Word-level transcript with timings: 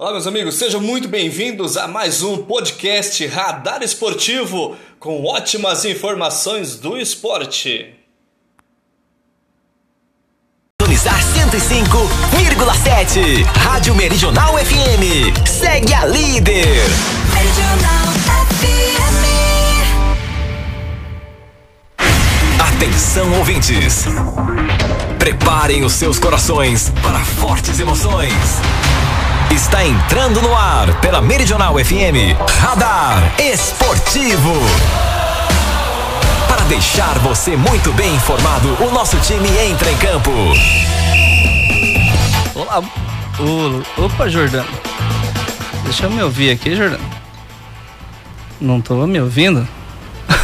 Olá, 0.00 0.12
meus 0.12 0.26
amigos, 0.26 0.54
sejam 0.54 0.80
muito 0.80 1.08
bem-vindos 1.08 1.76
a 1.76 1.86
mais 1.86 2.22
um 2.22 2.38
podcast 2.38 3.26
Radar 3.26 3.82
Esportivo 3.82 4.74
com 4.98 5.26
ótimas 5.26 5.84
informações 5.84 6.76
do 6.76 6.96
esporte. 6.96 7.92
Sintonizar 10.80 11.20
105,7 11.22 13.44
Rádio 13.58 13.94
Meridional 13.94 14.56
FM. 14.56 15.36
Segue 15.46 15.92
a 15.92 16.06
líder. 16.06 16.78
Meridional 17.34 18.06
FM. 18.56 19.20
Atenção, 22.74 23.30
ouvintes. 23.36 24.06
Preparem 25.18 25.84
os 25.84 25.92
seus 25.92 26.18
corações 26.18 26.88
para 27.02 27.22
fortes 27.22 27.78
emoções. 27.78 28.62
Está 29.50 29.84
entrando 29.84 30.40
no 30.40 30.54
ar 30.56 31.00
pela 31.00 31.20
Meridional 31.20 31.74
FM. 31.74 32.38
Radar 32.60 33.34
Esportivo. 33.38 34.54
Para 36.46 36.62
deixar 36.64 37.18
você 37.18 37.56
muito 37.56 37.92
bem 37.92 38.14
informado, 38.14 38.68
o 38.82 38.90
nosso 38.92 39.16
time 39.18 39.48
entra 39.68 39.90
em 39.90 39.96
campo. 39.96 40.30
Olá. 42.54 42.80
Ô, 43.40 44.04
opa, 44.04 44.28
Jordano. 44.28 44.68
Deixa 45.82 46.06
eu 46.06 46.10
me 46.10 46.22
ouvir 46.22 46.52
aqui, 46.52 46.76
Jordano. 46.76 47.04
Não 48.60 48.80
tô 48.80 49.06
me 49.06 49.20
ouvindo? 49.20 49.66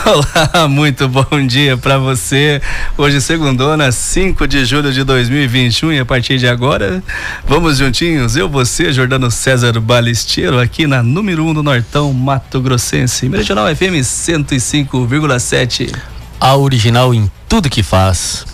Olá, 0.54 0.68
muito 0.68 1.08
bom 1.08 1.44
dia 1.44 1.76
para 1.76 1.98
você. 1.98 2.62
Hoje, 2.96 3.20
segundona, 3.20 3.90
5 3.90 4.46
de 4.46 4.64
julho 4.64 4.92
de 4.92 5.02
2021 5.02 5.94
e 5.94 5.98
a 5.98 6.04
partir 6.04 6.38
de 6.38 6.46
agora, 6.46 7.02
vamos 7.44 7.78
juntinhos, 7.78 8.36
eu, 8.36 8.48
você, 8.48 8.92
Jordano 8.92 9.32
César 9.32 9.80
Balesteiro, 9.80 10.60
aqui 10.60 10.86
na 10.86 11.02
número 11.02 11.44
1 11.44 11.48
um 11.48 11.54
do 11.54 11.62
Nortão 11.62 12.12
Mato 12.12 12.60
Grossense, 12.60 13.28
Meridional 13.28 13.66
FM 13.74 13.98
105,7. 14.00 15.92
A 16.38 16.56
original 16.56 17.12
em 17.12 17.28
tudo 17.48 17.68
que 17.68 17.82
faz. 17.82 18.46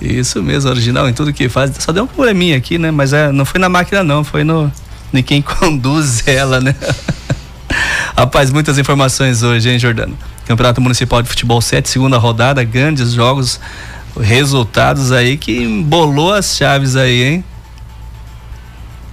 Isso 0.00 0.40
mesmo, 0.44 0.70
original 0.70 1.08
em 1.08 1.12
tudo 1.12 1.32
que 1.32 1.48
faz. 1.48 1.72
Só 1.80 1.90
deu 1.90 2.04
um 2.04 2.06
probleminha 2.06 2.56
aqui, 2.56 2.78
né? 2.78 2.92
Mas 2.92 3.12
é, 3.12 3.32
não 3.32 3.44
foi 3.44 3.58
na 3.58 3.68
máquina, 3.68 4.04
não, 4.04 4.22
foi 4.22 4.44
no, 4.44 4.70
em 5.12 5.24
quem 5.24 5.42
conduz 5.58 6.22
ela, 6.28 6.60
né? 6.60 6.76
Rapaz, 8.16 8.50
muitas 8.50 8.78
informações 8.78 9.42
hoje, 9.42 9.68
hein, 9.68 9.78
Jordano? 9.78 10.16
Campeonato 10.46 10.80
Municipal 10.80 11.20
de 11.22 11.28
Futebol 11.28 11.60
7, 11.60 11.88
segunda 11.88 12.16
rodada, 12.16 12.62
grandes 12.62 13.12
jogos, 13.12 13.58
resultados 14.20 15.10
aí 15.10 15.36
que 15.36 15.62
embolou 15.62 16.32
as 16.32 16.56
chaves 16.56 16.94
aí, 16.94 17.22
hein? 17.24 17.44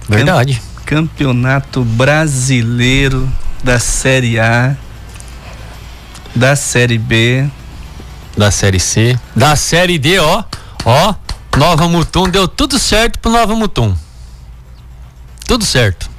Verdade. 0.08 0.62
Campeonato 0.84 1.82
Brasileiro 1.84 3.28
da 3.64 3.78
Série 3.78 4.38
A, 4.38 4.76
da 6.34 6.54
Série 6.54 6.98
B, 6.98 7.48
Da 8.36 8.50
série 8.50 8.80
C. 8.80 9.18
Da 9.36 9.56
série 9.56 9.98
D, 9.98 10.18
ó. 10.18 10.42
Ó. 10.84 11.14
Nova 11.56 11.86
Mutum. 11.86 12.28
Deu 12.28 12.48
tudo 12.48 12.78
certo 12.78 13.18
pro 13.18 13.30
Nova 13.30 13.54
Mutum. 13.54 13.94
Tudo 15.46 15.64
certo. 15.64 16.11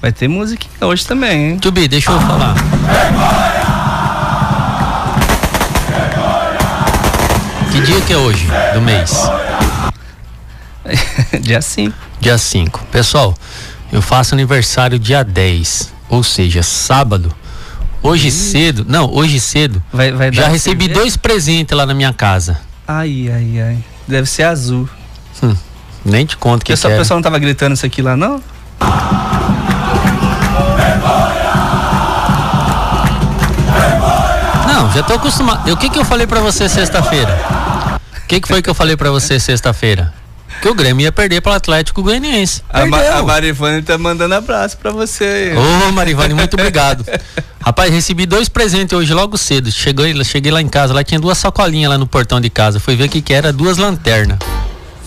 Vai 0.00 0.12
ter 0.12 0.28
música 0.28 0.66
hoje 0.80 1.06
também, 1.06 1.50
hein? 1.52 1.58
Tubi, 1.58 1.88
deixa 1.88 2.10
eu 2.10 2.20
falar. 2.20 2.54
Que 7.72 7.80
dia 7.82 8.00
que 8.00 8.12
é 8.12 8.16
hoje 8.16 8.46
do 8.74 8.80
mês? 8.80 9.12
Dia 11.42 11.60
5. 11.60 11.94
Dia 12.20 12.38
5. 12.38 12.86
Pessoal, 12.92 13.34
eu 13.92 14.00
faço 14.00 14.34
aniversário 14.34 14.98
dia 14.98 15.22
10, 15.24 15.92
ou 16.08 16.22
seja, 16.22 16.62
sábado. 16.62 17.34
Hoje 18.02 18.30
cedo, 18.30 18.86
não, 18.88 19.12
hoje 19.12 19.40
cedo, 19.40 19.82
Vai, 19.92 20.12
vai 20.12 20.32
já 20.32 20.46
recebi 20.48 20.84
cerveja? 20.84 21.00
dois 21.00 21.16
presentes 21.16 21.76
lá 21.76 21.84
na 21.84 21.92
minha 21.92 22.12
casa. 22.12 22.60
Ai, 22.86 23.28
ai, 23.32 23.60
ai. 23.60 23.78
Deve 24.06 24.28
ser 24.28 24.44
azul. 24.44 24.88
Nem 26.04 26.24
te 26.24 26.36
conto 26.36 26.64
que 26.64 26.72
o 26.72 26.74
era. 26.74 26.96
pessoal 26.98 27.18
não 27.18 27.22
tava 27.22 27.38
gritando 27.38 27.72
isso 27.74 27.84
aqui 27.84 28.00
lá, 28.00 28.16
não? 28.16 28.40
Não, 34.76 34.92
já 34.92 35.02
tô 35.02 35.14
acostumado. 35.14 35.72
O 35.72 35.76
que 35.78 35.88
que 35.88 35.98
eu 35.98 36.04
falei 36.04 36.26
pra 36.26 36.38
você 36.38 36.68
sexta-feira? 36.68 37.34
O 38.22 38.26
que 38.28 38.38
que 38.38 38.46
foi 38.46 38.60
que 38.60 38.68
eu 38.68 38.74
falei 38.74 38.94
pra 38.94 39.10
você 39.10 39.40
sexta-feira? 39.40 40.12
Que 40.60 40.68
o 40.68 40.74
Grêmio 40.74 41.04
ia 41.04 41.10
perder 41.10 41.40
pro 41.40 41.52
Atlético 41.52 42.02
Goianiense. 42.02 42.62
A, 42.68 42.84
Ma 42.84 43.00
a 43.00 43.22
Marivane 43.22 43.80
tá 43.80 43.96
mandando 43.96 44.34
abraço 44.34 44.76
pra 44.76 44.90
você. 44.90 45.24
aí. 45.24 45.88
Ô, 45.88 45.92
Marivane, 45.92 46.34
muito 46.34 46.54
obrigado. 46.54 47.06
Rapaz, 47.58 47.90
recebi 47.90 48.26
dois 48.26 48.50
presentes 48.50 48.92
hoje 48.96 49.14
logo 49.14 49.38
cedo. 49.38 49.72
Cheguei, 49.72 50.22
cheguei 50.22 50.52
lá 50.52 50.60
em 50.60 50.68
casa, 50.68 50.92
lá 50.92 51.02
tinha 51.02 51.18
duas 51.18 51.38
sacolinhas 51.38 51.90
lá 51.90 51.96
no 51.96 52.06
portão 52.06 52.38
de 52.38 52.50
casa. 52.50 52.78
Fui 52.78 52.94
ver 52.96 53.04
o 53.04 53.08
que 53.08 53.22
que 53.22 53.32
era, 53.32 53.54
duas 53.54 53.78
lanternas. 53.78 54.36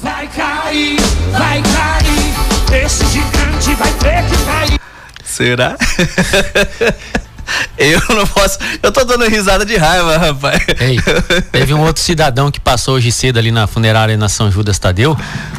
Vai 0.01 0.27
cair, 0.29 0.99
vai 1.31 1.61
cair. 1.61 2.83
Esse 2.85 3.05
gigante 3.05 3.75
vai 3.75 3.93
ter 3.93 4.23
que 4.25 4.45
cair. 4.45 4.79
Será? 5.23 5.75
eu 7.77 8.01
não 8.09 8.25
posso. 8.27 8.59
Eu 8.81 8.91
tô 8.91 9.03
dando 9.03 9.25
risada 9.27 9.65
de 9.65 9.75
raiva, 9.77 10.17
rapaz. 10.17 10.61
Ei, 10.79 10.99
teve 11.51 11.73
um 11.73 11.81
outro 11.81 12.01
cidadão 12.01 12.51
que 12.51 12.59
passou 12.59 12.95
hoje 12.95 13.11
cedo 13.11 13.37
ali 13.37 13.51
na 13.51 13.67
funerária 13.67 14.17
na 14.17 14.29
São 14.29 14.51
Judas 14.51 14.77
Tadeu. 14.79 15.17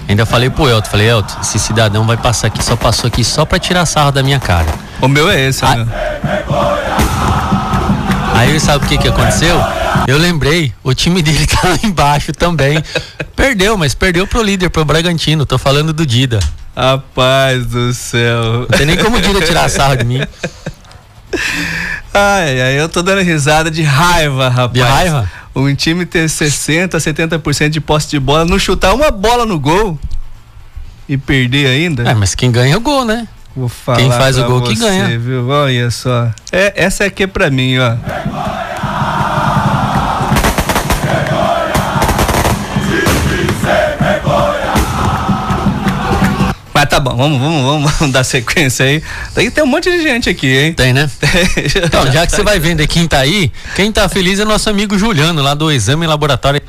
Ainda 0.09 0.27
falei 0.27 0.51
pro 0.51 0.69
Elton, 0.69 0.91
falei, 0.91 1.09
Elton, 1.09 1.41
esse 1.41 1.59
cidadão 1.59 2.07
vai 2.07 2.17
passar 2.17 2.49
aqui, 2.49 2.63
só 2.63 2.77
passou 2.77 3.09
aqui 3.09 3.25
só 3.25 3.45
pra 3.45 3.59
tirar 3.59 3.87
sarro 3.87 4.13
da 4.13 4.23
minha 4.23 4.41
cara. 4.41 4.69
O 5.01 5.09
meu 5.09 5.31
é 5.31 5.49
esse, 5.49 5.65
meu. 5.65 5.87
Aí 8.35 8.59
sabe 8.59 8.85
o 8.85 8.89
que 8.89 8.97
que 8.97 9.09
aconteceu? 9.09 9.61
Eu 10.07 10.17
lembrei, 10.19 10.73
o 10.83 10.95
time 10.95 11.23
dele 11.23 11.47
tá 11.49 11.69
lá 11.69 11.79
embaixo 11.83 12.33
também. 12.33 12.83
Perdeu, 13.37 13.77
mas 13.77 13.95
perdeu 13.95 14.27
pro 14.27 14.43
líder, 14.43 14.71
pro 14.71 14.85
Bragantino. 14.85 15.45
Tô 15.45 15.59
falando 15.59 15.93
do 15.93 16.07
Dida. 16.07 16.41
Rapaz 16.77 17.67
do 17.67 17.93
céu. 17.93 18.61
Não 18.61 18.67
tem 18.67 18.87
nem 18.87 18.97
como 18.97 19.17
o 19.17 19.21
Dida 19.21 19.41
tirar 19.43 19.69
sarro 19.69 19.97
de 19.97 20.05
mim. 20.05 20.21
Ai, 22.13 22.61
ai, 22.61 22.81
eu 22.81 22.89
tô 22.89 23.03
dando 23.03 23.23
risada 23.23 23.71
de 23.71 23.83
raiva, 23.83 24.49
rapaz. 24.49 24.73
De 24.73 24.81
raiva? 24.81 25.31
Um 25.55 25.75
time 25.75 26.07
ter 26.07 26.29
60, 26.29 26.97
70% 26.99 27.69
de 27.69 27.81
posse 27.81 28.09
de 28.09 28.19
bola, 28.19 28.45
não 28.45 28.59
chutar 28.59 28.95
uma 28.95 29.11
bola 29.11 29.45
no 29.45 29.59
gol 29.59 29.99
e 31.09 31.17
perder 31.17 31.67
ainda. 31.67 32.09
É, 32.09 32.15
mas 32.15 32.35
quem 32.35 32.51
ganha 32.51 32.75
é 32.75 32.77
o 32.77 32.81
gol, 32.81 33.05
né? 33.05 33.27
Vou 33.55 33.69
falar 33.69 33.99
quem 33.99 34.11
faz 34.11 34.39
o 34.39 34.45
gol 34.45 34.63
que 34.63 34.77
você, 34.77 34.85
ganha. 34.85 35.19
Viu? 35.19 35.49
Olha 35.49 35.91
só. 35.91 36.31
É, 36.53 36.73
essa 36.77 37.05
aqui 37.05 37.25
é 37.25 37.27
pra 37.27 37.51
mim, 37.51 37.79
ó. 37.79 37.97
Tá 46.91 46.99
bom, 46.99 47.17
vamos, 47.17 47.41
vamos, 47.41 47.63
vamos, 47.63 47.93
vamos 47.99 48.13
dar 48.13 48.25
sequência 48.25 48.85
aí. 48.85 49.03
Daí 49.35 49.51
tem 49.51 49.63
um 49.63 49.67
monte 49.67 49.91
de 49.91 50.03
gente 50.03 50.29
aqui, 50.29 50.49
hein? 50.49 50.73
Tem, 50.75 50.93
né? 50.93 51.09
Então, 51.83 52.11
já 52.13 52.27
que 52.27 52.33
você 52.33 52.43
vai 52.43 52.59
vendo 52.59 52.87
quem 52.87 53.07
tá 53.07 53.21
aí, 53.21 53.53
quem 53.75 53.93
tá 53.93 54.09
feliz 54.09 54.41
é 54.41 54.45
nosso 54.45 54.69
amigo 54.69 54.99
Juliano, 54.99 55.41
lá 55.41 55.55
do 55.55 55.71
Exame 55.71 56.07
Laboratório 56.07 56.61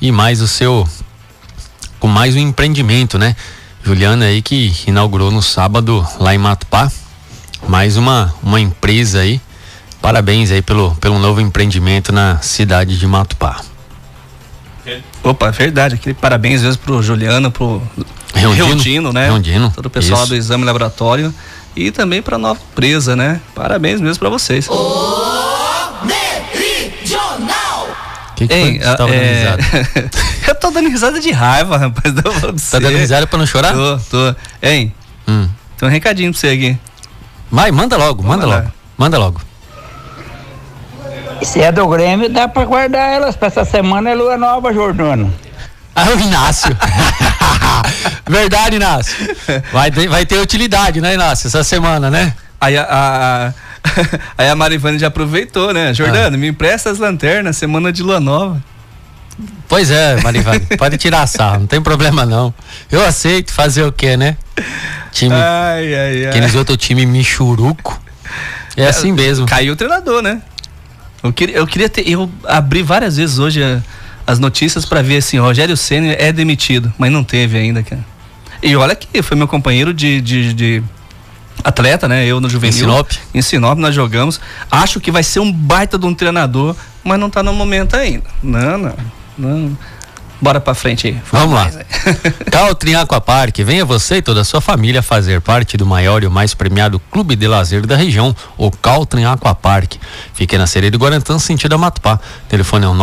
E 0.00 0.12
mais 0.12 0.40
o 0.40 0.46
seu. 0.46 0.88
Com 1.98 2.06
mais 2.06 2.36
um 2.36 2.38
empreendimento, 2.38 3.18
né? 3.18 3.34
Juliano 3.82 4.22
aí 4.22 4.40
que 4.40 4.72
inaugurou 4.86 5.32
no 5.32 5.42
sábado 5.42 6.06
lá 6.20 6.32
em 6.32 6.38
Matupá. 6.38 6.90
Mais 7.66 7.96
uma, 7.96 8.32
uma 8.40 8.60
empresa 8.60 9.20
aí. 9.20 9.40
Parabéns 10.00 10.52
aí 10.52 10.62
pelo, 10.62 10.94
pelo 10.96 11.18
novo 11.18 11.40
empreendimento 11.40 12.12
na 12.12 12.38
cidade 12.40 12.96
de 12.96 13.06
Matupá. 13.06 13.60
Opa, 15.24 15.50
verdade. 15.50 15.96
Aquele 15.96 16.14
parabéns 16.14 16.62
mesmo 16.62 16.82
pro 16.82 17.02
Juliano, 17.02 17.50
pro 17.50 17.82
Reundino. 18.32 18.66
Reundino, 18.66 19.12
né? 19.12 19.26
Reundino, 19.26 19.72
Todo 19.74 19.86
o 19.86 19.90
pessoal 19.90 20.20
isso. 20.20 20.28
do 20.28 20.36
exame 20.36 20.64
laboratório. 20.64 21.34
E 21.76 21.90
também 21.90 22.22
pra 22.22 22.38
nova 22.38 22.60
empresa, 22.72 23.16
né? 23.16 23.40
Parabéns 23.54 24.00
mesmo 24.00 24.18
pra 24.20 24.28
vocês. 24.28 24.68
Meridional. 26.02 27.88
Que 28.36 28.46
que 28.48 28.54
Hein, 28.54 28.78
foi? 28.80 28.88
Você 28.88 28.96
tava 28.96 29.10
dando 29.10 29.14
é, 29.22 29.34
risada? 29.34 29.62
eu 30.48 30.54
tô 30.54 30.70
dando 30.70 30.88
risada 30.88 31.20
de 31.20 31.30
raiva, 31.32 31.76
rapaz. 31.76 32.14
Tá 32.70 32.78
dando 32.78 32.96
risada 32.96 33.26
pra 33.26 33.38
não 33.38 33.46
chorar? 33.46 33.72
Tô, 33.72 33.98
tô. 34.10 34.34
Hein, 34.62 34.92
Hum. 35.26 35.48
tem 35.78 35.88
um 35.88 35.90
recadinho 35.92 36.30
pra 36.32 36.40
você 36.40 36.48
aqui. 36.48 36.78
Vai, 37.50 37.70
manda 37.70 37.96
logo, 37.96 38.22
manda 38.22 38.46
lá. 38.46 38.56
logo. 38.56 38.72
Manda 38.96 39.18
logo. 39.18 39.40
Se 41.42 41.60
é 41.60 41.72
do 41.72 41.86
Grêmio, 41.88 42.28
dá 42.30 42.46
pra 42.48 42.64
guardar 42.64 43.12
elas 43.12 43.34
pra 43.36 43.48
essa 43.48 43.64
semana 43.64 44.10
é 44.10 44.14
lua 44.14 44.36
nova, 44.36 44.72
Jordano. 44.72 45.32
Ah, 45.96 46.08
o 46.10 46.18
Inácio. 46.20 46.76
Verdade, 48.28 48.76
Inácio. 48.76 49.14
Vai 49.72 49.90
ter, 49.90 50.08
vai 50.08 50.26
ter 50.26 50.38
utilidade, 50.38 51.00
né, 51.00 51.14
Inácio, 51.14 51.46
essa 51.46 51.62
semana, 51.62 52.10
né? 52.10 52.34
Aí 52.60 52.76
a, 52.76 52.86
a, 52.90 53.52
aí 54.38 54.48
a 54.48 54.56
Marivane 54.56 54.98
já 54.98 55.06
aproveitou, 55.08 55.72
né? 55.72 55.90
Ah. 55.90 55.92
Jordano, 55.92 56.36
me 56.38 56.48
empresta 56.48 56.90
as 56.90 56.98
lanternas, 56.98 57.56
semana 57.56 57.92
de 57.92 58.02
lua 58.02 58.18
nova. 58.18 58.60
Pois 59.68 59.90
é, 59.90 60.20
Marivane, 60.22 60.60
pode 60.78 60.96
tirar 60.96 61.26
sarro, 61.26 61.60
não 61.60 61.66
tem 61.66 61.80
problema 61.80 62.24
não. 62.24 62.52
Eu 62.90 63.04
aceito 63.04 63.52
fazer 63.52 63.82
o 63.84 63.92
quê, 63.92 64.16
né? 64.16 64.36
Time, 65.12 65.34
Ai, 65.34 65.94
ai, 65.94 66.24
ai. 66.24 66.26
aqueles 66.26 66.54
outro 66.54 66.76
time 66.76 67.04
michuruco. 67.06 68.00
É 68.76 68.86
assim 68.86 69.12
mesmo. 69.12 69.46
Caiu 69.46 69.74
o 69.74 69.76
treinador, 69.76 70.22
né? 70.22 70.42
Eu 71.22 71.32
queria, 71.32 71.56
eu 71.56 71.66
queria 71.66 71.88
ter. 71.88 72.08
Eu 72.08 72.30
abri 72.44 72.82
várias 72.82 73.16
vezes 73.16 73.38
hoje 73.38 73.62
a- 73.62 73.80
as 74.26 74.38
notícias 74.38 74.84
pra 74.84 75.02
ver 75.02 75.18
assim: 75.18 75.38
Rogério 75.38 75.76
Senna 75.76 76.12
é 76.12 76.32
demitido, 76.32 76.92
mas 76.98 77.10
não 77.10 77.22
teve 77.22 77.58
ainda, 77.58 77.82
cara. 77.82 78.04
E 78.62 78.74
olha 78.76 78.94
que 78.94 79.22
foi 79.22 79.36
meu 79.36 79.46
companheiro 79.46 79.92
de, 79.92 80.20
de, 80.20 80.54
de 80.54 80.82
atleta, 81.62 82.08
né? 82.08 82.24
Eu 82.26 82.40
no 82.40 82.48
Juvenil. 82.48 82.74
Em 82.74 82.80
Sinop? 82.80 83.12
Em 83.34 83.42
Sinop 83.42 83.78
nós 83.78 83.94
jogamos. 83.94 84.40
Acho 84.70 85.00
que 85.00 85.10
vai 85.10 85.22
ser 85.22 85.40
um 85.40 85.52
baita 85.52 85.98
de 85.98 86.06
um 86.06 86.14
treinador, 86.14 86.74
mas 87.02 87.18
não 87.18 87.28
tá 87.28 87.42
no 87.42 87.52
momento 87.52 87.94
ainda. 87.94 88.24
Não, 88.42 88.78
não. 88.78 88.96
não. 89.36 89.78
Bora 90.44 90.60
pra 90.60 90.74
frente 90.74 91.06
aí. 91.06 91.18
Vamos 91.32 91.54
lá. 91.54 91.62
mais, 91.62 91.74
né? 91.80 91.86
Caltrim 92.50 92.94
Aquapark, 92.96 93.56
venha 93.64 93.82
você 93.82 94.16
e 94.16 94.22
toda 94.22 94.42
a 94.42 94.44
sua 94.44 94.60
família 94.60 95.00
fazer 95.00 95.40
parte 95.40 95.78
do 95.78 95.86
maior 95.86 96.22
e 96.22 96.26
o 96.26 96.30
mais 96.30 96.52
premiado 96.52 97.00
clube 97.10 97.34
de 97.34 97.48
lazer 97.48 97.86
da 97.86 97.96
região, 97.96 98.36
o 98.58 98.70
Caltrim 98.70 99.24
Aquapark. 99.24 99.94
Fique 100.34 100.58
na 100.58 100.66
Sereia 100.66 100.90
do 100.90 100.98
Guarantã, 100.98 101.38
sentido 101.38 101.76
a 101.76 101.78
Matupá. 101.78 102.20
Telefone 102.46 102.84
é 102.84 102.88
o 102.88 102.94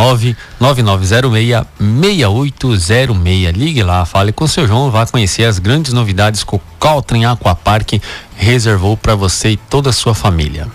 99906-6806. 0.61 3.53
Ligue 3.53 3.81
lá, 3.81 4.05
fale 4.05 4.31
com 4.31 4.44
o 4.44 4.47
seu 4.47 4.67
João, 4.67 4.91
vá 4.91 5.07
conhecer 5.07 5.45
as 5.45 5.57
grandes 5.57 5.94
novidades 5.94 6.44
que 6.44 6.55
o 6.55 6.61
Caltrim 6.79 7.25
Aquapark 7.25 7.94
reservou 8.37 8.95
para 8.95 9.15
você 9.15 9.49
e 9.49 9.57
toda 9.57 9.89
a 9.89 9.94
sua 9.94 10.13
família. 10.13 10.67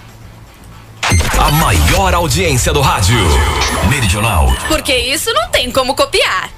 A 1.38 1.52
maior 1.52 2.12
audiência 2.12 2.72
do 2.72 2.80
rádio. 2.80 3.16
Meridional. 3.88 4.52
Porque 4.66 4.92
isso 4.92 5.32
não 5.32 5.48
tem 5.48 5.70
como 5.70 5.94
copiar. 5.94 6.50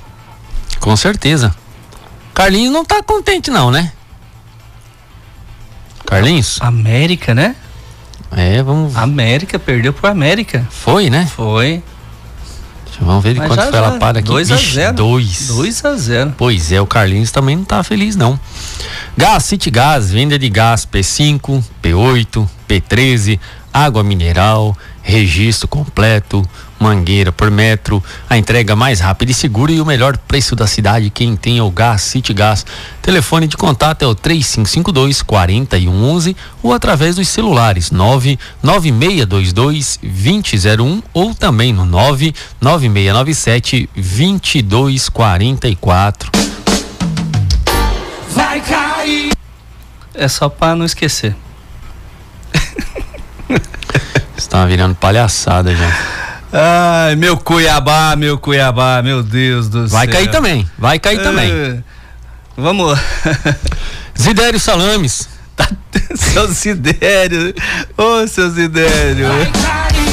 Com 0.80 0.96
certeza. 0.96 1.54
Carlinhos 2.34 2.72
não 2.72 2.84
tá 2.84 3.02
contente 3.02 3.50
não, 3.50 3.70
né? 3.70 3.92
Carlinhos? 6.06 6.58
América, 6.60 7.34
né? 7.34 7.54
É, 8.30 8.62
vamos. 8.62 8.96
América, 8.96 9.58
perdeu 9.58 9.92
pro 9.92 10.08
América. 10.08 10.66
Foi, 10.70 11.10
né? 11.10 11.26
Foi. 11.34 11.82
Vamos 13.00 13.22
ver 13.22 13.34
de 13.34 13.38
Mas 13.38 13.48
quanto 13.48 13.60
foi 13.70 13.78
a 13.78 13.82
já. 13.82 13.90
lapada 13.90 14.18
aqui. 14.18 14.28
2 14.28 14.50
a 14.50 14.56
Vixe, 14.56 14.74
0. 14.74 14.96
Dois. 14.96 15.46
2 15.48 15.84
a 15.84 15.96
0. 15.96 16.34
Pois 16.36 16.72
é, 16.72 16.80
o 16.80 16.86
Carlinhos 16.86 17.30
também 17.30 17.56
não 17.56 17.64
tá 17.64 17.82
feliz 17.84 18.16
não. 18.16 18.38
Gás 19.16 19.44
City 19.44 19.70
Gás, 19.70 20.10
venda 20.10 20.38
de 20.38 20.48
gás 20.48 20.84
P5, 20.84 21.62
P8, 21.82 22.48
P13, 22.68 23.38
água 23.72 24.02
mineral, 24.02 24.76
registro 25.02 25.68
completo, 25.68 26.42
mangueira 26.78 27.32
por 27.32 27.50
metro, 27.50 28.02
a 28.28 28.36
entrega 28.38 28.76
mais 28.76 29.00
rápida 29.00 29.32
e 29.32 29.34
segura 29.34 29.72
e 29.72 29.80
o 29.80 29.86
melhor 29.86 30.16
preço 30.16 30.54
da 30.54 30.66
cidade. 30.66 31.10
Quem 31.10 31.36
tem 31.36 31.58
é 31.58 31.62
o 31.62 31.70
Gás 31.70 32.02
City 32.02 32.32
Gás. 32.32 32.64
Telefone 33.02 33.46
de 33.46 33.56
contato 33.56 34.02
é 34.02 34.06
o 34.06 34.14
3552 34.14 35.22
4111 35.22 36.36
ou 36.62 36.72
através 36.72 37.16
dos 37.16 37.28
celulares 37.28 37.90
99622 37.90 39.98
2001 40.02 41.02
ou 41.12 41.34
também 41.34 41.72
no 41.72 41.84
99697 41.84 43.90
2244. 43.94 46.30
Vai 48.30 48.60
cair. 48.60 49.32
É 50.14 50.28
só 50.28 50.48
pra 50.48 50.74
não 50.74 50.84
esquecer. 50.84 51.36
Está 54.36 54.66
virando 54.66 54.94
palhaçada 54.94 55.74
já. 55.74 56.27
Ai, 56.52 57.14
meu 57.16 57.36
Cuiabá, 57.36 58.16
meu 58.16 58.38
Cuiabá, 58.38 59.02
meu 59.02 59.22
Deus 59.22 59.68
do 59.68 59.88
céu. 59.88 59.98
Vai 59.98 60.06
cair 60.06 60.30
também, 60.30 60.68
vai 60.78 60.98
cair 60.98 61.22
também. 61.22 61.52
É. 61.52 61.78
Vamos 62.56 62.92
lá. 62.92 63.00
Zidério 64.18 64.58
Salames. 64.58 65.28
seu 66.14 66.48
Sidério. 66.48 67.54
Ô, 67.96 68.26
seu 68.26 68.50
Sidério. 68.50 69.28
Vai 69.28 69.46
cair. 69.52 70.07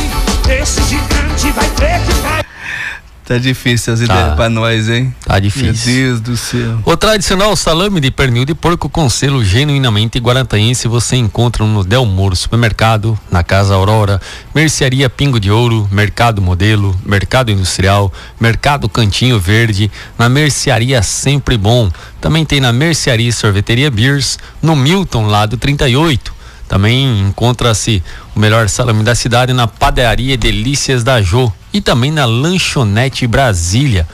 Tá 3.35 3.39
difícil, 3.39 3.97
Sidério, 3.97 4.29
Tá. 4.29 4.35
pra 4.35 4.49
nós, 4.49 4.87
hein? 4.87 5.13
Tá 5.25 5.37
difícil. 5.39 5.91
Meu 5.93 6.03
Deus 6.05 6.21
do 6.21 6.37
céu. 6.37 6.79
O 6.85 6.95
tradicional 6.95 7.53
salame 7.57 7.99
de 7.99 8.09
pernil 8.09 8.45
de 8.45 8.55
porco 8.55 8.87
com 8.87 9.09
selo 9.09 9.43
genuinamente 9.43 10.19
guarantaense 10.19 10.87
você 10.87 11.17
encontra 11.17 11.65
no 11.65 11.83
Del 11.83 12.05
Moro 12.05 12.33
Supermercado, 12.33 13.19
na 13.29 13.43
Casa 13.43 13.73
Aurora, 13.73 14.21
Mercearia 14.53 15.09
Pingo 15.09 15.37
de 15.37 15.51
Ouro, 15.51 15.85
Mercado 15.91 16.41
Modelo, 16.41 16.97
Mercado 17.05 17.51
Industrial, 17.51 18.09
Mercado 18.39 18.87
Cantinho 18.87 19.37
Verde, 19.37 19.91
na 20.17 20.29
Mercearia 20.29 21.03
Sempre 21.03 21.57
Bom. 21.57 21.91
Também 22.21 22.45
tem 22.45 22.61
na 22.61 22.71
Mercearia 22.71 23.33
Sorveteria 23.33 23.91
Beers, 23.91 24.39
no 24.61 24.77
Milton, 24.77 25.27
lado 25.27 25.57
38. 25.57 26.33
Também 26.69 27.19
encontra-se 27.19 28.01
o 28.33 28.39
melhor 28.39 28.69
salame 28.69 29.03
da 29.03 29.13
cidade 29.13 29.51
na 29.51 29.67
Padaria 29.67 30.37
Delícias 30.37 31.03
da 31.03 31.21
Jô 31.21 31.51
e 31.75 31.81
também 31.81 32.09
na 32.09 32.23
Lanchonete 32.23 33.27
Brasília. 33.27 34.07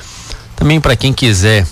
Também 0.55 0.81
para 0.81 0.95
quem 0.95 1.13
quiser 1.13 1.63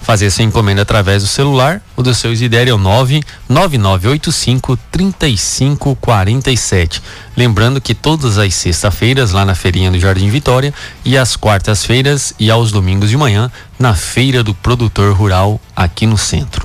fazer 0.00 0.30
sua 0.30 0.44
encomenda 0.44 0.82
através 0.82 1.24
do 1.24 1.28
celular, 1.28 1.82
o 1.96 2.04
do 2.04 2.14
seu 2.14 2.32
Isidério 2.32 2.70
é 2.70 2.74
o 2.74 2.78
99985 2.78 4.78
3547. 4.92 7.02
Lembrando 7.36 7.80
que 7.80 7.96
todas 7.96 8.38
as 8.38 8.54
sextas-feiras 8.54 9.32
lá 9.32 9.44
na 9.44 9.56
feirinha 9.56 9.90
do 9.90 9.98
Jardim 9.98 10.30
Vitória 10.30 10.72
e 11.04 11.18
às 11.18 11.34
quartas-feiras 11.34 12.32
e 12.38 12.48
aos 12.48 12.70
domingos 12.70 13.10
de 13.10 13.16
manhã 13.16 13.50
na 13.76 13.92
feira 13.92 14.44
do 14.44 14.54
produtor 14.54 15.16
rural 15.16 15.60
aqui 15.74 16.06
no 16.06 16.16
centro. 16.16 16.64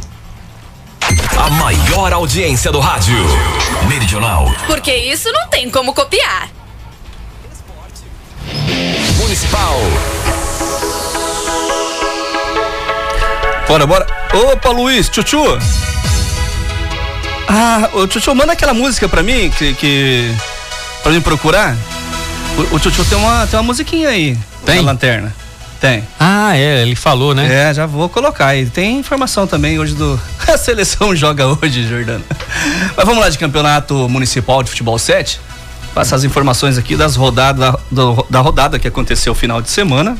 A 1.39 1.49
maior 1.49 2.13
audiência 2.13 2.71
do 2.71 2.79
rádio. 2.79 3.17
Meridional. 3.87 4.53
Porque 4.67 4.95
isso 4.95 5.31
não 5.31 5.47
tem 5.47 5.71
como 5.71 5.91
copiar. 5.91 6.58
Municipal. 9.17 9.79
Bora, 13.67 13.85
bora. 13.85 14.07
Opa, 14.33 14.69
Luiz, 14.69 15.09
Chuchu. 15.13 15.57
Ah, 17.47 17.89
ô 17.93 18.09
Chuchu, 18.09 18.33
manda 18.33 18.53
aquela 18.53 18.73
música 18.73 19.07
pra 19.07 19.23
mim 19.23 19.49
que. 19.49 19.73
que 19.73 20.35
pra 21.03 21.11
mim 21.11 21.21
procurar. 21.21 21.75
O, 22.57 22.75
o 22.75 22.79
Chuchu 22.79 23.05
tem 23.05 23.17
uma, 23.17 23.47
tem 23.47 23.59
uma 23.59 23.65
musiquinha 23.65 24.09
aí. 24.09 24.37
Tem? 24.65 24.77
Na 24.77 24.91
lanterna. 24.91 25.33
Tem. 25.79 26.03
Ah, 26.19 26.57
é, 26.57 26.81
ele 26.81 26.95
falou, 26.95 27.33
né? 27.33 27.69
É, 27.69 27.73
já 27.73 27.85
vou 27.85 28.09
colocar 28.09 28.47
aí. 28.47 28.65
Tem 28.65 28.99
informação 28.99 29.47
também 29.47 29.79
hoje 29.79 29.95
do. 29.95 30.19
A 30.47 30.57
seleção 30.57 31.15
joga 31.15 31.45
hoje, 31.47 31.87
Jordano. 31.87 32.23
Mas 32.97 33.05
vamos 33.05 33.21
lá 33.21 33.29
de 33.29 33.37
campeonato 33.37 34.09
municipal 34.09 34.61
de 34.61 34.69
futebol 34.69 34.97
7. 34.97 35.39
Passar 35.93 36.15
as 36.17 36.23
informações 36.23 36.77
aqui 36.77 36.95
das 36.95 37.15
rodadas 37.15 37.75
do- 37.91 38.25
da 38.29 38.39
rodada 38.39 38.77
que 38.79 38.87
aconteceu 38.87 39.33
final 39.35 39.61
de 39.61 39.69
semana 39.69 40.17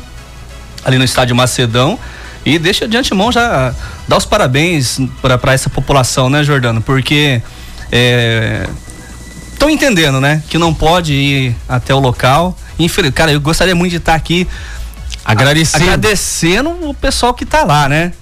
ali 0.84 0.98
no 0.98 1.04
estádio 1.04 1.36
Macedão. 1.36 1.98
E 2.46 2.58
deixa 2.58 2.88
de 2.88 2.96
antemão 2.98 3.32
já 3.32 3.74
dar 4.08 4.18
os 4.18 4.26
parabéns 4.26 5.00
para 5.22 5.54
essa 5.54 5.70
população, 5.70 6.30
né, 6.30 6.44
Jordano? 6.44 6.82
Porque 6.82 7.42
estão 9.54 9.70
entendendo, 9.70 10.20
né? 10.22 10.42
Que 10.50 10.58
não 10.58 10.74
pode 10.74 11.14
ir 11.14 11.56
até 11.68 11.94
o 11.94 12.00
local. 12.00 12.58
Infeliz... 12.78 13.14
Cara, 13.14 13.32
eu 13.32 13.42
gostaria 13.42 13.76
muito 13.76 13.92
de 13.92 13.98
estar 13.98 14.16
aqui 14.16 14.48
Agradecendo. 15.26 15.84
agradecendo 15.84 16.70
o 16.90 16.94
pessoal 16.94 17.34
que 17.34 17.46
tá 17.46 17.64
lá, 17.64 17.90
né? 17.90 18.14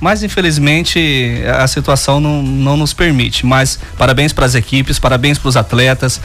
Mas 0.00 0.22
infelizmente 0.22 1.42
a 1.60 1.66
situação 1.66 2.20
não, 2.20 2.42
não 2.42 2.76
nos 2.76 2.92
permite. 2.94 3.44
Mas 3.44 3.78
parabéns 3.98 4.32
para 4.32 4.46
as 4.46 4.54
equipes, 4.54 4.98
parabéns 4.98 5.38
para 5.38 5.48
os 5.48 5.56
atletas, 5.56 6.20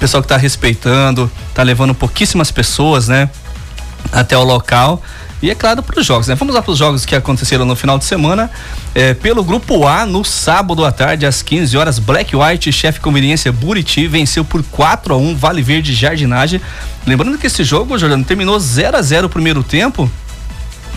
pessoal 0.00 0.22
que 0.22 0.28
tá 0.28 0.36
respeitando, 0.36 1.30
tá 1.54 1.62
levando 1.62 1.94
pouquíssimas 1.94 2.50
pessoas, 2.50 3.06
né? 3.06 3.30
até 4.12 4.36
o 4.36 4.44
local. 4.44 5.02
E 5.42 5.50
é 5.50 5.54
claro 5.54 5.82
para 5.82 5.98
os 5.98 6.06
jogos, 6.06 6.28
né? 6.28 6.34
Vamos 6.34 6.54
lá 6.54 6.60
para 6.60 6.72
os 6.72 6.78
jogos 6.78 7.06
que 7.06 7.16
aconteceram 7.16 7.64
no 7.64 7.74
final 7.74 7.98
de 7.98 8.04
semana. 8.04 8.50
É, 8.94 9.14
pelo 9.14 9.42
grupo 9.42 9.86
A, 9.86 10.04
no 10.04 10.22
sábado 10.22 10.84
à 10.84 10.92
tarde, 10.92 11.24
às 11.24 11.40
15 11.40 11.76
horas, 11.78 11.98
Black 11.98 12.36
White, 12.36 12.70
chefe 12.70 13.00
conveniência 13.00 13.50
Buriti, 13.50 14.06
venceu 14.06 14.44
por 14.44 14.62
4 14.62 15.14
a 15.14 15.16
1 15.16 15.36
Vale 15.36 15.62
Verde 15.62 15.94
Jardinagem. 15.94 16.60
Lembrando 17.06 17.38
que 17.38 17.46
esse 17.46 17.64
jogo, 17.64 17.98
Jordano, 17.98 18.22
terminou 18.22 18.60
0 18.60 18.98
a 18.98 19.02
0 19.02 19.28
o 19.28 19.30
primeiro 19.30 19.62
tempo, 19.62 20.10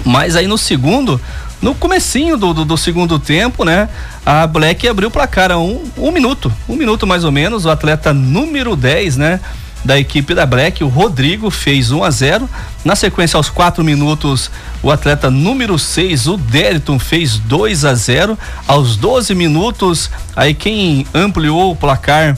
mas 0.03 0.36
aí 0.36 0.45
no 0.45 0.57
segundo, 0.57 1.22
no 1.63 1.74
comecinho 1.74 2.36
do, 2.36 2.53
do, 2.53 2.65
do, 2.65 2.77
segundo 2.77 3.17
tempo, 3.17 3.63
né? 3.63 3.88
A 4.25 4.46
Black 4.46 4.86
abriu 4.86 5.08
o 5.08 5.12
placar 5.12 5.50
a 5.50 5.58
um, 5.58 5.82
um 5.98 6.12
minuto, 6.12 6.51
um 6.67 6.75
minuto 6.75 7.08
mais 7.08 7.24
ou 7.24 7.32
menos. 7.32 7.63
O 7.63 7.70
atleta 7.70 8.13
número 8.13 8.75
10, 8.75 9.15
né? 9.15 9.39
Da 9.84 9.98
equipe 9.98 10.36
da 10.36 10.46
Black, 10.46 10.84
o 10.84 10.89
Rodrigo, 10.89 11.50
fez 11.50 11.89
1 11.89 12.03
a 12.03 12.10
0 12.10 12.50
Na 12.84 12.98
sequência, 12.98 13.38
aos 13.38 13.50
4 13.50 13.82
minutos, 13.82 14.51
o 14.82 14.91
atleta 14.91 15.32
número 15.32 15.79
6, 15.79 16.27
o 16.27 16.38
Deriton, 16.38 17.00
fez 17.00 17.38
2 17.38 17.86
a 17.86 17.93
0 17.93 18.38
Aos 18.67 18.98
12 18.98 19.34
minutos, 19.34 20.10
aí 20.36 20.53
quem 20.53 21.05
ampliou 21.13 21.72
o 21.72 21.75
placar 21.75 22.38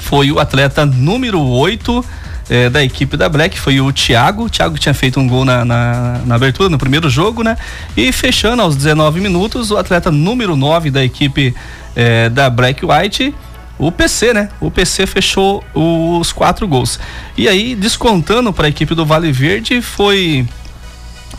foi 0.00 0.32
o 0.32 0.40
atleta 0.40 0.84
número 0.84 1.40
8 1.40 2.04
é, 2.48 2.68
da 2.68 2.82
equipe 2.82 3.16
da 3.16 3.28
Black 3.28 3.58
foi 3.58 3.80
o 3.80 3.92
Thiago. 3.92 4.44
O 4.44 4.50
Thiago 4.50 4.78
tinha 4.78 4.94
feito 4.94 5.18
um 5.18 5.26
gol 5.26 5.44
na, 5.44 5.64
na, 5.64 6.20
na, 6.24 6.34
abertura, 6.34 6.68
no 6.68 6.78
primeiro 6.78 7.08
jogo, 7.08 7.42
né? 7.42 7.56
E 7.96 8.12
fechando 8.12 8.62
aos 8.62 8.76
19 8.76 9.20
minutos, 9.20 9.70
o 9.70 9.76
atleta 9.76 10.10
número 10.10 10.56
9 10.56 10.90
da 10.90 11.04
equipe 11.04 11.54
é, 11.96 12.28
da 12.28 12.50
Black 12.50 12.84
White. 12.84 13.34
O 13.78 13.90
PC, 13.90 14.32
né? 14.32 14.50
O 14.60 14.70
PC 14.70 15.06
fechou 15.06 15.64
os 15.74 16.32
quatro 16.32 16.66
gols. 16.68 17.00
E 17.36 17.48
aí, 17.48 17.74
descontando 17.74 18.52
para 18.52 18.66
a 18.66 18.68
equipe 18.68 18.94
do 18.94 19.04
Vale 19.04 19.32
Verde, 19.32 19.80
foi 19.80 20.46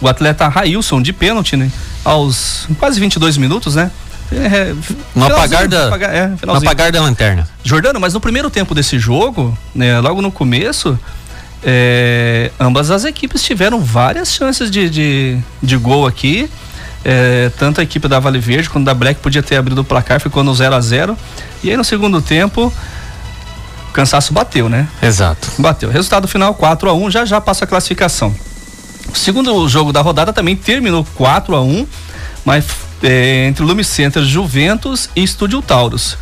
o 0.01 0.07
atleta 0.07 0.47
Railson 0.47 1.01
de 1.01 1.13
pênalti, 1.13 1.55
né? 1.55 1.71
Aos 2.03 2.67
quase 2.77 2.99
22 2.99 3.37
minutos, 3.37 3.75
né? 3.75 3.89
É, 4.31 4.73
no 5.15 5.25
apagar 5.25 5.67
da, 5.67 5.87
apagar, 5.87 6.15
é, 6.15 6.31
no 6.45 6.55
apagar 6.55 6.91
da 6.91 7.01
lanterna. 7.01 7.47
Jordano, 7.63 7.99
mas 7.99 8.13
no 8.13 8.19
primeiro 8.19 8.49
tempo 8.49 8.73
desse 8.73 8.97
jogo, 8.97 9.57
né, 9.73 9.99
logo 9.99 10.21
no 10.21 10.31
começo, 10.31 10.99
é, 11.63 12.51
ambas 12.59 12.91
as 12.91 13.05
equipes 13.05 13.41
tiveram 13.43 13.79
várias 13.79 14.33
chances 14.33 14.69
de, 14.69 14.89
de, 14.89 15.37
de 15.61 15.77
gol 15.77 16.05
aqui. 16.05 16.49
É, 17.03 17.51
tanto 17.59 17.79
a 17.79 17.83
equipe 17.83 18.07
da 18.07 18.19
Vale 18.19 18.39
Verde 18.39 18.67
quanto 18.67 18.85
da 18.85 18.93
Black 18.93 19.19
podia 19.19 19.43
ter 19.43 19.57
abrido 19.57 19.81
o 19.81 19.83
placar, 19.83 20.19
ficou 20.19 20.43
no 20.43 20.55
0 20.55 20.73
a 20.73 20.81
0 20.81 21.15
E 21.63 21.69
aí 21.69 21.77
no 21.77 21.83
segundo 21.83 22.19
tempo, 22.19 22.73
o 23.89 23.91
cansaço 23.93 24.33
bateu, 24.33 24.67
né? 24.67 24.87
Exato. 25.03 25.51
Bateu. 25.59 25.91
Resultado 25.91 26.27
final 26.27 26.55
4 26.55 26.89
a 26.89 26.93
1 26.93 27.11
já 27.11 27.25
já 27.25 27.39
passa 27.39 27.65
a 27.65 27.67
classificação. 27.67 28.35
O 29.13 29.15
segundo 29.15 29.69
jogo 29.69 29.93
da 29.93 30.01
rodada 30.01 30.33
também 30.33 30.55
terminou 30.55 31.05
4 31.15 31.55
a 31.55 31.61
1 31.61 31.87
mas 32.43 32.65
é, 33.03 33.47
entre 33.47 33.63
Lume 33.63 33.83
Center 33.83 34.23
Juventus 34.23 35.09
e 35.15 35.23
Estúdio 35.23 35.61
Taurus. 35.61 36.17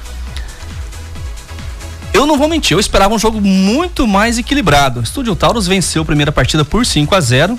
Eu 2.13 2.27
não 2.27 2.37
vou 2.37 2.47
mentir, 2.47 2.75
eu 2.75 2.79
esperava 2.79 3.13
um 3.13 3.19
jogo 3.19 3.41
muito 3.41 4.07
mais 4.07 4.37
equilibrado. 4.37 5.01
Estúdio 5.01 5.35
Taurus 5.35 5.65
venceu 5.65 6.03
a 6.03 6.05
primeira 6.05 6.31
partida 6.31 6.63
por 6.63 6.85
5 6.85 7.15
a 7.15 7.19
0. 7.19 7.57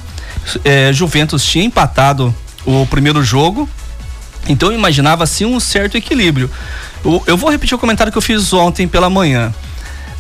É, 0.65 0.93
Juventus 0.93 1.45
tinha 1.45 1.65
empatado 1.65 2.35
o 2.65 2.87
primeiro 2.87 3.23
jogo, 3.23 3.69
então 4.49 4.71
eu 4.71 4.79
imaginava 4.79 5.25
assim 5.25 5.45
um 5.45 5.59
certo 5.59 5.97
equilíbrio. 5.97 6.51
Eu, 7.05 7.23
eu 7.27 7.37
vou 7.37 7.51
repetir 7.51 7.75
o 7.75 7.79
comentário 7.79 8.13
que 8.13 8.19
eu 8.19 8.23
fiz 8.23 8.53
ontem 8.53 8.87
pela 8.87 9.11
manhã. 9.11 9.53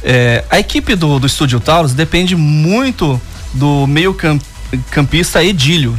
É, 0.02 0.44
a 0.50 0.58
equipe 0.58 0.94
do, 0.94 1.24
Estúdio 1.24 1.60
Taurus 1.60 1.94
depende 1.94 2.36
muito 2.36 3.20
do 3.54 3.86
meio 3.86 4.12
camp, 4.12 4.42
campista 4.90 5.42
Edílio, 5.42 5.98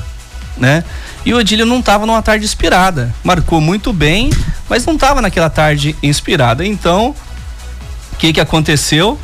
né? 0.57 0.83
E 1.25 1.33
o 1.33 1.39
Edílio 1.39 1.65
não 1.65 1.79
estava 1.79 2.05
numa 2.05 2.21
tarde 2.21 2.45
inspirada. 2.45 3.13
Marcou 3.24 3.59
muito 3.59 3.91
bem, 3.91 4.29
mas 4.69 4.85
não 4.85 4.95
estava 4.95 5.21
naquela 5.21 5.50
tarde 5.50 5.95
inspirada. 6.01 6.65
Então, 6.65 7.15
o 8.13 8.15
que, 8.17 8.33
que 8.33 8.39
aconteceu? 8.39 9.19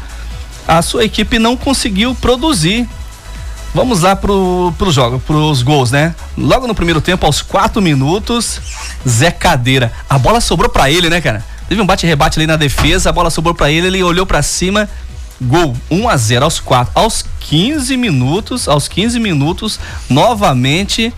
A 0.67 0.81
sua 0.81 1.05
equipe 1.05 1.39
não 1.39 1.55
conseguiu 1.55 2.15
produzir. 2.15 2.87
Vamos 3.73 4.01
lá 4.01 4.15
pro, 4.15 4.73
pro 4.77 4.91
jogo, 4.91 5.19
pros 5.19 5.61
gols, 5.61 5.91
né? 5.91 6.13
Logo 6.37 6.67
no 6.67 6.75
primeiro 6.75 6.99
tempo, 6.99 7.25
aos 7.25 7.41
quatro 7.41 7.81
minutos, 7.81 8.59
Zé 9.07 9.31
Cadeira. 9.31 9.93
A 10.09 10.17
bola 10.19 10.41
sobrou 10.41 10.69
para 10.69 10.91
ele, 10.91 11.09
né, 11.09 11.21
cara? 11.21 11.43
Teve 11.69 11.81
um 11.81 11.85
bate-rebate 11.85 12.37
ali 12.37 12.45
na 12.45 12.57
defesa, 12.57 13.09
a 13.09 13.13
bola 13.13 13.29
sobrou 13.29 13.55
para 13.55 13.71
ele, 13.71 13.87
ele 13.87 14.03
olhou 14.03 14.25
para 14.25 14.41
cima, 14.41 14.89
gol 15.41 15.75
1 15.89 16.07
a 16.07 16.17
0 16.17 16.45
aos 16.45 16.59
4. 16.59 16.91
Aos 16.95 17.25
15 17.39 17.97
minutos, 17.97 18.67
aos 18.67 18.87
15 18.87 19.19
minutos, 19.19 19.79
novamente 20.09 21.13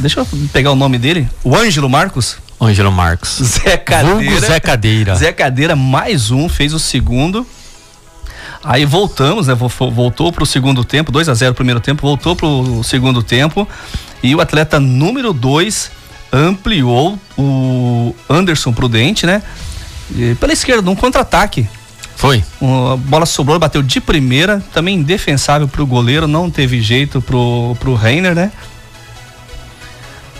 Deixa 0.00 0.20
eu 0.20 0.26
pegar 0.50 0.72
o 0.72 0.76
nome 0.76 0.98
dele. 0.98 1.28
O 1.44 1.54
Ângelo 1.54 1.88
Marcos. 1.88 2.38
Ângelo 2.58 2.90
Marcos. 2.90 3.38
Zé 3.42 3.76
Cadeira. 3.76 4.40
Zé 4.40 4.58
Cadeira. 4.58 5.14
Zé 5.14 5.32
Cadeira, 5.32 5.76
mais 5.76 6.30
um, 6.30 6.48
fez 6.48 6.72
o 6.72 6.78
segundo. 6.78 7.46
Aí 8.64 8.86
voltamos, 8.86 9.46
né? 9.46 9.54
Voltou 9.54 10.32
para 10.32 10.42
o 10.42 10.46
segundo 10.46 10.84
tempo, 10.84 11.12
2 11.12 11.28
a 11.28 11.34
0 11.34 11.54
primeiro 11.54 11.80
tempo, 11.80 12.02
voltou 12.02 12.34
para 12.34 12.46
o 12.46 12.82
segundo 12.82 13.22
tempo. 13.22 13.68
E 14.22 14.34
o 14.34 14.40
atleta 14.40 14.80
número 14.80 15.34
2 15.34 15.90
ampliou 16.32 17.18
o 17.36 18.14
Anderson 18.28 18.72
Prudente, 18.72 19.26
né? 19.26 19.42
E 20.14 20.34
pela 20.36 20.52
esquerda, 20.52 20.82
num 20.82 20.96
contra-ataque. 20.96 21.68
Foi. 22.20 22.44
A 22.92 22.96
bola 22.96 23.24
sobrou, 23.24 23.58
bateu 23.58 23.82
de 23.82 23.98
primeira, 23.98 24.62
também 24.74 24.96
indefensável 24.96 25.66
para 25.66 25.82
o 25.82 25.86
goleiro, 25.86 26.28
não 26.28 26.50
teve 26.50 26.78
jeito 26.78 27.22
pro, 27.22 27.74
pro 27.80 27.94
Reiner, 27.94 28.34
né? 28.34 28.52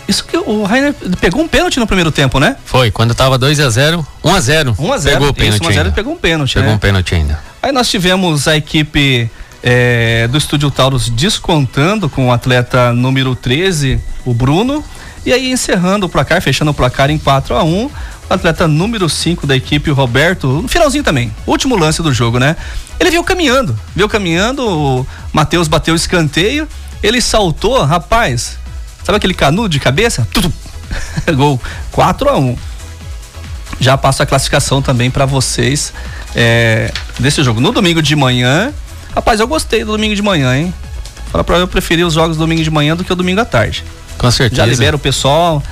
Isso 0.07 0.23
que 0.23 0.37
o 0.37 0.63
Rainer 0.63 0.93
pegou 1.19 1.41
um 1.41 1.47
pênalti 1.47 1.79
no 1.79 1.87
primeiro 1.87 2.11
tempo, 2.11 2.39
né? 2.39 2.55
Foi, 2.65 2.91
quando 2.91 3.15
tava 3.15 3.35
2 3.35 3.59
a 3.61 3.69
0 3.71 4.05
1 4.23 4.29
a 4.31 4.39
0 4.39 4.75
1 4.77 4.93
a 4.93 4.97
0 4.99 5.15
Pegou 5.15 5.29
o 5.29 5.33
pênalti. 5.33 5.63
1 5.63 5.67
a 5.67 5.71
0 5.71 5.87
ele 5.87 5.95
pegou 5.95 6.13
um 6.13 6.17
pênalti. 6.17 6.53
Pegou 6.53 6.69
né? 6.69 6.75
um 6.75 6.77
pênalti 6.77 7.15
ainda. 7.15 7.39
Aí 7.63 7.71
nós 7.71 7.89
tivemos 7.89 8.47
a 8.47 8.55
equipe 8.55 9.31
é, 9.63 10.27
do 10.27 10.37
Estúdio 10.37 10.69
Taurus 10.69 11.09
descontando 11.09 12.07
com 12.07 12.27
o 12.27 12.31
atleta 12.31 12.93
número 12.93 13.35
13, 13.35 13.99
o 14.23 14.35
Bruno. 14.35 14.85
E 15.25 15.31
aí 15.31 15.51
encerrando 15.51 16.05
o 16.05 16.09
placar, 16.09 16.41
fechando 16.41 16.71
o 16.71 16.73
placar 16.73 17.09
em 17.09 17.17
4 17.17 17.55
a 17.55 17.63
1 17.63 17.85
o 17.85 17.91
atleta 18.33 18.67
número 18.67 19.09
5 19.09 19.45
da 19.45 19.55
equipe, 19.55 19.91
o 19.91 19.93
Roberto, 19.93 20.47
no 20.47 20.67
finalzinho 20.67 21.03
também, 21.03 21.35
último 21.45 21.75
lance 21.75 22.01
do 22.01 22.13
jogo, 22.13 22.39
né? 22.39 22.55
Ele 22.97 23.11
veio 23.11 23.23
caminhando, 23.25 23.77
veio 23.93 24.07
caminhando, 24.07 24.65
o 24.65 25.07
Matheus 25.33 25.67
bateu 25.67 25.93
o 25.93 25.97
escanteio, 25.97 26.65
ele 27.03 27.19
saltou, 27.19 27.83
rapaz, 27.83 28.57
Sabe 29.03 29.17
aquele 29.17 29.33
canudo 29.33 29.69
de 29.69 29.79
cabeça? 29.79 30.27
Gol 31.35 31.59
4 31.91 32.29
a 32.29 32.37
1 32.37 32.57
Já 33.79 33.97
passo 33.97 34.21
a 34.23 34.25
classificação 34.25 34.81
também 34.81 35.09
para 35.09 35.25
vocês 35.25 35.93
é, 36.35 36.91
desse 37.19 37.43
jogo. 37.43 37.59
No 37.59 37.71
domingo 37.71 38.01
de 38.01 38.15
manhã, 38.15 38.73
rapaz, 39.15 39.39
eu 39.39 39.47
gostei 39.47 39.83
do 39.83 39.91
domingo 39.93 40.15
de 40.15 40.21
manhã, 40.21 40.55
hein? 40.55 40.73
Fala 41.31 41.43
pra 41.43 41.57
eu 41.57 41.67
preferir 41.67 42.05
os 42.05 42.13
jogos 42.13 42.37
do 42.37 42.41
domingo 42.41 42.61
de 42.61 42.69
manhã 42.69 42.95
do 42.95 43.03
que 43.03 43.11
o 43.11 43.15
domingo 43.15 43.41
à 43.41 43.45
tarde. 43.45 43.83
Com 44.21 44.29
certeza. 44.29 44.61
Já 44.61 44.67
libera 44.67 44.95
o 44.95 44.99
pessoal. 44.99 45.63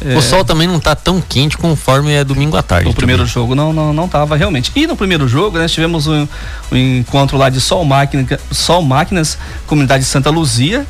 É... 0.00 0.16
O 0.16 0.22
sol 0.22 0.44
também 0.44 0.68
não 0.68 0.78
tá 0.78 0.94
tão 0.94 1.20
quente 1.20 1.58
conforme 1.58 2.12
é 2.12 2.22
domingo 2.22 2.56
à 2.56 2.62
tarde. 2.62 2.86
No 2.86 2.94
primeiro 2.94 3.22
também. 3.22 3.32
jogo 3.32 3.54
não, 3.56 3.72
não, 3.72 3.92
não 3.92 4.06
tava 4.06 4.36
realmente. 4.36 4.70
E 4.76 4.86
no 4.86 4.94
primeiro 4.94 5.26
jogo, 5.26 5.58
nós 5.58 5.72
tivemos 5.72 6.06
um, 6.06 6.28
um 6.70 6.76
encontro 6.76 7.36
lá 7.36 7.50
de 7.50 7.60
Sol, 7.60 7.84
Máquina, 7.84 8.24
Sol 8.52 8.80
Máquinas, 8.82 9.36
comunidade 9.66 10.04
de 10.04 10.08
Santa 10.08 10.30
Luzia, 10.30 10.86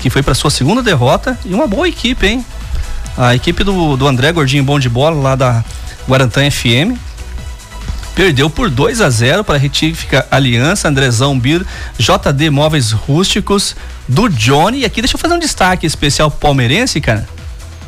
que 0.00 0.10
foi 0.10 0.22
para 0.22 0.34
sua 0.34 0.50
segunda 0.50 0.82
derrota 0.82 1.38
e 1.44 1.54
uma 1.54 1.68
boa 1.68 1.86
equipe, 1.88 2.26
hein? 2.26 2.44
A 3.16 3.34
equipe 3.36 3.62
do, 3.62 3.96
do 3.96 4.08
André 4.08 4.32
Gordinho 4.32 4.64
Bom 4.64 4.80
de 4.80 4.88
Bola, 4.88 5.20
lá 5.20 5.36
da 5.36 5.64
Guarantã 6.08 6.50
FM, 6.50 6.98
perdeu 8.14 8.50
por 8.50 8.70
2 8.70 9.00
a 9.00 9.10
0 9.10 9.44
para 9.44 9.56
a 9.56 9.58
Retífica 9.58 10.26
Aliança, 10.30 10.88
Andrezão 10.88 11.38
Bir, 11.38 11.64
JD 11.98 12.50
Móveis 12.50 12.92
Rústicos, 12.92 13.74
do 14.06 14.28
Johnny. 14.28 14.80
E 14.80 14.84
aqui 14.84 15.00
deixa 15.00 15.16
eu 15.16 15.20
fazer 15.20 15.34
um 15.34 15.38
destaque 15.38 15.86
especial 15.86 16.30
palmeirense, 16.30 17.00
cara. 17.00 17.28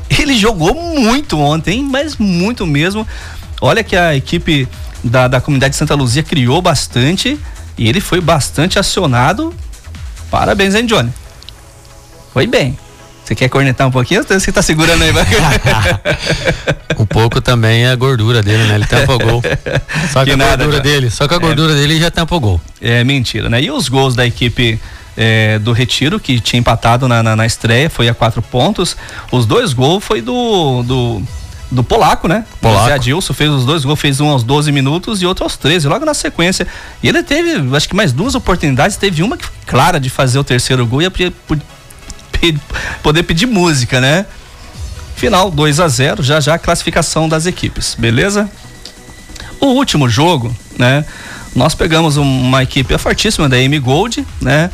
Ele 0.08 0.36
jogou 0.36 0.74
muito 0.74 1.38
ontem, 1.38 1.82
mas 1.82 2.16
muito 2.16 2.66
mesmo. 2.66 3.06
Olha 3.60 3.82
que 3.82 3.96
a 3.96 4.14
equipe 4.14 4.68
da, 5.02 5.28
da 5.28 5.40
comunidade 5.40 5.72
de 5.72 5.78
Santa 5.78 5.94
Luzia 5.94 6.22
criou 6.22 6.60
bastante 6.62 7.38
e 7.76 7.88
ele 7.88 8.00
foi 8.00 8.20
bastante 8.20 8.78
acionado. 8.78 9.54
Parabéns, 10.30 10.74
hein, 10.74 10.86
Johnny? 10.86 11.10
Foi 12.32 12.46
bem. 12.46 12.76
Você 13.24 13.34
quer 13.34 13.48
cornetar 13.48 13.86
um 13.86 13.90
pouquinho? 13.90 14.22
Você 14.22 14.52
tá 14.52 14.60
segurando 14.60 15.02
aí, 15.02 15.10
um 16.98 17.06
pouco 17.06 17.40
também 17.40 17.84
é 17.86 17.90
a 17.90 17.96
gordura 17.96 18.42
dele, 18.42 18.64
né? 18.64 18.74
Ele 18.74 18.84
tampa 18.84 19.14
o 19.14 19.18
gol. 19.18 19.42
Só 20.12 20.20
que, 20.20 20.26
que 20.26 20.32
a 20.32 20.36
nada, 20.36 20.64
gordura 20.64 20.80
dele, 20.82 21.10
só 21.10 21.26
que 21.26 21.34
a 21.34 21.38
gordura 21.38 21.72
é, 21.72 21.76
dele 21.76 21.98
já 21.98 22.10
tampa 22.10 22.34
o 22.34 22.40
gol. 22.40 22.60
É 22.82 23.02
mentira, 23.02 23.48
né? 23.48 23.62
E 23.62 23.70
os 23.70 23.88
gols 23.88 24.14
da 24.14 24.26
equipe 24.26 24.78
é, 25.16 25.58
do 25.58 25.72
Retiro, 25.72 26.20
que 26.20 26.38
tinha 26.38 26.60
empatado 26.60 27.08
na, 27.08 27.22
na, 27.22 27.34
na, 27.34 27.46
estreia, 27.46 27.88
foi 27.88 28.08
a 28.10 28.14
quatro 28.14 28.42
pontos. 28.42 28.94
Os 29.32 29.46
dois 29.46 29.72
gols 29.72 30.04
foi 30.04 30.20
do, 30.20 30.82
do 30.82 31.22
do 31.70 31.82
polaco, 31.82 32.28
né? 32.28 32.44
Polaco. 32.60 32.88
O 32.88 32.92
Adilson 32.92 33.32
fez 33.34 33.50
os 33.50 33.64
dois 33.64 33.84
gols, 33.84 33.98
fez 33.98 34.20
um 34.20 34.28
aos 34.28 34.44
12 34.44 34.70
minutos 34.70 35.20
e 35.22 35.26
outro 35.26 35.44
aos 35.44 35.56
13, 35.56 35.88
logo 35.88 36.04
na 36.04 36.14
sequência. 36.14 36.66
E 37.02 37.08
ele 37.08 37.22
teve, 37.22 37.74
acho 37.74 37.88
que 37.88 37.96
mais 37.96 38.12
duas 38.12 38.34
oportunidades, 38.34 38.96
teve 38.96 39.22
uma 39.22 39.36
que 39.36 39.44
foi 39.44 39.54
clara 39.66 39.98
de 39.98 40.08
fazer 40.08 40.38
o 40.38 40.44
terceiro 40.44 40.86
gol 40.86 41.02
e 41.02 41.10
pe- 41.10 41.32
poder 43.02 43.22
pedir 43.22 43.46
música, 43.46 44.00
né? 44.00 44.26
Final 45.16 45.50
2 45.50 45.78
a 45.80 45.88
0 45.88 46.22
já 46.22 46.40
já 46.40 46.58
classificação 46.58 47.28
das 47.28 47.46
equipes, 47.46 47.94
beleza? 47.98 48.50
O 49.60 49.66
último 49.66 50.08
jogo, 50.08 50.54
né? 50.78 51.04
Nós 51.54 51.74
pegamos 51.74 52.16
um- 52.16 52.22
uma 52.42 52.62
equipe 52.62 52.96
fortíssima 52.98 53.48
da 53.48 53.58
M 53.58 53.78
Gold, 53.78 54.26
né? 54.40 54.70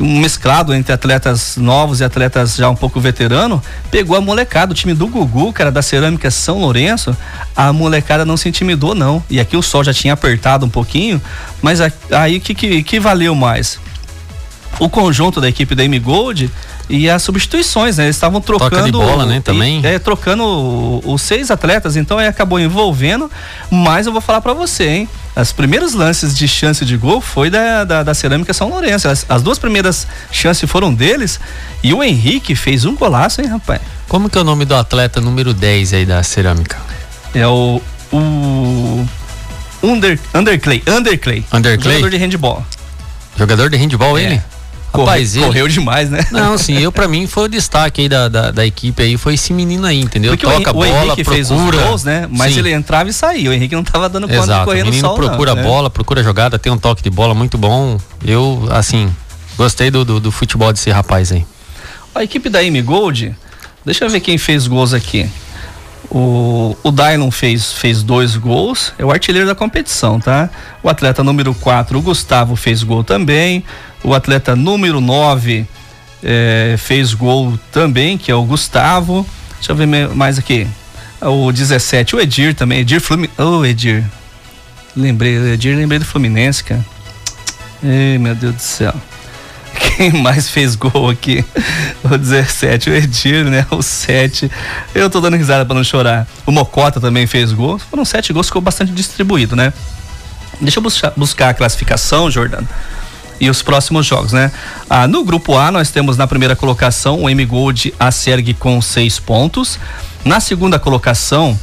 Um 0.00 0.18
mesclado 0.20 0.72
entre 0.74 0.90
atletas 0.90 1.58
novos 1.58 2.00
e 2.00 2.04
atletas 2.04 2.56
já 2.56 2.70
um 2.70 2.74
pouco 2.74 2.98
veterano, 2.98 3.62
pegou 3.90 4.16
a 4.16 4.20
molecada, 4.22 4.72
o 4.72 4.74
time 4.74 4.94
do 4.94 5.06
Gugu, 5.06 5.52
cara, 5.52 5.70
da 5.70 5.82
Cerâmica 5.82 6.30
São 6.30 6.58
Lourenço, 6.60 7.14
a 7.54 7.70
molecada 7.74 8.24
não 8.24 8.38
se 8.38 8.48
intimidou 8.48 8.94
não. 8.94 9.22
E 9.28 9.38
aqui 9.38 9.54
o 9.54 9.62
sol 9.62 9.84
já 9.84 9.92
tinha 9.92 10.14
apertado 10.14 10.64
um 10.64 10.70
pouquinho, 10.70 11.20
mas 11.60 11.78
aí 12.10 12.38
o 12.38 12.40
que, 12.40 12.54
que, 12.54 12.82
que 12.82 12.98
valeu 12.98 13.34
mais? 13.34 13.78
o 14.80 14.88
conjunto 14.88 15.38
da 15.38 15.48
equipe 15.50 15.74
da 15.74 15.84
M 15.84 15.98
Gold 15.98 16.50
e 16.92 17.08
as 17.10 17.22
substituições, 17.22 17.96
né? 17.96 18.04
Eles 18.04 18.16
estavam 18.16 18.40
trocando. 18.40 18.84
de 18.84 18.92
bola, 18.92 19.24
né, 19.26 19.40
também. 19.42 19.80
e- 19.80 19.86
é, 19.86 19.98
trocando 19.98 20.44
os 21.04 21.22
seis 21.22 21.50
atletas, 21.50 21.96
então 21.96 22.18
aí 22.18 22.26
acabou 22.28 22.60
envolvendo. 22.60 23.30
Mas 23.70 24.06
eu 24.06 24.12
vou 24.12 24.20
falar 24.20 24.40
pra 24.40 24.52
você, 24.52 24.86
hein? 24.88 25.08
Os 25.34 25.50
primeiros 25.52 25.94
lances 25.94 26.36
de 26.36 26.46
chance 26.46 26.84
de 26.84 26.94
gol 26.96 27.20
foi 27.22 27.48
da, 27.48 27.84
da, 27.84 28.02
da 28.02 28.12
Cerâmica 28.14 28.52
São 28.52 28.68
Lourenço. 28.68 29.08
As, 29.08 29.24
as 29.28 29.42
duas 29.42 29.58
primeiras 29.58 30.06
chances 30.30 30.70
foram 30.70 30.92
deles 30.92 31.40
e 31.82 31.94
o 31.94 32.02
Henrique 32.04 32.54
fez 32.54 32.84
um 32.84 32.94
golaço, 32.94 33.40
hein, 33.40 33.46
rapaz? 33.48 33.80
Como 34.08 34.28
que 34.28 34.36
é 34.36 34.42
o 34.42 34.44
nome 34.44 34.66
do 34.66 34.74
atleta 34.76 35.20
número 35.22 35.54
10 35.54 35.94
aí 35.94 36.04
da 36.04 36.22
cerâmica? 36.22 36.76
É 37.34 37.46
o. 37.46 37.80
O. 38.12 39.08
Under, 39.82 40.20
Underclay. 40.34 40.82
Underclay. 40.86 41.44
Underclay? 41.52 41.94
Jogador 41.96 42.10
de 42.10 42.16
handball. 42.18 42.66
Jogador 43.38 43.70
de 43.70 43.76
handball 43.78 44.18
É. 44.18 44.22
ele? 44.24 44.42
Rapaz, 44.92 45.34
ele- 45.36 45.46
correu 45.46 45.68
demais, 45.68 46.10
né? 46.10 46.26
Não, 46.30 46.56
sim, 46.58 46.78
eu 46.78 46.92
pra 46.92 47.08
mim 47.08 47.26
foi 47.26 47.44
o 47.44 47.48
destaque 47.48 48.02
aí 48.02 48.08
da, 48.08 48.28
da, 48.28 48.50
da 48.50 48.66
equipe 48.66 49.02
aí, 49.02 49.16
foi 49.16 49.34
esse 49.34 49.52
menino 49.52 49.86
aí, 49.86 50.00
entendeu? 50.00 50.32
Porque 50.32 50.44
Toca 50.46 50.56
o, 50.76 50.84
Hen- 50.84 50.90
o 50.90 50.90
bola, 50.92 51.04
Henrique 51.06 51.24
procura. 51.24 51.36
fez 51.36 51.50
os 51.50 51.70
gols, 51.70 52.04
né? 52.04 52.28
Mas 52.30 52.52
Sim. 52.52 52.58
ele 52.60 52.72
entrava 52.72 53.08
e 53.08 53.12
saía. 53.12 53.50
O 53.50 53.52
Henrique 53.52 53.74
não 53.74 53.82
tava 53.84 54.08
dando 54.08 54.28
conta 54.28 54.38
de 54.40 54.44
Exato, 54.44 54.64
correr 54.66 54.82
o 54.82 54.84
no 54.84 54.90
menino 54.90 55.08
sol, 55.08 55.16
procura 55.16 55.54
não, 55.54 55.60
a 55.60 55.62
né? 55.62 55.68
bola, 55.68 55.90
procura 55.90 56.20
a 56.20 56.24
jogada, 56.24 56.58
tem 56.58 56.70
um 56.72 56.78
toque 56.78 57.02
de 57.02 57.10
bola 57.10 57.34
muito 57.34 57.56
bom. 57.56 57.98
Eu, 58.24 58.68
assim, 58.70 59.10
gostei 59.56 59.90
do, 59.90 60.04
do, 60.04 60.20
do 60.20 60.30
futebol 60.30 60.72
desse 60.72 60.90
rapaz 60.90 61.32
aí. 61.32 61.44
A 62.14 62.22
equipe 62.22 62.48
da 62.50 62.62
M 62.62 62.80
Gold, 62.82 63.34
deixa 63.86 64.04
eu 64.04 64.10
ver 64.10 64.20
quem 64.20 64.36
fez 64.36 64.66
gols 64.66 64.92
aqui. 64.92 65.28
O, 66.10 66.76
o 66.82 66.90
Dylon 66.90 67.30
fez, 67.30 67.72
fez 67.72 68.02
dois 68.02 68.36
gols, 68.36 68.92
é 68.98 69.04
o 69.04 69.10
artilheiro 69.10 69.46
da 69.46 69.54
competição, 69.54 70.20
tá? 70.20 70.50
O 70.82 70.88
atleta 70.88 71.22
número 71.22 71.54
4, 71.54 71.98
o 71.98 72.02
Gustavo, 72.02 72.56
fez 72.56 72.82
gol 72.82 73.02
também. 73.02 73.64
O 74.04 74.12
atleta 74.14 74.56
número 74.56 75.00
9 75.00 75.66
eh, 76.22 76.74
fez 76.78 77.14
gol 77.14 77.58
também, 77.70 78.18
que 78.18 78.30
é 78.30 78.34
o 78.34 78.42
Gustavo. 78.44 79.26
Deixa 79.54 79.72
eu 79.72 79.76
ver 79.76 79.86
mais 79.86 80.38
aqui. 80.38 80.66
O 81.20 81.52
17, 81.52 82.16
o 82.16 82.20
Edir 82.20 82.54
também. 82.54 82.80
Edir 82.80 83.00
Fluminense. 83.00 83.40
Ô, 83.40 83.64
Edir. 83.64 84.04
Lembrei, 84.96 85.52
Edir, 85.52 85.76
lembrei 85.76 85.98
do 85.98 86.04
Fluminense, 86.04 86.64
cara. 86.64 86.84
Ei, 87.82 88.18
meu 88.18 88.34
Deus 88.34 88.54
do 88.56 88.60
céu. 88.60 88.94
Quem 89.96 90.12
mais 90.22 90.48
fez 90.48 90.74
gol 90.74 91.10
aqui? 91.10 91.44
O 92.04 92.16
17, 92.16 92.90
o 92.90 92.94
Edir, 92.94 93.44
né? 93.44 93.66
O 93.70 93.82
7. 93.82 94.50
Eu 94.94 95.10
tô 95.10 95.20
dando 95.20 95.36
risada 95.36 95.64
pra 95.64 95.74
não 95.74 95.84
chorar. 95.84 96.26
O 96.46 96.52
Mocota 96.52 97.00
também 97.00 97.26
fez 97.26 97.52
gol. 97.52 97.78
Foram 97.78 98.04
sete 98.04 98.32
gols, 98.32 98.46
ficou 98.46 98.62
bastante 98.62 98.92
distribuído, 98.92 99.56
né? 99.56 99.72
Deixa 100.60 100.78
eu 100.78 100.82
buscar, 100.82 101.12
buscar 101.16 101.48
a 101.50 101.54
classificação, 101.54 102.30
Jordano. 102.30 102.68
E 103.40 103.50
os 103.50 103.62
próximos 103.62 104.06
jogos, 104.06 104.32
né? 104.32 104.52
Ah, 104.88 105.08
no 105.08 105.24
grupo 105.24 105.56
A, 105.58 105.70
nós 105.70 105.90
temos 105.90 106.16
na 106.16 106.26
primeira 106.26 106.54
colocação 106.54 107.22
o 107.22 107.30
M 107.30 107.44
Gold 107.44 107.92
a 107.98 108.10
Serg 108.10 108.54
com 108.54 108.80
seis 108.80 109.18
pontos. 109.18 109.78
Na 110.24 110.38
segunda 110.38 110.78
colocação, 110.78 111.58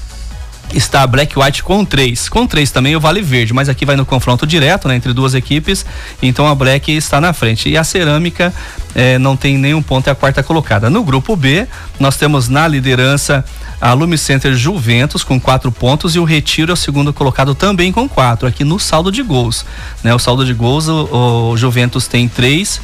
está 0.74 1.02
a 1.02 1.08
Black 1.08 1.38
White 1.38 1.64
com 1.64 1.84
três. 1.84 2.30
Com 2.30 2.46
três 2.46 2.72
também 2.72 2.96
o 2.96 3.00
Vale 3.00 3.22
Verde, 3.22 3.54
mas 3.54 3.70
aqui 3.70 3.86
vai 3.86 3.96
no 3.96 4.06
confronto 4.06 4.46
direto 4.46 4.88
né, 4.88 4.96
entre 4.96 5.14
duas 5.14 5.34
equipes, 5.34 5.86
então 6.22 6.48
a 6.48 6.54
Black 6.54 6.92
está 6.92 7.20
na 7.20 7.34
frente. 7.34 7.70
E 7.70 7.78
a 7.78 7.84
Cerâmica 7.84 8.54
eh, 8.96 9.18
não 9.18 9.36
tem 9.36 9.58
nenhum 9.58 9.82
ponto, 9.82 10.08
é 10.08 10.12
a 10.12 10.16
quarta 10.16 10.44
colocada. 10.44 10.90
No 10.90 11.04
grupo 11.04 11.36
B, 11.36 11.68
nós 12.00 12.18
temos 12.18 12.48
na 12.48 12.68
liderança 12.68 13.44
a 13.82 13.94
Lume 13.94 14.18
Center 14.18 14.54
Juventus 14.54 15.24
com 15.24 15.40
quatro 15.40 15.72
pontos 15.72 16.16
e 16.16 16.20
o 16.20 16.24
Retiro 16.24 16.72
é 16.72 16.74
o 16.74 16.78
segundo 16.78 17.14
colocado 17.14 17.56
também 17.56 17.92
com 17.92 18.08
quatro, 18.10 18.48
aqui 18.48 18.64
no 18.64 18.78
saldo 18.78 19.12
de 19.12 19.24
gols. 19.24 19.66
Né? 20.04 20.14
O 20.14 20.20
saldo 20.20 20.46
de 20.46 20.54
gols, 20.54 20.88
o, 20.88 21.52
o 21.52 21.58
Juventus 21.58 22.08
tem 22.08 22.28
três 22.28 22.82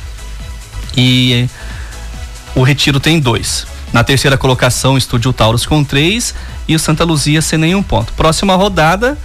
e 0.96 1.48
o 2.56 2.64
Retiro 2.64 3.00
tem 3.00 3.20
dois. 3.20 3.68
Na 3.96 4.04
terceira 4.04 4.38
colocação, 4.38 4.96
o 4.96 4.98
Estúdio 4.98 5.32
Taurus 5.32 5.66
com 5.66 5.82
três 5.82 6.36
e 6.68 6.76
o 6.76 6.80
Santa 6.80 7.06
Luzia 7.06 7.42
sem 7.42 7.58
nenhum 7.58 7.82
ponto. 7.82 8.12
Próxima 8.12 8.54
rodada, 8.54 9.18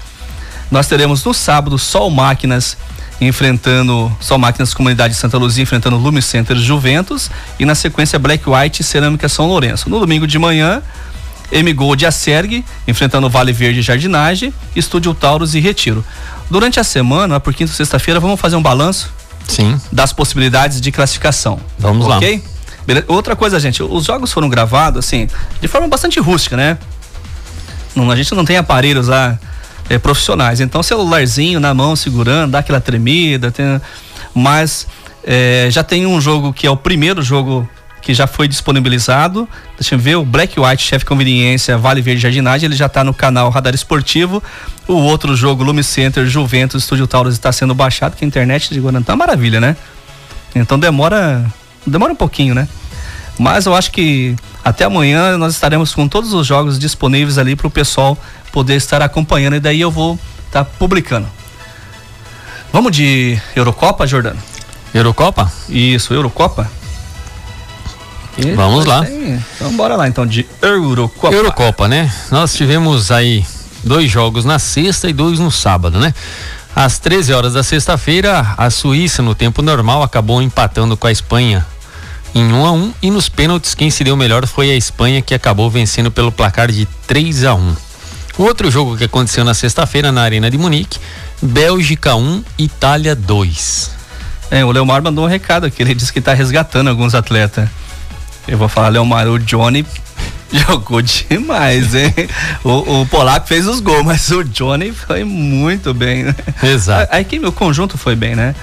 nós 0.70 0.86
teremos 0.86 1.24
no 1.24 1.34
sábado 1.34 1.76
Sol 1.76 2.08
Máquinas 2.08 2.76
enfrentando 3.20 4.16
Sol 4.20 4.38
Máquinas 4.38 4.72
Comunidade 4.72 5.14
de 5.14 5.18
Santa 5.18 5.36
Luzia 5.38 5.64
enfrentando 5.64 5.96
Lume 5.96 6.22
Center 6.22 6.56
Juventus 6.56 7.32
e 7.58 7.64
na 7.64 7.74
sequência 7.74 8.16
Black 8.16 8.48
White 8.48 8.84
Cerâmica 8.84 9.28
São 9.28 9.48
Lourenço. 9.48 9.90
No 9.90 9.98
domingo 9.98 10.24
de 10.24 10.38
manhã, 10.38 10.80
M 11.50 11.72
Gold 11.72 12.04
e 12.04 12.06
Acerg 12.06 12.64
enfrentando 12.86 13.28
Vale 13.28 13.52
Verde 13.52 13.80
e 13.80 13.82
Jardinagem, 13.82 14.54
Estúdio 14.76 15.12
Taurus 15.14 15.52
e 15.54 15.58
Retiro. 15.58 16.04
Durante 16.48 16.78
a 16.78 16.84
semana, 16.84 17.40
por 17.40 17.52
quinta 17.52 17.72
e 17.72 17.74
sexta-feira, 17.74 18.20
vamos 18.20 18.38
fazer 18.38 18.54
um 18.54 18.62
balanço 18.62 19.12
Sim, 19.48 19.80
das 19.90 20.12
possibilidades 20.12 20.80
de 20.80 20.92
classificação. 20.92 21.58
Vamos 21.76 22.06
lá. 22.06 22.20
Outra 23.08 23.36
coisa, 23.36 23.58
gente, 23.60 23.82
os 23.82 24.04
jogos 24.04 24.32
foram 24.32 24.48
gravados 24.48 25.04
assim, 25.04 25.28
de 25.60 25.68
forma 25.68 25.86
bastante 25.88 26.18
rústica, 26.20 26.56
né? 26.56 26.78
Não, 27.94 28.10
a 28.10 28.16
gente 28.16 28.34
não 28.34 28.44
tem 28.44 28.56
aparelhos 28.56 29.08
lá 29.08 29.38
eh, 29.88 29.98
profissionais, 29.98 30.60
então 30.60 30.82
celularzinho 30.82 31.58
na 31.60 31.74
mão 31.74 31.96
segurando, 31.96 32.52
dá 32.52 32.60
aquela 32.60 32.80
tremida, 32.80 33.50
tem- 33.50 33.80
mas 34.34 34.86
eh, 35.24 35.68
já 35.70 35.82
tem 35.82 36.06
um 36.06 36.20
jogo 36.20 36.52
que 36.52 36.66
é 36.66 36.70
o 36.70 36.76
primeiro 36.76 37.20
jogo 37.22 37.68
que 38.00 38.14
já 38.14 38.26
foi 38.26 38.48
disponibilizado. 38.48 39.46
Deixa 39.78 39.94
eu 39.94 39.98
ver, 39.98 40.16
o 40.16 40.24
Black 40.24 40.58
White 40.58 40.82
Chefe 40.82 41.04
Conveniência 41.04 41.76
Vale 41.76 42.00
Verde 42.00 42.22
Jardinagem, 42.22 42.66
ele 42.66 42.74
já 42.76 42.86
está 42.86 43.04
no 43.04 43.12
canal 43.12 43.50
Radar 43.50 43.74
Esportivo. 43.74 44.42
O 44.88 44.94
outro 44.94 45.36
jogo, 45.36 45.62
Lume 45.62 45.84
Center 45.84 46.24
Juventus 46.26 46.82
Estúdio 46.84 47.06
Taurus, 47.06 47.34
está 47.34 47.52
sendo 47.52 47.74
baixado, 47.74 48.16
que 48.16 48.24
a 48.24 48.26
internet 48.28 48.72
de 48.72 48.80
Guarantã 48.80 49.12
é 49.12 49.16
maravilha, 49.16 49.60
né? 49.60 49.76
Então 50.54 50.78
demora, 50.78 51.44
demora 51.86 52.12
um 52.12 52.16
pouquinho, 52.16 52.54
né? 52.54 52.66
Mas 53.38 53.66
eu 53.66 53.74
acho 53.74 53.90
que 53.90 54.36
até 54.64 54.84
amanhã 54.84 55.36
nós 55.38 55.54
estaremos 55.54 55.94
com 55.94 56.06
todos 56.06 56.32
os 56.34 56.46
jogos 56.46 56.78
disponíveis 56.78 57.38
ali 57.38 57.56
para 57.56 57.66
o 57.66 57.70
pessoal 57.70 58.18
poder 58.52 58.74
estar 58.76 59.00
acompanhando 59.02 59.56
e 59.56 59.60
daí 59.60 59.80
eu 59.80 59.90
vou 59.90 60.18
estar 60.46 60.64
publicando. 60.64 61.26
Vamos 62.72 62.92
de 62.92 63.38
Eurocopa, 63.56 64.06
Jordano? 64.06 64.38
Eurocopa? 64.94 65.50
Isso, 65.68 66.12
Eurocopa? 66.14 66.70
E 68.38 68.52
Vamos 68.52 68.84
lá. 68.86 69.04
tem- 69.04 69.42
Então 69.56 69.72
bora 69.76 69.96
lá 69.96 70.08
então 70.08 70.26
de 70.26 70.46
Eurocopa. 70.62 71.34
Eurocopa, 71.34 71.88
né? 71.88 72.12
Nós 72.30 72.54
tivemos 72.54 73.10
aí 73.10 73.44
dois 73.82 74.10
jogos 74.10 74.44
na 74.44 74.58
sexta 74.58 75.08
e 75.08 75.12
dois 75.12 75.38
no 75.38 75.50
sábado, 75.50 75.98
né? 75.98 76.14
Às 76.74 76.98
13 76.98 77.32
horas 77.32 77.54
da 77.54 77.62
sexta-feira, 77.64 78.54
a 78.56 78.70
Suíça, 78.70 79.22
no 79.22 79.34
tempo 79.34 79.60
normal, 79.62 80.02
acabou 80.02 80.40
empatando 80.40 80.96
com 80.96 81.06
a 81.08 81.12
Espanha 81.12 81.66
em 82.34 82.44
1 82.44 82.66
a 82.66 82.72
1 82.72 82.94
e 83.02 83.10
nos 83.10 83.28
pênaltis 83.28 83.74
quem 83.74 83.90
se 83.90 84.04
deu 84.04 84.16
melhor 84.16 84.46
foi 84.46 84.70
a 84.70 84.76
Espanha, 84.76 85.20
que 85.20 85.34
acabou 85.34 85.70
vencendo 85.70 86.10
pelo 86.10 86.30
placar 86.30 86.70
de 86.70 86.86
3 87.06 87.44
a 87.44 87.54
1. 87.54 87.76
O 88.38 88.42
outro 88.44 88.70
jogo 88.70 88.96
que 88.96 89.04
aconteceu 89.04 89.44
na 89.44 89.54
sexta-feira 89.54 90.10
na 90.10 90.22
Arena 90.22 90.50
de 90.50 90.56
Munique, 90.56 90.98
Bélgica 91.42 92.14
1, 92.14 92.44
Itália 92.58 93.14
2. 93.14 93.90
É, 94.50 94.64
o 94.64 94.70
Leomar 94.70 95.02
mandou 95.02 95.24
um 95.24 95.28
recado 95.28 95.66
aqui, 95.66 95.82
ele 95.82 95.94
disse 95.94 96.12
que 96.12 96.20
tá 96.20 96.32
resgatando 96.32 96.88
alguns 96.88 97.14
atletas. 97.14 97.68
Eu 98.48 98.58
vou 98.58 98.68
falar, 98.68 98.88
Leomar, 98.88 99.28
o 99.28 99.38
Johnny 99.38 99.84
jogou 100.50 101.02
demais, 101.02 101.94
hein? 101.94 102.12
O, 102.64 103.02
o 103.02 103.06
Polaco 103.06 103.46
fez 103.46 103.66
os 103.66 103.80
gols, 103.80 104.04
mas 104.04 104.28
o 104.30 104.42
Johnny 104.42 104.92
foi 104.92 105.22
muito 105.24 105.94
bem, 105.94 106.24
né? 106.24 106.34
Exato. 106.62 107.12
A, 107.12 107.16
a 107.16 107.20
equipe, 107.20 107.46
o 107.46 107.52
conjunto 107.52 107.96
foi 107.98 108.16
bem, 108.16 108.34
né? 108.34 108.54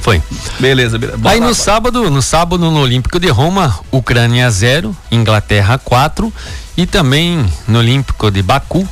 Foi. 0.00 0.22
Beleza, 0.60 0.98
beleza. 0.98 1.18
Aí 1.24 1.40
lá, 1.40 1.46
no 1.46 1.54
sábado, 1.54 2.10
no 2.10 2.20
sábado 2.20 2.70
no 2.70 2.78
Olímpico 2.80 3.18
de 3.18 3.28
Roma, 3.28 3.78
Ucrânia 3.90 4.50
0, 4.50 4.94
Inglaterra 5.10 5.78
4 5.78 6.32
e 6.76 6.84
também 6.86 7.44
no 7.66 7.78
Olímpico 7.78 8.30
de 8.30 8.42
Baku, 8.42 8.86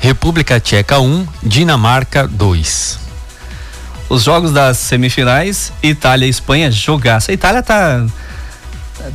República 0.00 0.58
Tcheca 0.60 0.98
1, 0.98 1.26
Dinamarca 1.42 2.26
2. 2.26 2.98
Os 4.08 4.22
jogos 4.24 4.52
das 4.52 4.78
semifinais, 4.78 5.72
Itália 5.82 6.26
e 6.26 6.30
Espanha, 6.30 6.70
jogaça. 6.72 7.30
A 7.30 7.34
Itália 7.34 7.62
tá, 7.62 8.04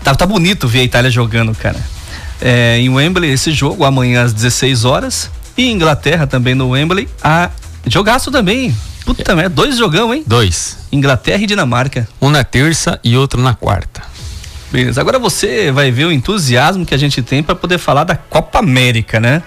tá. 0.04 0.13
Tá 0.15 0.26
bonito 0.26 0.67
ver 0.67 0.80
a 0.80 0.84
Itália 0.84 1.10
jogando, 1.12 1.54
cara. 1.56 1.80
é, 2.41 2.78
em 2.78 2.89
Wembley 2.89 3.32
esse 3.32 3.52
jogo, 3.52 3.84
amanhã 3.86 4.24
às 4.24 4.34
16 4.34 4.86
horas. 4.86 5.32
E 5.58 5.69
Inglaterra 5.72 6.28
também 6.28 6.54
no 6.56 6.69
Wembley. 6.69 7.08
A 7.24 7.50
jogaço 7.88 8.32
também. 8.32 8.76
Puta 9.06 9.36
merda, 9.36 9.50
dois 9.50 9.78
jogão, 9.78 10.13
hein? 10.13 10.24
Dois. 10.26 10.78
Inglaterra 10.92 11.44
e 11.44 11.46
Dinamarca. 11.46 12.08
Um 12.22 12.30
na 12.30 12.44
terça 12.44 13.00
e 13.04 13.18
outro 13.18 13.42
na 13.42 13.54
quarta. 13.54 14.02
Beleza. 14.72 15.00
Agora 15.02 15.20
você 15.20 15.72
vai 15.72 15.92
ver 15.92 16.06
o 16.06 16.12
entusiasmo 16.12 16.86
que 16.86 16.96
a 16.96 16.98
gente 16.98 17.22
tem 17.22 17.44
para 17.44 17.54
poder 17.54 17.78
falar 17.78 18.04
da 18.06 18.16
Copa 18.16 18.60
América, 18.60 19.20
né? 19.20 19.44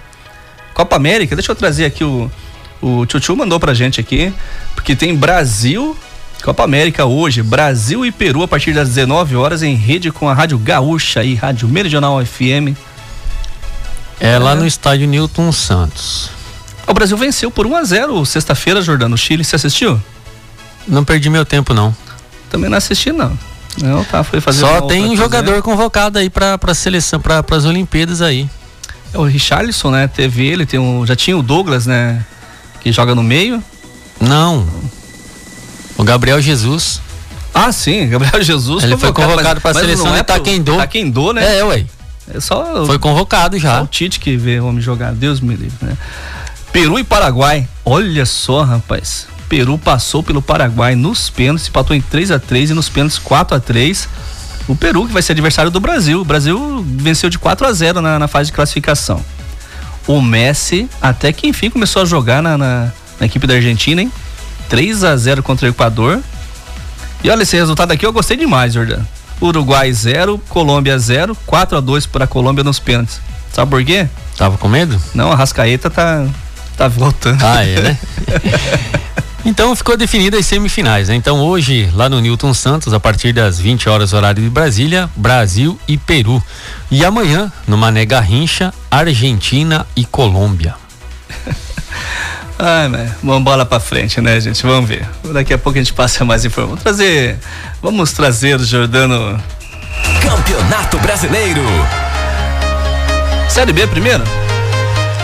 Copa 0.73 0.95
América, 0.95 1.35
deixa 1.35 1.51
eu 1.51 1.57
trazer 1.57 1.85
aqui 1.85 2.05
o. 2.05 2.31
O 2.81 3.07
Tchutchu 3.07 3.35
mandou 3.35 3.59
pra 3.59 3.73
gente 3.73 4.01
aqui, 4.01 4.33
porque 4.75 4.95
tem 4.95 5.16
Brasil, 5.16 5.97
Copa 6.45 6.62
América 6.62 7.07
hoje, 7.07 7.42
Brasil 7.42 8.05
e 8.05 8.12
Peru 8.12 8.42
a 8.42 8.49
partir 8.49 8.75
das 8.75 8.90
19 8.90 9.35
horas 9.35 9.62
em 9.62 9.75
rede 9.75 10.12
com 10.12 10.29
a 10.29 10.35
Rádio 10.35 10.59
Gaúcha 10.59 11.25
e 11.25 11.35
Rádio 11.35 11.66
Meridional 11.66 12.25
FM. 12.25 12.77
É 14.21 14.38
lá 14.38 14.55
no 14.55 14.66
estádio 14.66 15.09
Newton 15.09 15.51
Santos. 15.51 16.36
O 16.87 16.94
Brasil 16.94 17.16
venceu 17.16 17.51
por 17.51 17.66
1 17.66 17.77
a 17.77 17.85
0 17.85 18.27
sexta-feira, 18.27 18.81
Jordano. 18.81 19.16
Chile, 19.18 19.44
você 19.44 19.57
assistiu? 19.57 20.01
Não 20.87 21.05
perdi 21.05 21.29
meu 21.29 21.44
tempo, 21.44 21.75
não. 21.75 21.94
Também 22.49 22.70
não 22.70 22.79
assisti, 22.79 23.11
não. 23.11 23.37
Não, 23.83 24.05
tá, 24.05 24.25
foi 24.25 24.40
fazer 24.40 24.61
Só 24.61 24.83
tem 24.83 25.05
um 25.05 25.16
jogador 25.16 25.61
convocado 25.62 26.18
aí 26.18 26.31
pra, 26.31 26.57
pra 26.57 26.72
seleção, 26.75 27.20
pra, 27.20 27.42
pras 27.42 27.64
Olimpíadas 27.64 28.22
aí. 28.22 28.49
É 29.12 29.18
o 29.18 29.25
Richarlison, 29.25 29.90
né? 29.90 30.09
Teve 30.09 30.46
ele, 30.46 30.64
tem 30.64 30.81
um, 30.81 31.05
já 31.07 31.14
tinha 31.14 31.37
o 31.37 31.42
Douglas, 31.42 31.87
né? 31.87 32.25
Que 32.81 32.90
joga 32.92 33.14
no 33.14 33.22
meio. 33.22 33.62
Não. 34.20 34.66
O 35.99 36.05
Gabriel 36.05 36.40
Jesus. 36.40 37.01
Ah, 37.53 37.72
sim, 37.72 38.07
Gabriel 38.09 38.42
Jesus. 38.42 38.85
Ele 38.85 38.96
foi 38.96 39.12
convocado 39.12 39.61
para 39.61 39.72
a 39.72 39.75
seleção 39.75 40.14
é 40.14 40.18
de 40.18 40.25
Taekwondo. 40.25 40.77
Taekwondo, 40.77 41.33
né? 41.35 41.59
É, 41.59 41.64
ué. 41.64 41.85
É 42.35 42.40
só 42.40 42.85
Foi 42.87 42.99
convocado 42.99 43.59
já. 43.59 43.79
Só 43.79 43.85
o 43.85 43.87
Tite 43.87 44.18
que 44.18 44.37
vê 44.37 44.59
o 44.59 44.66
homem 44.66 44.81
jogar. 44.81 45.12
Deus 45.12 45.40
me 45.40 45.55
livre, 45.55 45.79
né? 45.81 45.96
Peru 46.77 46.99
e 46.99 47.05
Paraguai. 47.05 47.67
Olha 47.87 48.27
só, 48.27 48.62
rapaz. 48.62 49.27
Peru 49.49 49.79
passou 49.79 50.23
pelo 50.23 50.43
Paraguai 50.43 50.95
nos 50.95 51.31
pênaltis, 51.31 51.69
empatou 51.69 51.97
em 51.97 52.03
3 52.03 52.31
a 52.31 52.39
3 52.39 52.69
e 52.69 52.75
nos 52.75 52.91
pênaltis 52.91 53.19
4 53.19 53.57
a 53.57 53.61
3 53.61 54.07
O 54.69 54.77
Peru, 54.77 55.07
que 55.07 55.12
vai 55.15 55.23
ser 55.23 55.33
adversário 55.33 55.71
do 55.71 55.81
Brasil. 55.81 56.21
O 56.21 56.25
Brasil 56.25 56.85
venceu 56.87 57.31
de 57.31 57.39
4 57.39 57.67
a 57.67 57.73
0 57.73 58.03
na, 58.03 58.19
na 58.19 58.29
fase 58.29 58.51
de 58.51 58.53
classificação. 58.53 59.25
O 60.07 60.21
Messi, 60.21 60.87
até 61.01 61.33
que 61.33 61.47
enfim, 61.47 61.71
começou 61.71 62.03
a 62.03 62.05
jogar 62.05 62.43
na, 62.43 62.59
na, 62.59 62.93
na 63.19 63.25
equipe 63.25 63.47
da 63.47 63.55
Argentina, 63.55 64.03
hein? 64.03 64.12
3 64.69 65.03
a 65.03 65.17
0 65.17 65.43
contra 65.43 65.65
o 65.65 65.71
Equador. 65.71 66.21
E 67.25 67.31
olha 67.31 67.43
esse 67.43 67.57
resultado 67.57 67.91
aqui, 67.93 68.05
eu 68.05 68.12
gostei 68.12 68.37
demais, 68.37 68.75
Jordan. 68.75 69.01
Uruguai 69.41 69.91
0, 69.91 70.39
Colômbia 70.51 70.99
0, 70.99 71.35
4 71.47 71.79
a 71.79 71.81
2 71.81 72.05
para 72.05 72.25
a 72.25 72.29
Colômbia 72.29 72.62
nos 72.62 72.79
pênaltis. 72.79 73.19
Sabe 73.51 73.71
por 73.71 73.83
quê? 73.83 74.07
Tava 74.37 74.59
com 74.59 74.69
medo? 74.69 75.01
Não, 75.15 75.33
a 75.33 75.35
Rascaeta 75.35 75.89
tá 75.89 76.27
tá 76.77 76.89
voltando. 76.89 77.43
Ah, 77.43 77.65
é, 77.65 77.81
né? 77.81 77.99
então 79.45 79.75
ficou 79.75 79.97
definida 79.97 80.39
as 80.39 80.47
semifinais, 80.47 81.09
né? 81.09 81.15
Então 81.15 81.41
hoje, 81.41 81.91
lá 81.95 82.09
no 82.09 82.21
Newton 82.21 82.53
Santos, 82.53 82.93
a 82.93 83.01
partir 83.01 83.33
das 83.33 83.59
20 83.59 83.89
horas 83.89 84.12
horário 84.12 84.43
de 84.43 84.51
Brasília, 84.51 85.09
Brasil 85.17 85.79
e 85.89 85.97
Peru. 85.97 86.43
E 86.91 87.05
amanhã, 87.05 87.51
no 87.67 87.77
Mané 87.77 88.05
Garrincha, 88.05 88.73
Argentina 88.91 89.87
e 89.97 90.05
Colômbia. 90.05 90.75
Ai, 92.59 92.89
mas 92.89 93.11
vamos 93.23 93.43
bola 93.43 93.67
pra 93.67 93.79
frente, 93.79 94.21
né, 94.21 94.41
gente? 94.41 94.65
Vamos 94.65 94.89
ver. 94.89 95.07
Daqui 95.33 95.53
a 95.53 95.59
pouco 95.59 95.79
a 95.79 95.83
gente 95.83 95.93
passa 95.93 96.25
mais 96.25 96.45
informações. 96.45 96.81
Vamos 96.81 96.83
trazer. 96.83 97.39
Vamos 97.83 98.12
trazer 98.12 98.59
o 98.59 98.65
Jordano. 98.65 99.43
Campeonato 100.23 100.99
Brasileiro. 100.99 101.62
Série 103.49 103.73
B 103.73 103.87
primeiro? 103.87 104.25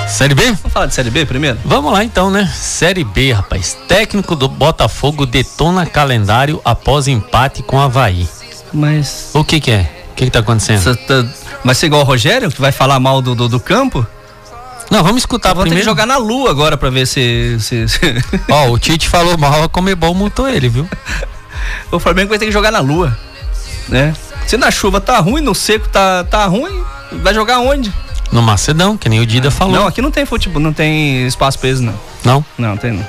Série 0.08 0.34
B? 0.34 0.44
Vamos 0.44 0.72
falar 0.72 0.86
de 0.86 0.94
Série 0.94 1.10
B 1.10 1.24
primeiro? 1.26 1.58
Vamos 1.64 1.92
lá 1.92 2.04
então, 2.04 2.30
né? 2.30 2.50
Série 2.54 3.02
B, 3.04 3.32
rapaz. 3.32 3.76
Técnico 3.88 4.36
do 4.36 4.48
Botafogo 4.48 5.24
detona 5.26 5.86
calendário 5.86 6.60
após 6.64 7.08
empate 7.08 7.62
com 7.62 7.80
Havaí. 7.80 8.28
Mas. 8.72 9.30
O 9.34 9.42
que 9.44 9.60
que 9.60 9.70
é? 9.70 9.90
O 10.10 10.14
que 10.14 10.24
que 10.26 10.30
tá 10.30 10.40
acontecendo? 10.40 10.94
Tá... 10.96 11.24
Vai 11.64 11.74
ser 11.74 11.86
igual 11.86 12.02
o 12.02 12.04
Rogério, 12.04 12.50
que 12.50 12.60
vai 12.60 12.72
falar 12.72 13.00
mal 13.00 13.22
do, 13.22 13.34
do, 13.34 13.48
do 13.48 13.60
campo? 13.60 14.06
Não, 14.90 15.02
vamos 15.02 15.22
escutar 15.22 15.54
Vou 15.54 15.62
primeiro. 15.62 15.80
ter 15.80 15.84
que 15.84 15.90
jogar 15.90 16.06
na 16.06 16.18
lua 16.18 16.50
agora 16.50 16.76
pra 16.76 16.90
ver 16.90 17.06
se. 17.06 17.56
se, 17.58 17.88
se... 17.88 17.98
Ó, 18.50 18.68
o 18.72 18.78
Tite 18.78 19.08
falou 19.08 19.38
mal, 19.38 19.62
a 19.62 19.68
Comebol 19.68 20.14
multou 20.14 20.48
ele, 20.48 20.68
viu? 20.68 20.88
o 21.90 21.98
Flamengo 21.98 22.28
vai 22.28 22.38
ter 22.38 22.46
que 22.46 22.52
jogar 22.52 22.70
na 22.70 22.80
lua, 22.80 23.16
né? 23.88 24.14
Se 24.46 24.56
na 24.56 24.70
chuva 24.70 25.00
tá 25.00 25.18
ruim, 25.18 25.40
no 25.40 25.54
seco 25.54 25.88
tá, 25.88 26.24
tá 26.24 26.44
ruim, 26.46 26.84
vai 27.22 27.32
jogar 27.32 27.60
onde? 27.60 27.92
No 28.32 28.40
Macedão, 28.40 28.96
que 28.96 29.10
nem 29.10 29.20
o 29.20 29.26
Dida 29.26 29.50
falou. 29.50 29.74
Não, 29.74 29.86
aqui 29.86 30.00
não 30.00 30.10
tem 30.10 30.24
futebol, 30.24 30.60
não 30.60 30.72
tem 30.72 31.26
espaço 31.26 31.58
pra 31.58 31.68
eles, 31.68 31.80
não. 31.82 31.94
Não? 32.24 32.44
Não, 32.56 32.76
tem 32.78 32.92
não. 32.92 33.06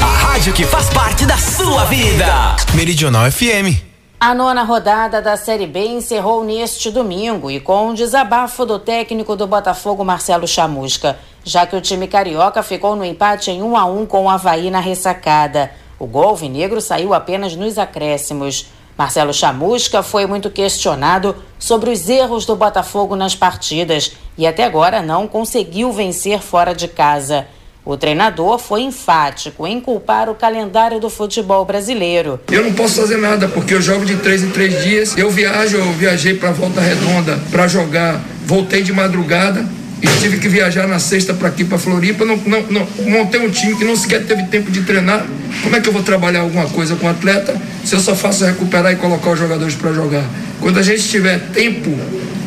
A 0.00 0.06
rádio 0.06 0.52
que 0.52 0.64
faz 0.64 0.88
parte 0.90 1.26
da 1.26 1.36
sua 1.36 1.84
vida. 1.86 2.54
Meridional 2.72 3.30
FM. 3.30 3.82
A 4.18 4.32
nona 4.32 4.62
rodada 4.62 5.20
da 5.20 5.36
Série 5.36 5.66
B 5.66 5.88
encerrou 5.88 6.44
neste 6.44 6.90
domingo 6.90 7.50
e 7.50 7.58
com 7.58 7.88
um 7.88 7.94
desabafo 7.94 8.64
do 8.64 8.78
técnico 8.78 9.34
do 9.34 9.46
Botafogo, 9.46 10.04
Marcelo 10.04 10.46
Chamusca, 10.46 11.18
já 11.44 11.66
que 11.66 11.76
o 11.76 11.80
time 11.80 12.06
carioca 12.06 12.62
ficou 12.62 12.94
no 12.94 13.04
empate 13.04 13.50
em 13.50 13.62
1 13.62 13.76
a 13.76 13.84
1 13.86 14.06
com 14.06 14.24
o 14.24 14.30
Havaí 14.30 14.70
na 14.70 14.80
ressacada. 14.80 15.70
O 15.98 16.06
gol 16.06 16.36
vinegro 16.36 16.80
saiu 16.80 17.12
apenas 17.12 17.56
nos 17.56 17.76
acréscimos. 17.76 18.66
Marcelo 18.96 19.34
Chamusca 19.34 20.02
foi 20.02 20.26
muito 20.26 20.48
questionado 20.48 21.36
sobre 21.58 21.90
os 21.90 22.08
erros 22.08 22.46
do 22.46 22.56
Botafogo 22.56 23.14
nas 23.14 23.34
partidas 23.34 24.12
e 24.38 24.46
até 24.46 24.64
agora 24.64 25.02
não 25.02 25.28
conseguiu 25.28 25.92
vencer 25.92 26.40
fora 26.40 26.74
de 26.74 26.88
casa. 26.88 27.46
O 27.84 27.96
treinador 27.96 28.58
foi 28.58 28.80
enfático 28.80 29.66
em 29.66 29.80
culpar 29.80 30.28
o 30.28 30.34
calendário 30.34 30.98
do 30.98 31.08
futebol 31.08 31.64
brasileiro. 31.64 32.40
Eu 32.50 32.64
não 32.64 32.72
posso 32.72 33.00
fazer 33.00 33.16
nada 33.18 33.46
porque 33.46 33.74
eu 33.74 33.80
jogo 33.80 34.04
de 34.04 34.16
três 34.16 34.42
em 34.42 34.50
três 34.50 34.82
dias. 34.82 35.16
Eu 35.16 35.30
viajo, 35.30 35.76
eu 35.76 35.92
viajei 35.92 36.34
para 36.34 36.50
Volta 36.50 36.80
Redonda 36.80 37.38
para 37.50 37.68
jogar, 37.68 38.20
voltei 38.44 38.82
de 38.82 38.92
madrugada 38.92 39.64
e 40.06 40.20
tive 40.20 40.38
que 40.38 40.48
viajar 40.48 40.86
na 40.86 40.98
sexta 40.98 41.34
para 41.34 41.48
aqui 41.48 41.64
para 41.64 41.78
Floripa. 41.78 42.24
Não, 42.24 42.36
não, 42.38 42.62
não, 42.70 42.86
montei 43.08 43.40
um 43.40 43.50
time 43.50 43.76
que 43.76 43.84
não 43.84 43.96
sequer 43.96 44.24
teve 44.24 44.44
tempo 44.44 44.70
de 44.70 44.82
treinar. 44.82 45.26
Como 45.62 45.74
é 45.74 45.80
que 45.80 45.88
eu 45.88 45.92
vou 45.92 46.02
trabalhar 46.02 46.40
alguma 46.40 46.66
coisa 46.66 46.96
com 46.96 47.06
o 47.06 47.10
atleta 47.10 47.60
se 47.84 47.94
eu 47.94 48.00
só 48.00 48.14
faço 48.14 48.44
recuperar 48.44 48.92
e 48.92 48.96
colocar 48.96 49.30
os 49.30 49.38
jogadores 49.38 49.74
para 49.74 49.92
jogar? 49.92 50.24
Quando 50.60 50.78
a 50.78 50.82
gente 50.82 51.02
tiver 51.02 51.38
tempo 51.52 51.96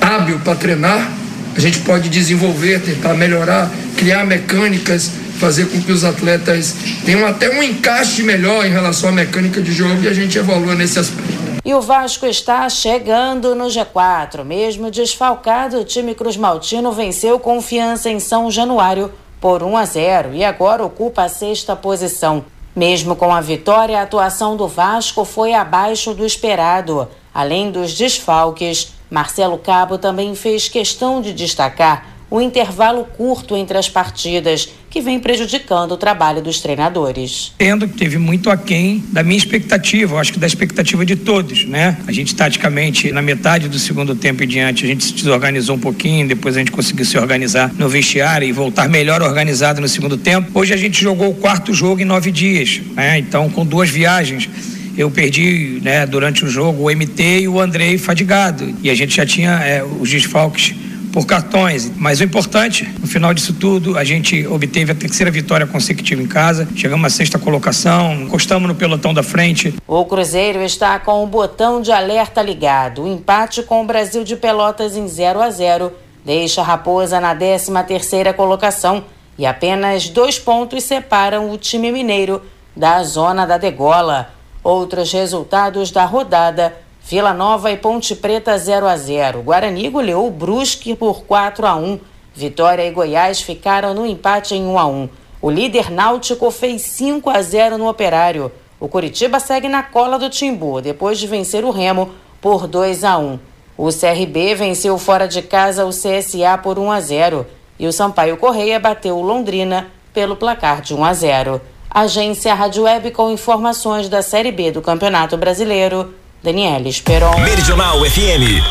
hábil 0.01 0.39
para 0.39 0.55
treinar, 0.55 1.11
a 1.55 1.59
gente 1.59 1.79
pode 1.79 2.09
desenvolver, 2.09 2.79
tentar 2.79 3.13
melhorar, 3.13 3.69
criar 3.97 4.25
mecânicas 4.25 5.11
fazer 5.39 5.65
com 5.67 5.81
que 5.81 5.91
os 5.91 6.03
atletas 6.03 6.75
tenham 7.05 7.25
até 7.25 7.49
um 7.49 7.63
encaixe 7.63 8.21
melhor 8.23 8.65
em 8.65 8.69
relação 8.69 9.09
à 9.09 9.11
mecânica 9.11 9.61
de 9.61 9.71
jogo 9.71 10.03
e 10.03 10.07
a 10.07 10.13
gente 10.13 10.37
evolua 10.37 10.75
nesse 10.75 10.99
aspecto. 10.99 11.38
E 11.69 11.73
o 11.75 11.81
Vasco 11.81 12.25
está 12.25 12.67
chegando 12.67 13.53
no 13.53 13.65
G4. 13.65 14.43
Mesmo 14.43 14.89
desfalcado, 14.89 15.77
o 15.77 15.83
time 15.83 16.15
Cruz 16.15 16.35
Maltino 16.35 16.91
venceu 16.91 17.39
confiança 17.39 18.09
em 18.09 18.19
São 18.19 18.49
Januário 18.49 19.13
por 19.39 19.61
1 19.61 19.77
a 19.77 19.85
0 19.85 20.33
e 20.33 20.43
agora 20.43 20.83
ocupa 20.83 21.21
a 21.21 21.29
sexta 21.29 21.75
posição. 21.75 22.43
Mesmo 22.75 23.15
com 23.15 23.31
a 23.31 23.39
vitória, 23.39 23.99
a 23.99 24.01
atuação 24.01 24.57
do 24.57 24.67
Vasco 24.67 25.23
foi 25.23 25.53
abaixo 25.53 26.11
do 26.15 26.25
esperado. 26.25 27.07
Além 27.31 27.69
dos 27.69 27.93
desfalques, 27.93 28.91
Marcelo 29.07 29.59
Cabo 29.59 29.99
também 29.99 30.33
fez 30.33 30.67
questão 30.67 31.21
de 31.21 31.31
destacar 31.33 32.03
o 32.29 32.39
intervalo 32.39 33.05
curto 33.17 33.55
entre 33.55 33.77
as 33.77 33.89
partidas, 33.89 34.69
que 34.89 35.01
vem 35.01 35.19
prejudicando 35.19 35.91
o 35.91 35.97
trabalho 35.97 36.41
dos 36.41 36.59
treinadores. 36.59 37.53
Entendo 37.55 37.87
que 37.87 37.97
teve 37.97 38.17
muito 38.17 38.49
aquém 38.49 39.03
da 39.11 39.23
minha 39.23 39.37
expectativa, 39.37 40.13
eu 40.13 40.17
acho 40.17 40.33
que 40.33 40.39
da 40.39 40.47
expectativa 40.47 41.05
de 41.05 41.15
todos, 41.15 41.65
né? 41.65 41.97
A 42.07 42.11
gente 42.11 42.35
taticamente, 42.35 43.11
na 43.11 43.21
metade 43.21 43.67
do 43.67 43.77
segundo 43.77 44.15
tempo 44.15 44.43
e 44.43 44.47
diante, 44.47 44.85
a 44.85 44.87
gente 44.87 45.03
se 45.03 45.13
desorganizou 45.13 45.75
um 45.75 45.79
pouquinho, 45.79 46.27
depois 46.27 46.55
a 46.55 46.59
gente 46.59 46.71
conseguiu 46.71 47.05
se 47.05 47.17
organizar 47.17 47.71
no 47.77 47.87
vestiário 47.87 48.47
e 48.47 48.51
voltar 48.51 48.87
melhor 48.87 49.21
organizado 49.21 49.79
no 49.81 49.87
segundo 49.87 50.17
tempo. 50.17 50.49
Hoje 50.53 50.73
a 50.73 50.77
gente 50.77 51.01
jogou 51.01 51.29
o 51.29 51.35
quarto 51.35 51.73
jogo 51.73 52.01
em 52.01 52.05
nove 52.05 52.31
dias, 52.31 52.81
né? 52.95 53.19
Então, 53.19 53.49
com 53.49 53.65
duas 53.65 53.89
viagens 53.89 54.49
eu 54.97 55.09
perdi 55.09 55.79
né, 55.81 56.05
durante 56.05 56.43
o 56.43 56.49
jogo 56.49 56.89
o 56.89 56.93
MT 56.93 57.41
e 57.41 57.47
o 57.47 57.57
Andrei 57.57 57.97
fadigado. 57.97 58.75
E 58.83 58.89
a 58.89 58.95
gente 58.95 59.15
já 59.15 59.25
tinha 59.25 59.51
é, 59.51 59.81
os 59.81 60.09
desfalques 60.09 60.75
por 61.11 61.25
cartões. 61.25 61.91
Mas 61.95 62.19
o 62.19 62.23
importante, 62.23 62.85
no 62.99 63.07
final 63.07 63.33
disso 63.33 63.53
tudo, 63.53 63.97
a 63.97 64.03
gente 64.03 64.45
obteve 64.47 64.91
a 64.91 64.95
terceira 64.95 65.31
vitória 65.31 65.67
consecutiva 65.67 66.21
em 66.21 66.27
casa, 66.27 66.67
chegamos 66.75 67.05
à 67.05 67.09
sexta 67.09 67.37
colocação, 67.37 68.13
encostamos 68.13 68.67
no 68.67 68.75
pelotão 68.75 69.13
da 69.13 69.23
frente. 69.23 69.73
O 69.87 70.05
Cruzeiro 70.05 70.61
está 70.61 70.99
com 70.99 71.23
o 71.23 71.27
botão 71.27 71.81
de 71.81 71.91
alerta 71.91 72.41
ligado. 72.41 73.03
O 73.03 73.07
empate 73.07 73.63
com 73.63 73.83
o 73.83 73.85
Brasil 73.85 74.23
de 74.23 74.35
Pelotas 74.35 74.95
em 74.95 75.07
0 75.07 75.41
a 75.41 75.49
0 75.49 75.91
deixa 76.25 76.61
a 76.61 76.63
Raposa 76.63 77.19
na 77.19 77.33
13 77.33 77.71
terceira 77.87 78.33
colocação 78.33 79.03
e 79.37 79.45
apenas 79.45 80.09
dois 80.09 80.37
pontos 80.37 80.83
separam 80.83 81.51
o 81.51 81.57
time 81.57 81.91
mineiro 81.91 82.41
da 82.75 83.01
zona 83.03 83.47
da 83.47 83.57
degola. 83.57 84.31
Outros 84.61 85.11
resultados 85.13 85.91
da 85.91 86.03
rodada 86.03 86.75
Vila 87.09 87.33
Nova 87.33 87.71
e 87.71 87.75
Ponte 87.75 88.15
Preta 88.15 88.55
0 88.55 88.85
a 88.85 88.95
0. 88.95 89.41
Guarani 89.41 89.89
goleou 89.89 90.27
o 90.27 90.29
Brusque 90.29 90.95
por 90.95 91.23
4 91.23 91.65
a 91.65 91.75
1. 91.75 91.99
Vitória 92.35 92.85
e 92.85 92.91
Goiás 92.91 93.41
ficaram 93.41 93.95
no 93.95 94.05
empate 94.05 94.53
em 94.53 94.63
1 94.63 94.77
a 94.77 94.85
1. 94.85 95.09
O 95.41 95.49
líder 95.49 95.89
Náutico 95.89 96.51
fez 96.51 96.83
5 96.83 97.31
a 97.31 97.41
0 97.41 97.79
no 97.79 97.89
Operário. 97.89 98.51
O 98.79 98.87
Curitiba 98.87 99.39
segue 99.39 99.67
na 99.67 99.81
cola 99.81 100.19
do 100.19 100.29
Timbu 100.29 100.81
depois 100.81 101.17
de 101.17 101.25
vencer 101.25 101.65
o 101.65 101.71
Remo 101.71 102.11
por 102.39 102.67
2 102.67 103.03
a 103.03 103.17
1. 103.17 103.39
O 103.75 103.87
CRB 103.87 104.53
venceu 104.53 104.95
fora 104.99 105.27
de 105.27 105.41
casa 105.41 105.87
o 105.87 105.89
CSA 105.89 106.59
por 106.61 106.77
1 106.77 106.91
a 106.91 107.01
0 107.01 107.47
e 107.79 107.87
o 107.87 107.91
Sampaio 107.91 108.37
Correia 108.37 108.79
bateu 108.79 109.17
o 109.17 109.23
Londrina 109.23 109.87
pelo 110.13 110.35
placar 110.35 110.83
de 110.83 110.93
1 110.93 111.03
a 111.03 111.13
0. 111.15 111.61
Agência 111.89 112.53
Rádio 112.53 112.83
Web 112.83 113.09
com 113.09 113.31
informações 113.31 114.07
da 114.07 114.21
Série 114.21 114.51
B 114.51 114.71
do 114.71 114.79
Campeonato 114.79 115.35
Brasileiro. 115.37 116.13
Daniela 116.41 116.87
Esperon. 116.87 117.37
Meridional 117.41 117.99
FM, 117.99 118.63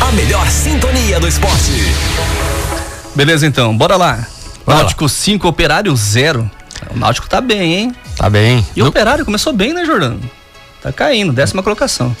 a 0.00 0.12
melhor 0.12 0.48
sintonia 0.48 1.20
do 1.20 1.28
esporte. 1.28 1.70
Beleza 3.14 3.46
então, 3.46 3.76
bora 3.76 3.94
lá. 3.94 4.26
Náutico 4.66 5.06
5, 5.06 5.46
Operário 5.46 5.94
0. 5.94 6.50
O 6.90 6.98
Náutico 6.98 7.28
tá 7.28 7.42
bem, 7.42 7.74
hein? 7.74 7.96
Tá 8.16 8.30
bem. 8.30 8.66
E 8.74 8.82
o 8.82 8.86
Operário 8.86 9.22
começou 9.24 9.52
bem, 9.52 9.74
né, 9.74 9.84
Jordano? 9.84 10.18
Tá 10.82 10.90
caindo, 10.90 11.30
décima 11.30 11.62
colocação. 11.62 12.16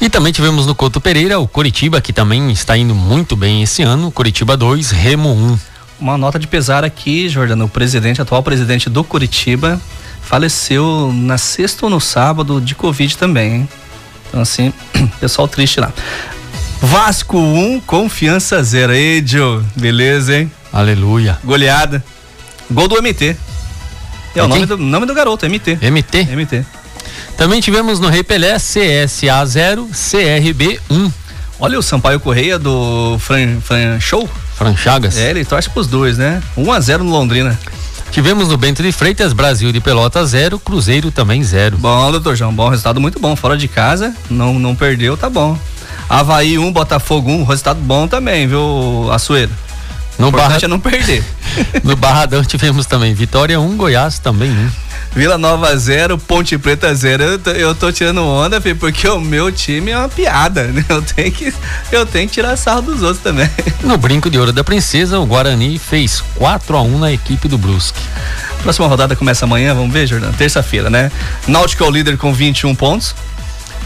E 0.00 0.08
também 0.08 0.32
tivemos 0.32 0.66
no 0.66 0.74
Couto 0.74 1.00
Pereira 1.00 1.40
o 1.40 1.48
Coritiba, 1.48 2.00
que 2.00 2.12
também 2.12 2.52
está 2.52 2.76
indo 2.76 2.94
muito 2.94 3.34
bem 3.34 3.64
esse 3.64 3.82
ano. 3.82 4.12
Coritiba 4.12 4.56
2, 4.56 4.92
Remo 4.92 5.30
1. 5.30 5.58
Uma 5.98 6.16
nota 6.16 6.38
de 6.38 6.46
pesar 6.46 6.84
aqui, 6.84 7.28
Jordano. 7.28 7.64
O 7.64 7.68
presidente, 7.68 8.22
atual 8.22 8.44
presidente 8.44 8.88
do 8.88 9.02
Curitiba, 9.02 9.80
faleceu 10.22 11.12
na 11.12 11.36
sexta 11.36 11.86
ou 11.86 11.90
no 11.90 12.00
sábado 12.00 12.60
de 12.60 12.76
Covid 12.76 13.18
também, 13.18 13.54
hein? 13.54 13.68
Então, 14.28 14.40
assim, 14.40 14.72
pessoal 15.20 15.48
triste 15.48 15.80
lá. 15.80 15.92
Vasco 16.80 17.38
1, 17.38 17.80
confiança 17.80 18.62
0. 18.62 18.92
Ei, 18.94 19.22
Joe, 19.26 19.62
beleza, 19.76 20.36
hein? 20.38 20.50
Aleluia. 20.72 21.38
Goleada. 21.42 22.04
Gol 22.70 22.86
do 22.88 23.02
MT. 23.02 23.36
É, 24.34 24.38
É 24.38 24.42
o 24.42 24.48
nome 24.48 24.60
quem? 24.60 24.66
do, 24.66 24.76
nome 24.76 25.06
do 25.06 25.14
garoto, 25.14 25.46
MT. 25.48 25.78
MT. 25.82 26.24
MT. 26.36 26.64
Também 27.36 27.60
tivemos 27.60 27.98
no 27.98 28.08
Rei 28.08 28.22
Pelé 28.22 28.56
CSA 28.56 29.44
0, 29.46 29.88
CRB 29.92 30.78
1. 30.90 31.12
Olha 31.60 31.78
o 31.78 31.82
Sampaio 31.82 32.20
Correia 32.20 32.58
do 32.58 33.18
Fran, 33.18 33.60
Fran 33.60 33.98
Show. 33.98 34.28
Fran 34.54 34.76
Chagas. 34.76 35.16
É, 35.16 35.30
ele 35.30 35.44
torce 35.44 35.68
pros 35.70 35.86
dois, 35.88 36.18
né? 36.18 36.40
1 36.56 36.72
a 36.72 36.80
0 36.80 37.02
no 37.04 37.10
Londrina. 37.10 37.58
Tivemos 38.10 38.48
no 38.48 38.56
Bento 38.56 38.82
de 38.82 38.90
Freitas, 38.90 39.32
Brasil 39.32 39.70
de 39.70 39.80
Pelota 39.80 40.24
0, 40.24 40.58
Cruzeiro 40.58 41.10
também 41.10 41.42
0. 41.42 41.76
Bom, 41.76 42.10
doutor 42.10 42.34
João, 42.34 42.52
bom 42.52 42.68
resultado 42.68 43.00
muito 43.00 43.20
bom. 43.20 43.36
Fora 43.36 43.56
de 43.56 43.68
casa, 43.68 44.14
não, 44.30 44.58
não 44.58 44.74
perdeu, 44.74 45.16
tá 45.16 45.28
bom. 45.30 45.56
Havaí 46.08 46.58
1, 46.58 46.72
Botafogo 46.72 47.30
1, 47.30 47.44
resultado 47.44 47.80
bom 47.80 48.08
também, 48.08 48.48
viu, 48.48 49.08
Açoeiro? 49.12 49.52
No, 50.18 50.28
Importante 50.28 50.52
Barra... 50.52 50.64
é 50.64 50.68
não 50.68 50.80
perder. 50.80 51.24
no 51.84 51.94
Barradão 51.94 52.42
tivemos 52.42 52.86
também 52.86 53.14
Vitória 53.14 53.60
1, 53.60 53.76
Goiás 53.76 54.18
também 54.18 54.50
1. 54.50 54.70
Vila 55.14 55.36
Nova 55.36 55.76
0, 55.76 56.18
Ponte 56.18 56.56
Preta 56.58 56.94
0. 56.94 57.22
Eu 57.22 57.38
tô, 57.38 57.50
eu 57.50 57.74
tô 57.74 57.92
tirando 57.92 58.24
onda, 58.24 58.60
filho, 58.60 58.76
porque 58.76 59.08
o 59.08 59.20
meu 59.20 59.50
time 59.50 59.90
é 59.90 59.98
uma 59.98 60.08
piada, 60.08 60.64
né? 60.64 60.84
Eu 60.88 61.02
tenho 61.02 61.32
que, 61.32 61.52
eu 61.90 62.06
tenho 62.06 62.28
que 62.28 62.34
tirar 62.34 62.56
sarro 62.56 62.82
dos 62.82 63.02
outros 63.02 63.22
também. 63.22 63.48
No 63.82 63.96
Brinco 63.96 64.30
de 64.30 64.38
Ouro 64.38 64.52
da 64.52 64.64
Princesa, 64.64 65.18
o 65.18 65.26
Guarani 65.26 65.78
fez 65.78 66.22
4 66.34 66.76
a 66.76 66.82
1 66.82 66.98
na 66.98 67.12
equipe 67.12 67.48
do 67.48 67.56
Brusque. 67.58 68.00
Próxima 68.62 68.86
rodada 68.86 69.14
começa 69.14 69.44
amanhã, 69.44 69.74
vamos 69.74 69.92
ver, 69.92 70.06
Jordão? 70.06 70.32
Terça-feira, 70.32 70.90
né? 70.90 71.10
Náutico 71.46 71.84
é 71.84 71.86
o 71.86 71.90
líder 71.90 72.16
com 72.16 72.32
21 72.32 72.74
pontos. 72.74 73.14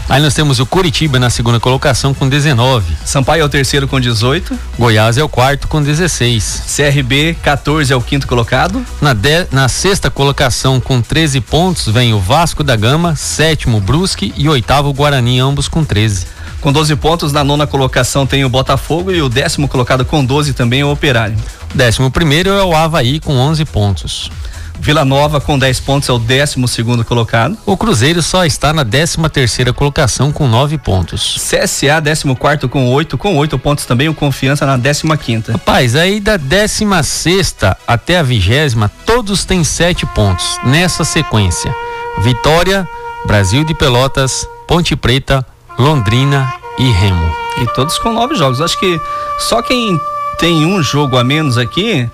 Aí 0.09 0.21
nós 0.21 0.33
temos 0.33 0.59
o 0.59 0.65
Curitiba 0.65 1.17
na 1.17 1.29
segunda 1.29 1.59
colocação 1.59 2.13
com 2.13 2.27
19. 2.27 2.93
Sampaio 3.05 3.41
é 3.41 3.45
o 3.45 3.49
terceiro 3.49 3.87
com 3.87 3.99
18. 3.99 4.57
Goiás 4.77 5.17
é 5.17 5.23
o 5.23 5.29
quarto 5.29 5.67
com 5.67 5.81
16. 5.81 6.63
CRB 6.75 7.37
14 7.41 7.91
é 7.91 7.95
o 7.95 8.01
quinto 8.01 8.27
colocado. 8.27 8.85
Na, 9.01 9.13
de, 9.13 9.47
na 9.51 9.67
sexta 9.67 10.11
colocação 10.11 10.79
com 10.79 11.01
13 11.01 11.41
pontos 11.41 11.87
vem 11.87 12.13
o 12.13 12.19
Vasco 12.19 12.63
da 12.63 12.75
Gama, 12.75 13.15
sétimo 13.15 13.79
Brusque 13.79 14.33
e 14.35 14.49
oitavo 14.49 14.93
Guarani, 14.93 15.39
ambos 15.39 15.67
com 15.67 15.83
13. 15.83 16.27
Com 16.59 16.71
12 16.71 16.95
pontos, 16.97 17.33
na 17.33 17.43
nona 17.43 17.67
colocação 17.67 18.25
tem 18.25 18.45
o 18.45 18.49
Botafogo 18.49 19.11
e 19.11 19.21
o 19.21 19.29
décimo 19.29 19.67
colocado 19.67 20.05
com 20.05 20.23
12 20.23 20.53
também 20.53 20.81
é 20.81 20.85
o 20.85 20.91
Operário. 20.91 21.37
O 21.73 21.77
décimo 21.77 22.11
primeiro 22.11 22.51
é 22.51 22.63
o 22.63 22.75
Havaí 22.75 23.19
com 23.19 23.35
11 23.35 23.65
pontos. 23.65 24.31
Vila 24.79 25.05
Nova 25.05 25.39
com 25.39 25.57
10 25.57 25.79
pontos 25.79 26.09
é 26.09 26.11
o 26.11 26.19
décimo 26.19 26.67
segundo 26.67 27.05
colocado. 27.05 27.57
O 27.65 27.77
Cruzeiro 27.77 28.21
só 28.21 28.45
está 28.45 28.73
na 28.73 28.83
décima 28.83 29.29
terceira 29.29 29.71
colocação 29.71 30.31
com 30.31 30.47
9 30.47 30.77
pontos. 30.77 31.35
CSA 31.35 32.01
14 32.01 32.35
quarto 32.35 32.67
com 32.67 32.91
8, 32.91 33.17
com 33.17 33.37
8 33.37 33.57
pontos 33.59 33.85
também, 33.85 34.09
o 34.09 34.13
Confiança 34.13 34.65
na 34.65 34.77
15 34.77 35.03
quinta. 35.17 35.51
Rapaz, 35.53 35.95
aí 35.95 36.19
da 36.19 36.37
décima 36.37 37.01
sexta 37.03 37.77
até 37.87 38.17
a 38.17 38.23
vigésima, 38.23 38.91
todos 39.05 39.45
têm 39.45 39.63
7 39.63 40.05
pontos 40.07 40.59
nessa 40.65 41.03
sequência. 41.03 41.73
Vitória, 42.21 42.87
Brasil 43.25 43.63
de 43.63 43.73
Pelotas, 43.73 44.47
Ponte 44.67 44.95
Preta, 44.95 45.45
Londrina 45.77 46.53
e 46.77 46.91
Remo. 46.91 47.33
E 47.61 47.67
todos 47.73 47.97
com 47.97 48.11
nove 48.11 48.35
jogos. 48.35 48.61
Acho 48.61 48.79
que 48.79 48.99
só 49.39 49.61
quem 49.61 49.99
tem 50.37 50.65
um 50.65 50.81
jogo 50.81 51.17
a 51.17 51.23
menos 51.23 51.57
aqui 51.57 52.09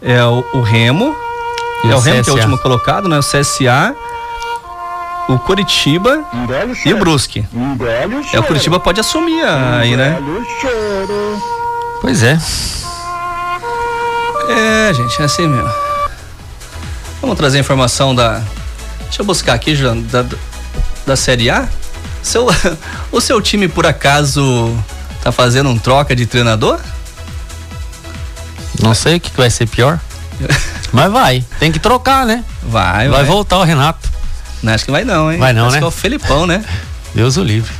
é 0.00 0.24
o, 0.24 0.44
o 0.54 0.60
Remo. 0.60 1.23
E 1.84 1.90
é 1.90 1.94
o 1.94 1.98
Remo 1.98 2.22
que 2.24 2.30
é 2.30 2.32
o 2.32 2.36
último 2.36 2.58
colocado, 2.58 3.08
né? 3.08 3.18
O 3.18 3.22
CSA, 3.22 3.94
o 5.28 5.38
Curitiba 5.38 6.24
e 6.84 6.92
o 6.92 6.98
Brusque. 6.98 7.46
É, 8.32 8.38
o 8.38 8.42
Curitiba 8.42 8.80
pode 8.80 9.00
assumir 9.00 9.42
aí, 9.44 9.96
né? 9.96 10.18
Pois 12.00 12.22
é. 12.22 12.38
É, 14.48 14.92
gente, 14.92 15.20
é 15.20 15.24
assim 15.24 15.46
mesmo. 15.46 15.70
Vamos 17.20 17.36
trazer 17.36 17.58
a 17.58 17.60
informação 17.60 18.14
da. 18.14 18.42
Deixa 19.04 19.22
eu 19.22 19.26
buscar 19.26 19.54
aqui, 19.54 19.74
Juliano, 19.74 20.02
da, 20.02 20.24
da 21.06 21.16
Série 21.16 21.48
A. 21.48 21.68
Seu, 22.22 22.46
o 23.12 23.20
seu 23.20 23.40
time, 23.40 23.68
por 23.68 23.86
acaso, 23.86 24.74
tá 25.22 25.30
fazendo 25.32 25.68
um 25.70 25.78
troca 25.78 26.14
de 26.16 26.26
treinador? 26.26 26.78
Não 28.82 28.94
sei 28.94 29.16
o 29.16 29.20
que 29.20 29.30
vai 29.36 29.50
ser 29.50 29.66
pior. 29.66 29.98
Mas 30.94 31.10
vai. 31.10 31.44
Tem 31.58 31.72
que 31.72 31.80
trocar, 31.80 32.24
né? 32.24 32.44
Vai, 32.62 33.08
Vai 33.08 33.24
voltar 33.24 33.58
o 33.58 33.64
Renato. 33.64 34.08
Não, 34.62 34.72
acho 34.72 34.84
que 34.84 34.92
vai 34.92 35.04
não, 35.04 35.30
hein? 35.30 35.38
Vai 35.38 35.52
não, 35.52 35.66
acho 35.66 35.72
né? 35.72 35.78
que 35.78 35.84
é 35.84 35.88
o 35.88 35.90
Felipão, 35.90 36.46
né? 36.46 36.64
Deus 37.12 37.36
o 37.36 37.42
livre. 37.42 37.70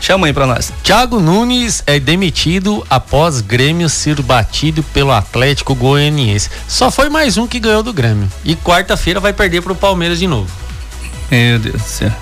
Chama 0.00 0.28
aí 0.28 0.32
pra 0.32 0.46
nós. 0.46 0.72
Thiago 0.82 1.20
Nunes 1.20 1.82
é 1.86 1.98
demitido 1.98 2.84
após 2.88 3.40
Grêmio 3.40 3.88
ser 3.88 4.20
batido 4.22 4.82
pelo 4.82 5.10
Atlético 5.10 5.74
Goianiense. 5.74 6.50
Só 6.68 6.90
foi 6.90 7.08
mais 7.08 7.36
um 7.36 7.46
que 7.46 7.58
ganhou 7.58 7.82
do 7.82 7.92
Grêmio. 7.92 8.30
E 8.44 8.54
quarta-feira 8.56 9.20
vai 9.20 9.32
perder 9.32 9.60
pro 9.60 9.74
Palmeiras 9.74 10.18
de 10.18 10.26
novo. 10.26 10.50
Meu 11.30 11.58
Deus 11.58 11.82
do 11.82 11.88
céu. 11.88 12.12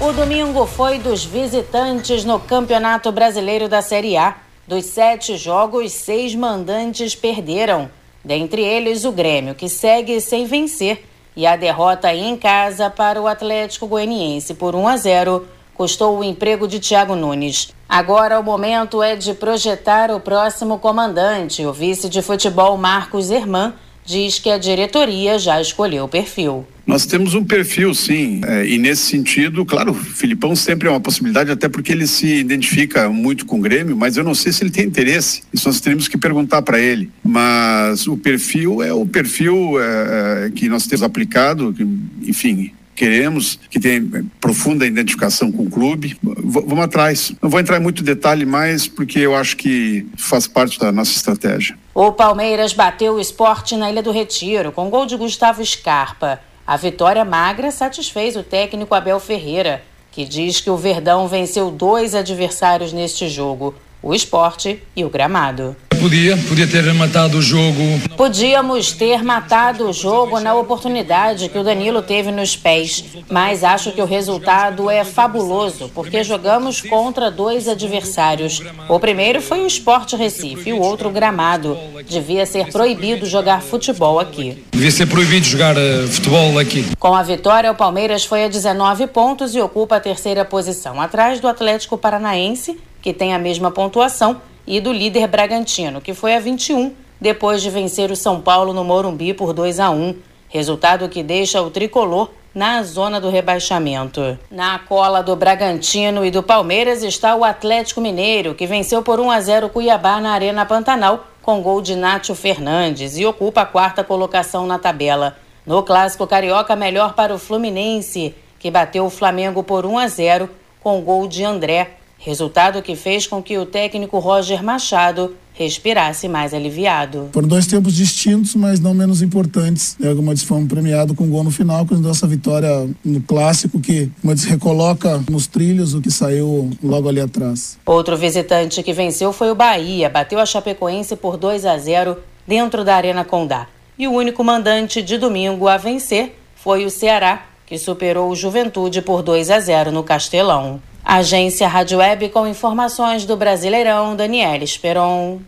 O 0.00 0.12
domingo 0.12 0.66
foi 0.66 0.98
dos 0.98 1.24
visitantes 1.24 2.24
no 2.24 2.38
Campeonato 2.38 3.10
Brasileiro 3.10 3.68
da 3.68 3.82
Série 3.82 4.16
A. 4.16 4.34
Dos 4.66 4.84
sete 4.84 5.36
jogos, 5.38 5.92
seis 5.92 6.34
mandantes 6.34 7.14
perderam. 7.14 7.90
Dentre 8.24 8.62
eles, 8.62 9.04
o 9.04 9.12
Grêmio, 9.12 9.54
que 9.54 9.68
segue 9.68 10.20
sem 10.20 10.44
vencer. 10.44 11.04
E 11.36 11.46
a 11.46 11.54
derrota 11.54 12.12
em 12.12 12.36
casa 12.36 12.90
para 12.90 13.22
o 13.22 13.28
Atlético 13.28 13.86
Goianiense 13.86 14.54
por 14.54 14.74
1 14.74 14.88
a 14.88 14.96
0 14.96 15.48
custou 15.72 16.18
o 16.18 16.24
emprego 16.24 16.66
de 16.66 16.80
Thiago 16.80 17.14
Nunes. 17.14 17.72
Agora 17.88 18.40
o 18.40 18.42
momento 18.42 19.00
é 19.00 19.14
de 19.14 19.32
projetar 19.32 20.10
o 20.10 20.18
próximo 20.18 20.80
comandante. 20.80 21.64
O 21.64 21.72
vice 21.72 22.08
de 22.08 22.20
futebol 22.20 22.76
Marcos 22.76 23.30
Herman 23.30 23.72
diz 24.08 24.38
que 24.38 24.48
a 24.48 24.56
diretoria 24.56 25.38
já 25.38 25.60
escolheu 25.60 26.04
o 26.04 26.08
perfil. 26.08 26.66
Nós 26.86 27.04
temos 27.04 27.34
um 27.34 27.44
perfil, 27.44 27.94
sim, 27.94 28.40
é, 28.46 28.66
e 28.66 28.78
nesse 28.78 29.02
sentido, 29.02 29.62
claro, 29.66 29.92
o 29.92 29.94
Filipão 29.94 30.56
sempre 30.56 30.88
é 30.88 30.90
uma 30.90 31.00
possibilidade, 31.00 31.50
até 31.50 31.68
porque 31.68 31.92
ele 31.92 32.06
se 32.06 32.26
identifica 32.26 33.10
muito 33.10 33.44
com 33.44 33.58
o 33.58 33.60
Grêmio, 33.60 33.94
mas 33.94 34.16
eu 34.16 34.24
não 34.24 34.34
sei 34.34 34.52
se 34.52 34.64
ele 34.64 34.70
tem 34.70 34.86
interesse. 34.86 35.42
Isso 35.52 35.68
nós 35.68 35.80
teríamos 35.80 36.08
que 36.08 36.16
perguntar 36.16 36.62
para 36.62 36.80
ele. 36.80 37.10
Mas 37.22 38.06
o 38.06 38.16
perfil 38.16 38.82
é 38.82 38.90
o 38.90 39.04
perfil 39.04 39.78
é, 39.78 40.50
que 40.54 40.66
nós 40.66 40.86
temos 40.86 41.02
aplicado, 41.02 41.74
que, 41.74 41.86
enfim. 42.26 42.72
Queremos 42.98 43.60
que 43.70 43.78
tenha 43.78 44.02
profunda 44.40 44.84
identificação 44.84 45.52
com 45.52 45.62
o 45.62 45.70
clube. 45.70 46.18
V 46.20 46.64
vamos 46.66 46.84
atrás. 46.84 47.32
Não 47.40 47.48
vou 47.48 47.60
entrar 47.60 47.78
em 47.78 47.80
muito 47.80 48.02
detalhe 48.02 48.44
mais, 48.44 48.88
porque 48.88 49.20
eu 49.20 49.36
acho 49.36 49.56
que 49.56 50.04
faz 50.16 50.48
parte 50.48 50.80
da 50.80 50.90
nossa 50.90 51.12
estratégia. 51.12 51.78
O 51.94 52.10
Palmeiras 52.10 52.72
bateu 52.72 53.14
o 53.14 53.20
esporte 53.20 53.76
na 53.76 53.88
Ilha 53.88 54.02
do 54.02 54.10
Retiro, 54.10 54.72
com 54.72 54.90
gol 54.90 55.06
de 55.06 55.14
Gustavo 55.14 55.64
Scarpa. 55.64 56.40
A 56.66 56.76
vitória 56.76 57.24
magra 57.24 57.70
satisfez 57.70 58.34
o 58.34 58.42
técnico 58.42 58.92
Abel 58.92 59.20
Ferreira, 59.20 59.80
que 60.10 60.24
diz 60.24 60.60
que 60.60 60.68
o 60.68 60.76
Verdão 60.76 61.28
venceu 61.28 61.70
dois 61.70 62.16
adversários 62.16 62.92
neste 62.92 63.28
jogo, 63.28 63.76
o 64.02 64.12
esporte 64.12 64.82
e 64.96 65.04
o 65.04 65.08
gramado. 65.08 65.76
Podia, 65.98 66.36
podia 66.48 66.66
ter 66.66 66.92
matado 66.94 67.38
o 67.38 67.42
jogo. 67.42 67.82
Podíamos 68.16 68.92
ter 68.92 69.22
matado 69.22 69.88
o 69.88 69.92
jogo 69.92 70.40
na 70.40 70.54
oportunidade 70.54 71.48
que 71.48 71.58
o 71.58 71.64
Danilo 71.64 72.02
teve 72.02 72.30
nos 72.30 72.56
pés, 72.56 73.04
mas 73.28 73.64
acho 73.64 73.92
que 73.92 74.00
o 74.00 74.06
resultado 74.06 74.88
é 74.90 75.04
fabuloso, 75.04 75.90
porque 75.94 76.22
jogamos 76.22 76.80
contra 76.80 77.30
dois 77.30 77.68
adversários. 77.68 78.62
O 78.88 78.98
primeiro 78.98 79.42
foi 79.42 79.60
o 79.60 79.66
Sport 79.66 80.12
Recife 80.14 80.72
o 80.72 80.80
outro 80.80 81.08
o 81.08 81.12
Gramado. 81.12 81.76
Devia 82.08 82.46
ser 82.46 82.70
proibido 82.70 83.26
jogar 83.26 83.62
futebol 83.62 84.20
aqui. 84.20 84.64
Devia 84.72 84.90
ser 84.90 85.06
proibido 85.06 85.46
jogar 85.46 85.76
uh, 85.76 86.08
futebol 86.08 86.58
aqui. 86.58 86.84
Com 86.98 87.14
a 87.14 87.22
vitória, 87.22 87.70
o 87.70 87.74
Palmeiras 87.74 88.24
foi 88.24 88.44
a 88.44 88.48
19 88.48 89.06
pontos 89.08 89.54
e 89.54 89.60
ocupa 89.60 89.96
a 89.96 90.00
terceira 90.00 90.44
posição, 90.44 91.00
atrás 91.00 91.40
do 91.40 91.48
Atlético 91.48 91.98
Paranaense, 91.98 92.78
que 93.02 93.12
tem 93.12 93.34
a 93.34 93.38
mesma 93.38 93.70
pontuação, 93.70 94.40
e 94.68 94.80
do 94.80 94.92
líder 94.92 95.26
Bragantino, 95.26 95.98
que 95.98 96.12
foi 96.12 96.36
a 96.36 96.38
21, 96.38 96.92
depois 97.18 97.62
de 97.62 97.70
vencer 97.70 98.10
o 98.10 98.16
São 98.16 98.38
Paulo 98.38 98.74
no 98.74 98.84
Morumbi 98.84 99.32
por 99.32 99.54
2 99.54 99.80
a 99.80 99.90
1. 99.90 100.14
Resultado 100.50 101.08
que 101.08 101.22
deixa 101.22 101.62
o 101.62 101.70
tricolor 101.70 102.30
na 102.54 102.82
zona 102.82 103.18
do 103.18 103.30
rebaixamento. 103.30 104.38
Na 104.50 104.78
cola 104.78 105.22
do 105.22 105.34
Bragantino 105.34 106.22
e 106.22 106.30
do 106.30 106.42
Palmeiras 106.42 107.02
está 107.02 107.34
o 107.34 107.44
Atlético 107.44 108.02
Mineiro, 108.02 108.54
que 108.54 108.66
venceu 108.66 109.02
por 109.02 109.18
1 109.18 109.30
a 109.30 109.40
0 109.40 109.68
Cuiabá 109.70 110.20
na 110.20 110.32
Arena 110.32 110.66
Pantanal 110.66 111.26
com 111.40 111.62
gol 111.62 111.80
de 111.80 111.96
Nátio 111.96 112.34
Fernandes 112.34 113.16
e 113.16 113.24
ocupa 113.24 113.62
a 113.62 113.66
quarta 113.66 114.04
colocação 114.04 114.66
na 114.66 114.78
tabela. 114.78 115.38
No 115.64 115.82
clássico 115.82 116.26
carioca, 116.26 116.76
melhor 116.76 117.14
para 117.14 117.34
o 117.34 117.38
Fluminense, 117.38 118.34
que 118.58 118.70
bateu 118.70 119.06
o 119.06 119.10
Flamengo 119.10 119.62
por 119.62 119.86
1 119.86 119.98
a 119.98 120.08
0 120.08 120.50
com 120.82 121.00
gol 121.00 121.26
de 121.26 121.42
André 121.42 121.97
Resultado 122.18 122.82
que 122.82 122.96
fez 122.96 123.26
com 123.26 123.42
que 123.42 123.56
o 123.56 123.64
técnico 123.64 124.18
Roger 124.18 124.62
Machado 124.62 125.34
respirasse 125.58 126.28
mais 126.28 126.54
aliviado. 126.54 127.30
Foram 127.32 127.48
dois 127.48 127.66
tempos 127.66 127.94
distintos, 127.94 128.54
mas 128.54 128.78
não 128.78 128.94
menos 128.94 129.22
importantes. 129.22 129.96
É, 130.00 130.14
como 130.14 130.32
disse, 130.32 130.46
fomos 130.46 130.68
premiados 130.68 131.16
com 131.16 131.28
gol 131.28 131.42
no 131.42 131.50
final, 131.50 131.84
com 131.84 131.96
nossa 131.96 132.26
vitória 132.26 132.88
no 133.04 133.20
clássico, 133.22 133.80
que, 133.80 134.10
como 134.20 134.34
disse, 134.34 134.48
recoloca 134.48 135.22
nos 135.28 135.48
trilhos 135.48 135.94
o 135.94 136.00
que 136.00 136.10
saiu 136.10 136.70
logo 136.82 137.08
ali 137.08 137.20
atrás. 137.20 137.76
Outro 137.84 138.16
visitante 138.16 138.82
que 138.82 138.92
venceu 138.92 139.32
foi 139.32 139.50
o 139.50 139.54
Bahia, 139.54 140.08
bateu 140.08 140.38
a 140.38 140.46
Chapecoense 140.46 141.16
por 141.16 141.36
2 141.36 141.66
a 141.66 141.76
0 141.76 142.16
dentro 142.46 142.84
da 142.84 142.94
Arena 142.94 143.24
Condá. 143.24 143.66
E 143.98 144.06
o 144.06 144.12
único 144.12 144.44
mandante 144.44 145.02
de 145.02 145.18
domingo 145.18 145.66
a 145.66 145.76
vencer 145.76 146.38
foi 146.54 146.84
o 146.84 146.90
Ceará, 146.90 147.46
que 147.66 147.76
superou 147.76 148.30
o 148.30 148.36
Juventude 148.36 149.02
por 149.02 149.22
2 149.22 149.50
a 149.50 149.58
0 149.58 149.90
no 149.90 150.04
Castelão. 150.04 150.80
Agência 151.08 151.66
Rádio 151.66 152.00
Web 152.00 152.28
com 152.28 152.46
informações 152.46 153.24
do 153.24 153.34
Brasileirão, 153.34 154.14
Daniela 154.14 154.62
Esperon. 154.62 155.40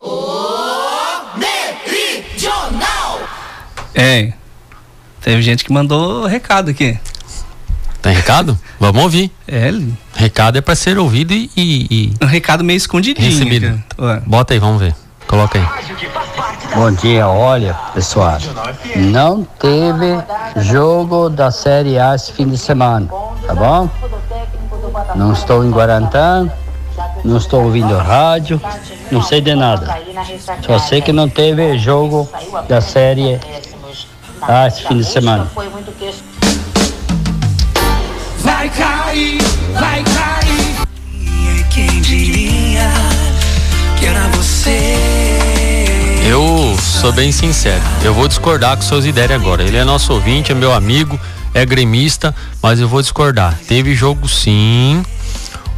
O 0.00 1.20
Meridional. 1.36 3.20
É, 3.94 4.32
teve 5.20 5.42
gente 5.42 5.62
que 5.66 5.70
mandou 5.70 6.24
recado 6.24 6.70
aqui. 6.70 6.98
Tem 8.00 8.14
recado? 8.14 8.58
Vamos 8.80 9.02
ouvir. 9.02 9.30
É. 9.46 9.70
Recado 10.14 10.56
é 10.56 10.62
para 10.62 10.74
ser 10.74 10.96
ouvido 10.96 11.34
e, 11.34 11.50
e, 11.54 12.14
Um 12.22 12.26
recado 12.26 12.64
meio 12.64 12.78
escondidinho. 12.78 13.30
recebido. 13.30 13.84
Bota 14.26 14.54
aí, 14.54 14.58
vamos 14.58 14.80
ver. 14.80 14.94
Coloca 15.26 15.58
aí. 15.58 16.23
Bom 16.74 16.90
dia, 16.90 17.28
olha, 17.28 17.74
pessoal. 17.94 18.38
Não 18.96 19.44
teve 19.44 20.18
jogo 20.56 21.28
da 21.30 21.50
Série 21.50 21.98
A 21.98 22.14
esse 22.16 22.32
fim 22.32 22.48
de 22.48 22.58
semana, 22.58 23.08
tá 23.46 23.54
bom? 23.54 23.88
Não 25.14 25.32
estou 25.32 25.64
em 25.64 25.70
Guarantã, 25.70 26.50
não 27.24 27.36
estou 27.36 27.64
ouvindo 27.64 27.96
rádio, 27.96 28.60
não 29.12 29.22
sei 29.22 29.40
de 29.40 29.54
nada. 29.54 29.96
Só 30.66 30.78
sei 30.78 31.00
que 31.00 31.12
não 31.12 31.28
teve 31.28 31.78
jogo 31.78 32.28
da 32.68 32.80
Série 32.80 33.40
A 34.42 34.66
esse 34.66 34.82
fim 34.82 34.98
de 34.98 35.04
semana. 35.04 35.48
Vai 38.38 38.68
cair, 38.70 39.38
vai 39.74 40.02
cair. 40.02 41.68
Quem 41.72 42.00
diria 42.00 42.90
que 43.98 44.06
era 44.06 44.26
você? 44.28 45.43
Sou 47.00 47.12
bem 47.12 47.32
sincero. 47.32 47.82
Eu 48.02 48.14
vou 48.14 48.26
discordar 48.26 48.76
com 48.76 48.82
seus 48.82 49.04
ideias 49.04 49.30
agora. 49.32 49.62
Ele 49.62 49.76
é 49.76 49.84
nosso 49.84 50.12
ouvinte, 50.12 50.52
é 50.52 50.54
meu 50.54 50.72
amigo, 50.72 51.20
é 51.52 51.64
gremista, 51.66 52.34
mas 52.62 52.80
eu 52.80 52.88
vou 52.88 53.02
discordar. 53.02 53.58
Teve 53.68 53.94
jogo 53.94 54.28
sim. 54.28 55.04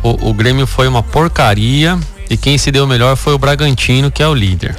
O, 0.03 0.31
o 0.31 0.35
Grêmio 0.35 0.67
foi 0.67 0.87
uma 0.87 1.03
porcaria 1.03 1.99
e 2.31 2.37
quem 2.37 2.57
se 2.59 2.71
deu 2.71 2.87
melhor 2.87 3.17
foi 3.17 3.35
o 3.35 3.39
Bragantino, 3.39 4.11
que 4.11 4.23
é 4.23 4.29
o 4.29 4.35
líder. 4.35 4.77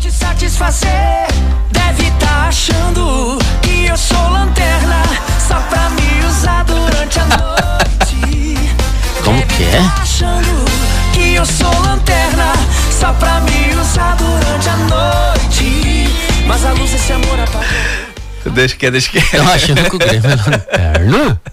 Te 0.00 0.10
satisfazer, 0.10 1.28
deve 1.70 2.10
tá 2.12 2.48
achando 2.48 3.38
que 3.62 3.86
eu 3.86 3.96
sou 3.96 4.30
lanterna 4.30 5.02
só 5.46 5.60
pra 5.60 5.90
me 5.90 6.26
usar 6.26 6.64
durante 6.64 7.20
a 7.20 7.26
noite. 7.26 8.58
Como 9.22 9.46
que 9.46 9.62
é? 9.64 9.78
achando 10.00 10.64
que 11.12 11.34
eu 11.34 11.46
sou 11.46 11.72
lanterna 11.82 12.52
só 12.98 13.12
pra 13.12 13.40
me 13.42 13.76
usar 13.80 14.16
durante 14.16 14.68
a 14.68 14.76
noite. 14.76 16.08
Mas 16.46 16.64
a 16.64 16.72
luz 16.72 16.90
desse 16.90 17.12
amor 17.12 17.38
apagou. 17.38 18.52
Deixa 18.52 18.74
que 18.74 18.86
é, 18.86 18.90
deixa 18.90 19.10
que 19.10 19.18
é. 19.18 19.22
Eu 19.34 19.48
achando 19.48 19.88
que 19.88 19.96
o 19.96 19.98
Grêmio 19.98 20.30
é 20.30 20.34
lanterna. 20.34 21.40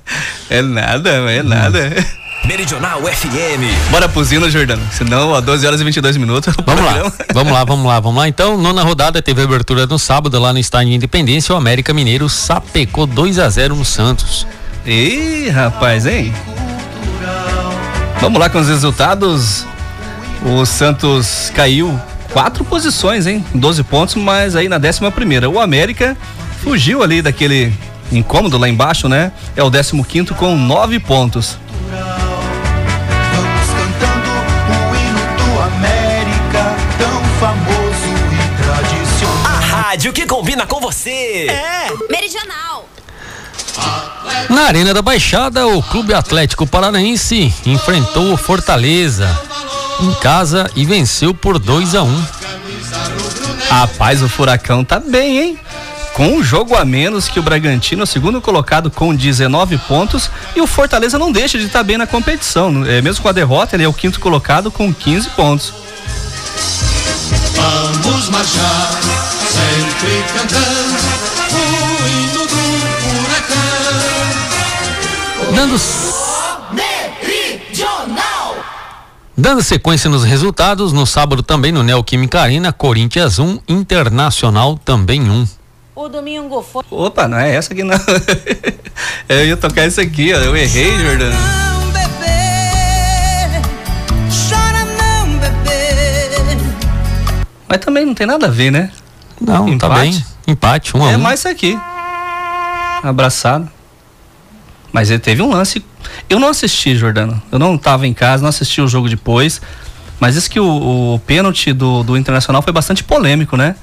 É 0.47 0.61
nada, 0.61 1.09
é 1.09 1.41
nada. 1.41 1.91
Meridional 2.45 3.01
FM. 3.01 3.89
Bora 3.89 4.07
pro 4.07 4.23
Zino, 4.23 4.47
Jordano. 4.47 4.81
Senão, 4.91 5.31
ó, 5.31 5.41
12 5.41 5.65
horas 5.65 5.81
e 5.81 5.83
22 5.83 6.17
minutos. 6.17 6.53
Vamos 6.63 6.85
lá, 6.85 7.11
vamos 7.33 7.51
lá, 7.51 7.63
vamos 7.63 7.85
lá, 7.87 7.99
vamos 7.99 8.19
lá. 8.19 8.27
Então, 8.27 8.55
nona 8.55 8.83
rodada 8.83 9.23
teve 9.23 9.41
abertura 9.41 9.87
no 9.87 9.97
sábado 9.97 10.39
lá 10.39 10.53
no 10.53 10.59
estádio 10.59 10.89
de 10.89 10.95
Independência. 10.97 11.55
O 11.55 11.57
América 11.57 11.95
Mineiro 11.95 12.29
sapecou 12.29 13.07
2 13.07 13.39
a 13.39 13.49
0 13.49 13.75
no 13.75 13.83
Santos. 13.83 14.45
Ih, 14.85 15.49
rapaz, 15.49 16.05
hein? 16.05 16.31
Vamos 18.21 18.39
lá 18.39 18.47
com 18.47 18.59
os 18.59 18.67
resultados. 18.67 19.65
O 20.45 20.63
Santos 20.63 21.51
caiu 21.55 21.99
quatro 22.31 22.63
posições, 22.63 23.25
hein? 23.25 23.43
12 23.55 23.81
pontos, 23.81 24.13
mas 24.13 24.55
aí 24.55 24.69
na 24.69 24.77
décima 24.77 25.11
primeira. 25.11 25.49
O 25.49 25.59
América 25.59 26.15
fugiu 26.63 27.01
ali 27.01 27.19
daquele 27.19 27.73
incômodo 28.11 28.55
lá 28.59 28.69
embaixo, 28.69 29.09
né? 29.09 29.31
É 29.55 29.63
o 29.63 29.71
15 29.71 30.03
quinto 30.03 30.35
com 30.35 30.55
nove 30.55 30.99
pontos. 30.99 31.57
do 35.35 35.61
América, 35.61 36.75
tão 36.99 37.23
famoso 37.39 38.13
e 38.31 38.61
tradicional. 38.61 39.45
A 39.45 39.59
rádio 39.59 40.13
que 40.13 40.27
combina 40.27 40.67
com 40.67 40.79
você. 40.79 41.47
É. 41.49 41.89
Meridional. 42.07 42.87
Na 44.47 44.67
Arena 44.67 44.93
da 44.93 45.01
Baixada, 45.01 45.67
o 45.67 45.81
Clube 45.81 46.13
Atlético 46.13 46.67
Paranaense 46.67 47.51
enfrentou 47.65 48.31
o 48.31 48.37
Fortaleza 48.37 49.27
em 49.99 50.13
casa 50.15 50.69
e 50.75 50.85
venceu 50.85 51.33
por 51.33 51.59
2 51.59 51.95
a 51.95 52.03
1. 52.03 52.25
Rapaz, 53.69 54.21
o 54.21 54.29
Furacão 54.29 54.83
tá 54.83 54.99
bem, 54.99 55.39
hein? 55.39 55.59
Com 56.13 56.27
um 56.27 56.43
jogo 56.43 56.75
a 56.75 56.85
menos 56.85 57.27
que 57.27 57.39
o 57.39 57.43
Bragantino, 57.43 58.03
o 58.03 58.07
segundo 58.07 58.39
colocado 58.39 58.89
com 58.89 59.13
19 59.13 59.77
pontos, 59.79 60.31
e 60.55 60.61
o 60.61 60.67
Fortaleza 60.67 61.19
não 61.19 61.31
deixa 61.31 61.57
de 61.57 61.65
estar 61.65 61.83
bem 61.83 61.97
na 61.97 62.07
competição. 62.07 62.85
É, 62.85 63.01
mesmo 63.01 63.21
com 63.21 63.27
a 63.27 63.33
derrota, 63.33 63.75
ele 63.75 63.83
é 63.83 63.87
o 63.87 63.93
quinto 63.93 64.19
colocado 64.19 64.71
com 64.71 64.93
15 64.93 65.29
pontos. 65.31 65.73
Vamos 67.55 68.29
marchar, 68.29 69.01
sempre 69.49 70.23
cantando 70.33 70.95
o 71.51 72.07
hino 72.07 72.45
do 72.47 72.57
furacão. 73.01 73.65
Dando, 75.53 75.77
dando 79.37 79.61
sequência 79.61 80.09
nos 80.09 80.23
resultados, 80.23 80.93
no 80.93 81.05
sábado 81.05 81.43
também 81.43 81.71
no 81.71 81.83
Neoquímica 81.83 82.41
Arena, 82.41 82.71
Corinthians 82.71 83.39
1, 83.39 83.59
Internacional 83.67 84.77
também 84.77 85.29
1. 85.29 85.47
O 85.95 86.09
domingo 86.09 86.61
foi. 86.61 86.83
Opa, 86.91 87.27
não 87.27 87.37
é 87.37 87.55
essa 87.55 87.73
aqui 87.73 87.83
não. 87.83 87.97
eu 89.29 89.45
ia 89.45 89.57
tocar 89.57 89.87
isso 89.87 90.01
aqui, 90.01 90.33
ó. 90.33 90.37
Eu 90.37 90.55
errei, 90.55 90.91
Jordano. 90.99 91.35
Chora 94.49 94.85
não, 94.97 95.37
bebê. 95.37 96.75
Mas 97.67 97.77
também 97.79 98.05
não 98.05 98.13
tem 98.13 98.27
nada 98.27 98.47
a 98.47 98.49
ver, 98.49 98.71
né? 98.71 98.91
Não, 99.39 99.77
tá 99.77 99.87
Empate? 99.87 100.01
bem. 100.01 100.25
Empate, 100.47 100.97
1 100.97 101.03
a 101.03 101.07
1. 101.07 101.09
É 101.11 101.17
mais 101.17 101.39
isso 101.39 101.47
aqui. 101.47 101.79
Abraçado. 103.03 103.74
Mas 104.95 105.09
ele 105.11 105.19
teve 105.19 105.41
um 105.41 105.49
lance. 105.49 105.83
Eu 106.29 106.39
não 106.39 106.47
assisti, 106.47 106.95
Jordano. 106.95 107.41
Eu 107.51 107.59
não 107.59 107.77
tava 107.77 108.07
em 108.07 108.13
casa, 108.13 108.41
não 108.41 108.47
assisti 108.47 108.79
o 108.79 108.87
jogo 108.87 109.09
depois. 109.09 109.61
Mas 110.21 110.37
isso 110.37 110.49
que 110.49 110.57
o, 110.57 111.15
o 111.15 111.19
pênalti 111.27 111.73
do, 111.73 112.01
do 112.01 112.15
Internacional 112.15 112.61
foi 112.61 112.71
bastante 112.71 113.03
polêmico, 113.03 113.57
né? 113.57 113.75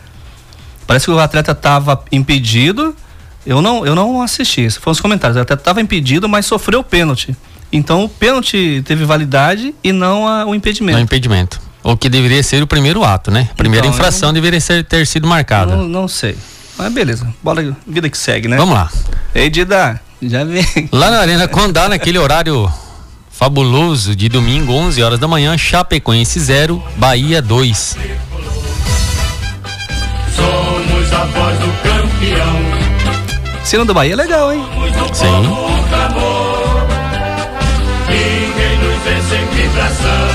Parece 0.86 1.04
que 1.04 1.10
o 1.10 1.18
atleta 1.20 1.54
tava 1.54 2.02
impedido. 2.10 2.96
Eu 3.44 3.60
não, 3.60 3.84
eu 3.84 3.94
não 3.94 4.22
assisti. 4.22 4.62
Esses 4.62 4.78
foram 4.78 4.92
os 4.92 5.00
comentários. 5.02 5.36
O 5.36 5.40
atleta 5.42 5.62
tava 5.62 5.82
impedido, 5.82 6.26
mas 6.30 6.46
sofreu 6.46 6.80
o 6.80 6.84
pênalti. 6.84 7.36
Então 7.70 8.04
o 8.04 8.08
pênalti 8.08 8.82
teve 8.86 9.04
validade 9.04 9.74
e 9.84 9.92
não 9.92 10.26
a- 10.26 10.46
o 10.46 10.54
impedimento. 10.54 10.96
Não 10.96 11.04
impedimento. 11.04 11.60
O 11.82 11.94
que 11.94 12.08
deveria 12.08 12.42
ser 12.42 12.62
o 12.62 12.66
primeiro 12.66 13.04
ato, 13.04 13.30
né? 13.30 13.50
A 13.52 13.54
primeira 13.54 13.86
Então, 13.86 13.94
infração 13.98 14.30
eu- 14.30 14.32
deveria 14.32 14.62
ser, 14.62 14.82
ter 14.82 15.06
sido 15.06 15.26
marcada. 15.28 15.76
Não, 15.76 15.86
não 15.86 16.08
sei. 16.08 16.38
Mas 16.78 16.90
beleza. 16.90 17.28
Bola, 17.42 17.76
vida 17.86 18.08
que 18.08 18.16
segue, 18.16 18.48
né? 18.48 18.56
Vamos 18.56 18.74
lá. 18.74 18.90
Ei, 19.34 19.50
Dida, 19.50 20.00
já 20.28 20.44
vem. 20.44 20.64
Lá 20.92 21.10
na 21.10 21.18
Arena 21.20 21.48
Condá, 21.48 21.88
naquele 21.88 22.18
horário 22.18 22.70
fabuloso 23.30 24.14
de 24.14 24.28
domingo, 24.28 24.72
11 24.72 25.02
horas 25.02 25.18
da 25.18 25.26
manhã, 25.26 25.56
Chapecoense 25.58 26.38
0, 26.38 26.82
Bahia 26.96 27.42
2. 27.42 27.96
Somos 30.36 31.12
a 31.12 31.24
voz 31.24 31.58
do 31.58 31.66
campeão. 31.82 32.62
Cena 33.64 33.84
do 33.84 33.94
Bahia 33.94 34.12
é 34.12 34.16
legal, 34.16 34.52
hein? 34.52 34.64
Sim. 35.12 35.26
Ninguém 38.08 38.78
nos 38.78 39.02
vê 39.02 39.22
sem 39.28 39.46
vibração. 39.46 40.28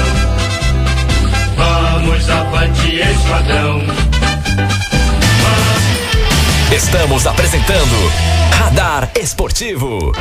Vamos 1.55 2.29
avante, 2.29 2.95
esquadrão. 2.95 3.76
Estamos 6.77 7.25
apresentando 7.25 8.11
Radar 8.51 9.09
Esportivo. 9.19 10.11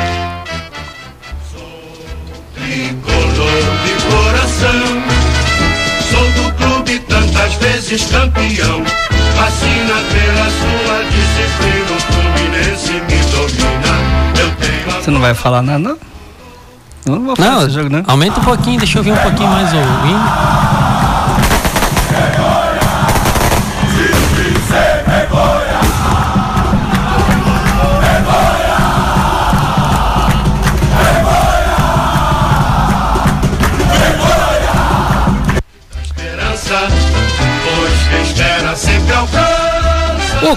Tricolor 2.55 3.63
de 3.85 3.93
coração. 4.09 5.03
Sou 6.11 6.27
do 6.33 6.53
clube 6.55 6.99
tantas 7.01 7.53
vezes 7.57 8.05
campeão. 8.07 8.83
Fascina 9.37 9.97
pela 10.11 10.49
sua 10.57 11.05
disciplina. 11.11 11.93
O 11.95 12.01
Fluminense 12.01 12.93
me 12.93 13.21
domina. 13.31 13.95
Eu 14.41 14.51
tenho 14.57 14.97
a 14.97 15.03
Você 15.03 15.11
não 15.11 15.21
vai 15.21 15.35
falar 15.35 15.61
nada, 15.63 15.79
não? 15.79 15.99
Eu 17.05 17.17
não 17.17 17.25
vou 17.27 17.37
falar 17.37 17.51
Não, 17.51 17.71
jogo, 17.71 17.89
né? 17.91 18.03
aumenta 18.07 18.41
um 18.41 18.45
pouquinho, 18.45 18.79
deixa 18.79 18.99
eu 18.99 19.03
ver 19.03 19.13
um 19.13 19.17
pouquinho 19.19 19.49
mais 19.49 19.73
o 19.73 19.77
hino. 19.77 20.76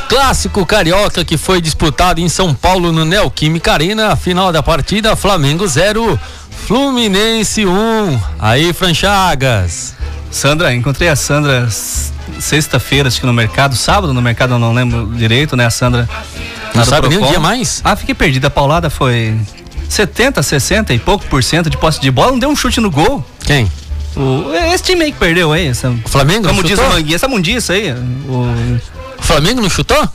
Clássico 0.08 0.66
carioca 0.66 1.24
que 1.26 1.38
foi 1.38 1.62
disputado 1.62 2.20
em 2.20 2.30
São 2.30 2.54
Paulo 2.54 2.92
no 2.92 3.06
Neoquímica 3.06 3.74
Arena, 3.74 4.16
final 4.16 4.52
da 4.52 4.64
partida 4.64 5.16
Flamengo 5.16 5.68
0, 5.68 6.20
Fluminense 6.68 7.66
1. 7.66 8.20
Aí, 8.40 8.74
Franchagas. 8.74 9.96
Sandra, 10.32 10.74
encontrei 10.74 11.10
a 11.10 11.16
Sandra 11.16 11.68
sexta-feira, 12.40 13.08
acho 13.08 13.20
que 13.20 13.26
no 13.26 13.34
mercado, 13.34 13.76
sábado 13.76 14.14
no 14.14 14.22
mercado, 14.22 14.54
eu 14.54 14.60
não 14.60 14.74
lembro 14.74 15.08
direito, 15.16 15.56
né? 15.56 15.66
A 15.66 15.70
Sandra. 15.70 16.08
Não 16.74 16.86
sabe 16.86 17.10
nem 17.10 17.18
o 17.18 17.22
Procon. 17.22 17.34
dia 17.34 17.40
mais? 17.40 17.82
Ah, 17.84 17.96
fiquei 17.96 18.14
perdida. 18.16 18.48
A 18.48 18.52
paulada 18.52 18.90
foi 18.90 19.36
70, 19.90 20.42
60 20.42 20.94
e 20.94 21.00
pouco 21.00 21.26
por 21.26 21.44
cento 21.44 21.70
de 21.70 21.78
posse 21.78 22.00
de 22.00 22.12
bola. 22.12 22.32
Não 22.32 22.40
deu 22.40 22.50
um 22.50 22.56
chute 22.56 22.80
no 22.80 22.92
gol. 22.92 23.26
Quem? 23.44 23.70
O, 24.16 24.54
esse 24.74 24.84
time 24.84 25.04
aí 25.04 25.12
que 25.12 25.18
perdeu 25.20 25.52
aí. 25.52 25.68
Essa, 25.68 25.90
O 25.90 26.10
Flamengo 26.10 26.48
como 26.48 26.64
diz 26.64 26.78
o? 26.78 26.84
Manguinha, 26.84 27.16
essa 27.16 27.28
mundiça 27.28 27.74
aí. 27.74 27.92
O, 27.92 28.80
O 29.20 29.22
Flamengo 29.22 29.62
não 29.62 29.70
chutou? 29.70 30.08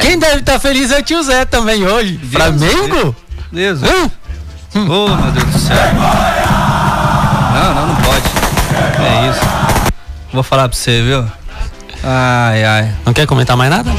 Quem 0.00 0.18
deve 0.18 0.40
estar 0.40 0.58
feliz 0.58 0.90
é 0.90 0.98
o 0.98 1.02
tio 1.02 1.22
Zé 1.22 1.44
também 1.44 1.86
hoje. 1.86 2.18
Flamengo? 2.30 3.14
Deus. 3.52 3.80
Hum? 3.82 4.10
Oh, 4.74 5.08
meu 5.08 5.32
Deus 5.32 5.46
do 5.46 5.58
céu. 5.58 5.76
Não, 7.52 7.74
não, 7.74 7.86
não 7.88 7.96
pode. 7.96 8.24
É 9.02 9.30
isso. 9.30 9.40
Vou 10.32 10.42
falar 10.42 10.68
pra 10.68 10.78
você, 10.78 11.02
viu? 11.02 11.24
Ai, 12.04 12.64
ai. 12.64 12.94
Não 13.04 13.12
quer 13.12 13.26
comentar 13.26 13.56
mais 13.56 13.70
nada? 13.70 13.90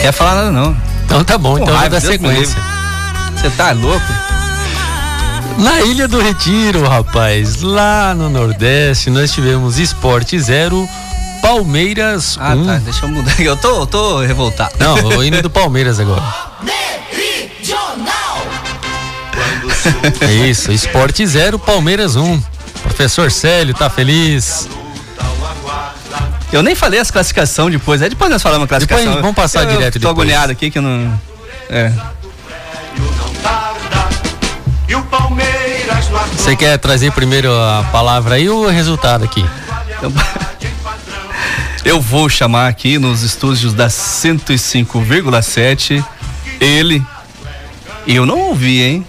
Quer 0.00 0.12
falar 0.12 0.34
nada, 0.36 0.50
não. 0.50 0.76
Então 1.04 1.22
tá 1.22 1.36
bom, 1.36 1.58
Com 1.58 1.64
então 1.64 1.76
vai 1.76 1.88
dar 1.90 2.00
Deus 2.00 2.12
sequência. 2.12 2.56
Você 3.36 3.50
tá 3.50 3.72
louco? 3.72 4.29
Na 5.60 5.82
Ilha 5.82 6.08
do 6.08 6.18
Retiro, 6.20 6.88
rapaz, 6.88 7.60
lá 7.60 8.14
no 8.14 8.30
Nordeste, 8.30 9.10
nós 9.10 9.30
tivemos 9.30 9.78
Esporte 9.78 10.38
0, 10.38 10.88
Palmeiras 11.42 12.38
1. 12.38 12.40
Ah, 12.40 12.56
tá. 12.66 12.76
Deixa 12.82 13.04
eu 13.04 13.08
mudar. 13.10 13.38
Eu 13.38 13.56
tô, 13.56 13.82
eu 13.82 13.86
tô 13.86 14.20
revoltado. 14.20 14.74
Não, 14.78 14.94
o 15.18 15.22
hino 15.22 15.42
do 15.42 15.50
Palmeiras 15.50 16.00
agora. 16.00 16.22
É 20.22 20.32
isso, 20.48 20.72
Esporte 20.72 21.26
0, 21.26 21.58
Palmeiras 21.58 22.16
1. 22.16 22.42
Professor 22.82 23.30
Célio 23.30 23.74
tá 23.74 23.90
feliz. 23.90 24.66
Eu 26.50 26.62
nem 26.62 26.74
falei 26.74 26.98
as 27.00 27.10
classificação 27.10 27.70
depois. 27.70 28.00
É 28.00 28.08
depois 28.08 28.30
nós 28.30 28.42
falamos 28.42 28.64
a 28.64 28.68
classificação. 28.68 29.04
Depois 29.04 29.22
vamos 29.22 29.36
passar 29.36 29.64
eu, 29.64 29.72
direto 29.72 29.96
eu 29.96 30.00
tô 30.00 30.08
depois. 30.08 30.26
agoniado 30.26 30.52
aqui 30.52 30.70
que 30.70 30.78
eu 30.78 30.82
não. 30.82 31.20
É. 31.68 31.92
Você 36.36 36.56
quer 36.56 36.76
trazer 36.78 37.12
primeiro 37.12 37.52
a 37.52 37.84
palavra 37.92 38.34
aí 38.36 38.48
ou 38.48 38.64
o 38.66 38.68
resultado 38.68 39.24
aqui? 39.24 39.44
Eu 41.84 42.00
vou 42.00 42.28
chamar 42.28 42.68
aqui 42.68 42.98
nos 42.98 43.22
estúdios 43.22 43.72
da 43.72 43.86
105,7 43.88 46.04
ele. 46.60 47.02
E 48.06 48.14
eu 48.16 48.26
não 48.26 48.38
ouvi, 48.38 48.82
hein? 48.82 49.06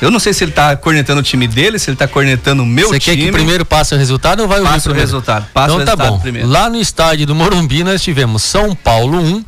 Eu 0.00 0.10
não 0.10 0.18
sei 0.20 0.34
se 0.34 0.44
ele 0.44 0.52
tá 0.52 0.76
cornetando 0.76 1.20
o 1.20 1.22
time 1.22 1.48
dele, 1.48 1.78
se 1.78 1.88
ele 1.88 1.96
tá 1.96 2.06
cornetando 2.06 2.62
o 2.62 2.66
meu 2.66 2.88
Você 2.88 2.98
time. 3.00 3.16
quer 3.16 3.22
que 3.24 3.32
primeiro 3.32 3.64
passe 3.64 3.94
o 3.94 3.98
resultado 3.98 4.40
ou 4.40 4.48
vai 4.48 4.58
ouvir 4.58 4.70
Passa 4.72 4.90
o 4.90 4.92
primeiro? 4.92 5.06
resultado, 5.06 5.46
passa 5.54 5.72
então 5.72 5.82
o 5.82 5.84
tá 5.84 5.92
resultado 5.92 6.12
bom. 6.12 6.18
primeiro. 6.20 6.46
Lá 6.48 6.68
no 6.68 6.78
estádio 6.78 7.26
do 7.26 7.34
Morumbi 7.34 7.82
nós 7.82 8.02
tivemos 8.02 8.42
São 8.42 8.74
Paulo 8.74 9.18
1, 9.18 9.42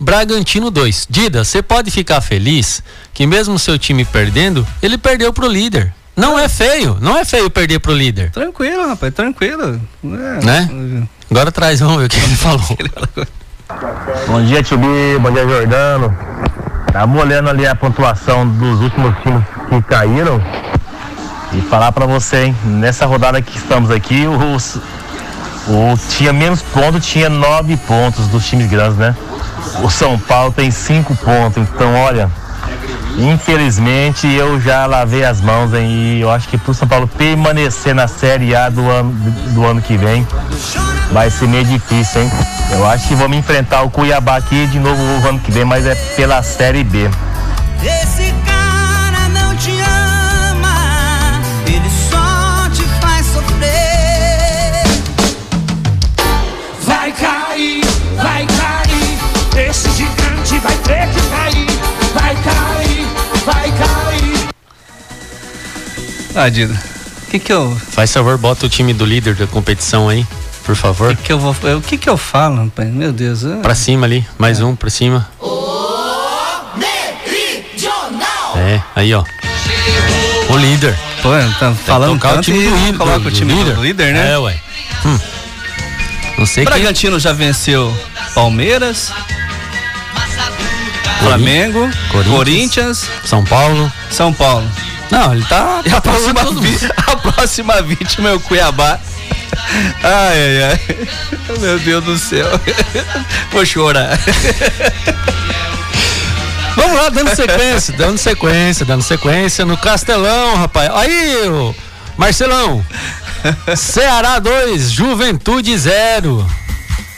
Bragantino 0.00 0.70
2. 0.70 1.06
Dida, 1.10 1.44
você 1.44 1.62
pode 1.62 1.90
ficar 1.90 2.22
feliz 2.22 2.82
que 3.12 3.26
mesmo 3.26 3.58
seu 3.58 3.78
time 3.78 4.06
perdendo, 4.06 4.66
ele 4.82 4.96
perdeu 4.96 5.34
pro 5.34 5.46
líder. 5.46 5.92
Não 6.16 6.38
é 6.38 6.48
feio, 6.48 6.98
não 7.00 7.16
é 7.16 7.24
feio 7.24 7.50
perder 7.50 7.78
pro 7.78 7.92
líder, 7.92 8.30
Tranquilo, 8.30 8.88
rapaz, 8.88 9.14
tranquilo. 9.14 9.80
É. 10.04 10.44
né? 10.44 11.06
Agora 11.30 11.50
traz, 11.52 11.80
vamos 11.80 11.98
ver 11.98 12.06
o 12.06 12.08
que 12.08 12.18
ele 12.18 12.36
falou. 12.36 12.78
Bom 14.26 14.44
dia, 14.44 14.62
Tio 14.62 14.76
Bi, 14.78 15.18
bom 15.20 15.30
dia, 15.30 15.46
Jordano. 15.46 16.16
Tava 16.92 17.18
olhando 17.18 17.48
ali 17.48 17.66
a 17.66 17.74
pontuação 17.74 18.46
dos 18.46 18.80
últimos 18.80 19.14
times 19.22 19.42
que 19.68 19.82
caíram 19.82 20.42
e 21.52 21.60
falar 21.62 21.92
pra 21.92 22.04
você, 22.04 22.44
hein, 22.46 22.56
nessa 22.64 23.06
rodada 23.06 23.40
que 23.40 23.56
estamos 23.56 23.90
aqui, 23.90 24.26
os, 24.26 24.76
o 25.68 25.96
tinha 26.08 26.32
menos 26.32 26.62
pontos, 26.62 27.06
tinha 27.06 27.28
nove 27.28 27.76
pontos 27.76 28.26
dos 28.26 28.46
times 28.46 28.68
grandes, 28.68 28.96
né? 28.98 29.16
O 29.82 29.88
São 29.90 30.18
Paulo 30.18 30.52
tem 30.52 30.70
cinco 30.70 31.14
pontos, 31.16 31.62
então 31.62 31.94
olha, 31.94 32.30
infelizmente 33.18 34.26
eu 34.26 34.60
já 34.60 34.86
lavei 34.86 35.24
as 35.24 35.40
mãos 35.40 35.70
e 35.74 36.20
eu 36.20 36.30
acho 36.30 36.48
que 36.48 36.56
pro 36.56 36.72
São 36.72 36.86
Paulo 36.86 37.08
permanecer 37.08 37.94
na 37.94 38.08
Série 38.08 38.54
A 38.54 38.68
do 38.68 38.88
ano, 38.88 39.12
do 39.52 39.64
ano 39.64 39.82
que 39.82 39.96
vem 39.96 40.26
vai 41.12 41.30
ser 41.30 41.48
meio 41.48 41.64
difícil, 41.64 42.22
hein? 42.22 42.30
Eu 42.70 42.86
acho 42.86 43.08
que 43.08 43.14
vamos 43.14 43.36
enfrentar 43.36 43.82
o 43.82 43.90
Cuiabá 43.90 44.36
aqui 44.36 44.66
de 44.68 44.78
novo 44.78 45.02
o 45.02 45.28
ano 45.28 45.40
que 45.40 45.50
vem, 45.50 45.64
mas 45.64 45.86
é 45.86 45.94
pela 46.16 46.42
Série 46.42 46.84
B. 46.84 47.10
Esse 47.82 48.32
cara 48.46 48.59
Ah, 66.42 66.48
Dida. 66.48 66.72
O 67.26 67.30
que 67.30 67.38
que 67.38 67.52
eu. 67.52 67.76
Faz 67.90 68.10
favor, 68.12 68.38
bota 68.38 68.64
o 68.64 68.68
time 68.68 68.94
do 68.94 69.04
líder 69.04 69.34
da 69.34 69.46
competição 69.46 70.08
aí, 70.08 70.26
por 70.64 70.74
favor. 70.74 71.12
O 71.12 71.16
que, 71.16 71.24
que 71.24 71.32
eu 71.34 71.38
vou. 71.38 71.54
O 71.76 71.82
que 71.82 71.98
que 71.98 72.08
eu 72.08 72.16
falo, 72.16 72.64
rapaz? 72.64 72.88
Meu 72.88 73.12
Deus. 73.12 73.44
ah. 73.44 73.58
Pra 73.62 73.74
cima 73.74 74.06
ali, 74.06 74.26
mais 74.38 74.60
um 74.62 74.74
pra 74.74 74.88
cima. 74.88 75.28
É, 78.56 78.80
aí 78.96 79.12
ó. 79.12 79.22
O 80.48 80.56
líder. 80.56 80.98
Pô, 81.22 81.28
tá 81.58 81.74
falando 81.74 82.14
tocar 82.14 82.30
o 82.30 82.34
tanto 82.36 82.44
time 82.46 82.64
e 82.64 82.70
do 82.70 82.76
líder, 82.76 82.96
coloca 82.98 83.18
o 83.18 83.22
do 83.24 83.30
time 83.30 83.52
líder. 83.52 83.74
do 83.74 83.82
líder, 83.82 84.14
né? 84.14 84.32
É, 84.32 84.38
ué. 84.38 84.56
Hum. 85.04 85.18
Não 86.38 86.46
sei 86.46 86.64
quem. 86.64 86.72
Bragantino 86.72 87.20
já 87.20 87.34
venceu 87.34 87.94
Palmeiras, 88.34 89.12
Flamengo, 91.22 91.80
Corinthians. 92.10 92.36
Corinthians, 92.36 93.10
São 93.26 93.44
Paulo. 93.44 93.92
São 94.10 94.32
Paulo. 94.32 94.66
Não, 95.10 95.32
ele 95.34 95.44
tá. 95.44 95.82
E 95.84 95.88
a 95.90 95.92
tá 95.92 96.00
próxima, 96.00 96.44
todo 96.44 96.60
vi- 96.60 96.68
mundo. 96.70 96.92
a 97.06 97.16
próxima 97.16 97.82
vítima 97.82 98.28
é 98.30 98.32
o 98.34 98.40
Cuiabá. 98.40 98.98
Ai, 100.02 100.62
ai, 100.62 100.62
ai. 100.62 101.08
Meu 101.60 101.78
Deus 101.80 102.04
do 102.04 102.18
céu. 102.18 102.46
Vou 103.52 103.64
chorar. 103.66 104.18
Vamos 106.76 106.96
lá, 106.96 107.08
dando 107.10 107.34
sequência, 107.34 107.94
dando 107.96 108.16
sequência, 108.18 108.86
dando 108.86 109.02
sequência 109.02 109.64
no 109.66 109.76
Castelão, 109.76 110.56
rapaz. 110.56 110.90
Aí, 110.94 111.48
ô, 111.48 111.74
Marcelão. 112.16 112.84
Ceará 113.76 114.38
2, 114.38 114.90
Juventude 114.90 115.76
0. 115.76 116.46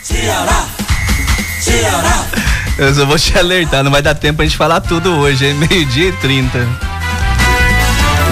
Ceará, 0.03 0.64
Ceará. 1.61 2.24
Eu 2.78 2.95
só 2.95 3.05
vou 3.05 3.18
te 3.18 3.38
alertar, 3.38 3.84
não 3.84 3.90
vai 3.90 4.03
dar 4.03 4.14
tempo 4.14 4.40
a 4.40 4.45
gente 4.45 4.57
falar 4.57 4.80
tudo 4.80 5.12
hoje, 5.16 5.47
hein? 5.47 5.55
Meio-dia 5.55 6.09
e 6.09 6.12
30. 6.12 6.66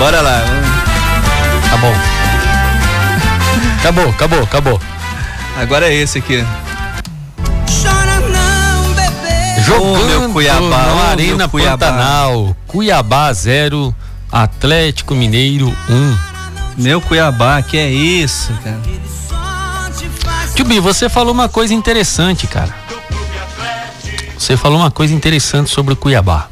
Bora 0.00 0.22
lá. 0.22 0.42
Tá 1.68 1.76
bom. 1.76 1.94
Acabou, 3.80 4.08
acabou, 4.08 4.42
acabou. 4.42 4.80
Agora 5.60 5.90
é 5.90 5.94
esse 5.94 6.16
aqui. 6.16 6.42
Chora 7.82 8.18
não, 8.20 8.94
bebê. 8.94 9.60
Jogando 9.62 10.06
meu 10.06 10.30
Cuiabá, 10.30 10.58
na 10.68 10.92
ô, 10.92 10.94
meu 10.94 11.04
Arena 11.04 11.48
Cuiabá. 11.48 11.86
Pantanal. 11.86 12.56
Cuiabá 12.66 13.30
0, 13.30 13.94
Atlético 14.32 15.14
Mineiro 15.14 15.68
1. 15.90 16.18
Meu 16.78 17.02
Cuiabá, 17.02 17.60
que 17.60 17.76
é 17.76 17.90
isso, 17.90 18.54
cara? 18.64 18.80
Tubi, 20.56 20.80
você 20.80 21.10
falou 21.10 21.34
uma 21.34 21.50
coisa 21.50 21.74
interessante, 21.74 22.46
cara. 22.46 22.74
Você 24.38 24.56
falou 24.56 24.78
uma 24.78 24.90
coisa 24.90 25.12
interessante 25.12 25.68
sobre 25.68 25.92
o 25.92 25.96
Cuiabá. 25.96 26.48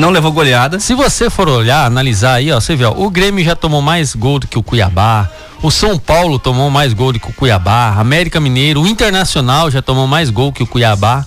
Não 0.00 0.08
levou 0.10 0.32
goleada. 0.32 0.80
Se 0.80 0.94
você 0.94 1.28
for 1.28 1.46
olhar, 1.46 1.84
analisar 1.84 2.34
aí, 2.36 2.50
ó, 2.50 2.58
você 2.58 2.74
vê, 2.74 2.84
ó, 2.86 2.92
o 2.96 3.10
Grêmio 3.10 3.44
já 3.44 3.54
tomou 3.54 3.82
mais 3.82 4.14
gol 4.14 4.38
do 4.38 4.46
que 4.48 4.58
o 4.58 4.62
Cuiabá. 4.62 5.28
O 5.62 5.70
São 5.70 5.98
Paulo 5.98 6.38
tomou 6.38 6.70
mais 6.70 6.94
gol 6.94 7.12
do 7.12 7.20
que 7.20 7.28
o 7.28 7.34
Cuiabá. 7.34 7.94
América 7.98 8.40
Mineiro, 8.40 8.80
o 8.80 8.86
Internacional 8.88 9.70
já 9.70 9.82
tomou 9.82 10.06
mais 10.06 10.30
gol 10.30 10.54
que 10.54 10.62
o 10.62 10.66
Cuiabá. 10.66 11.26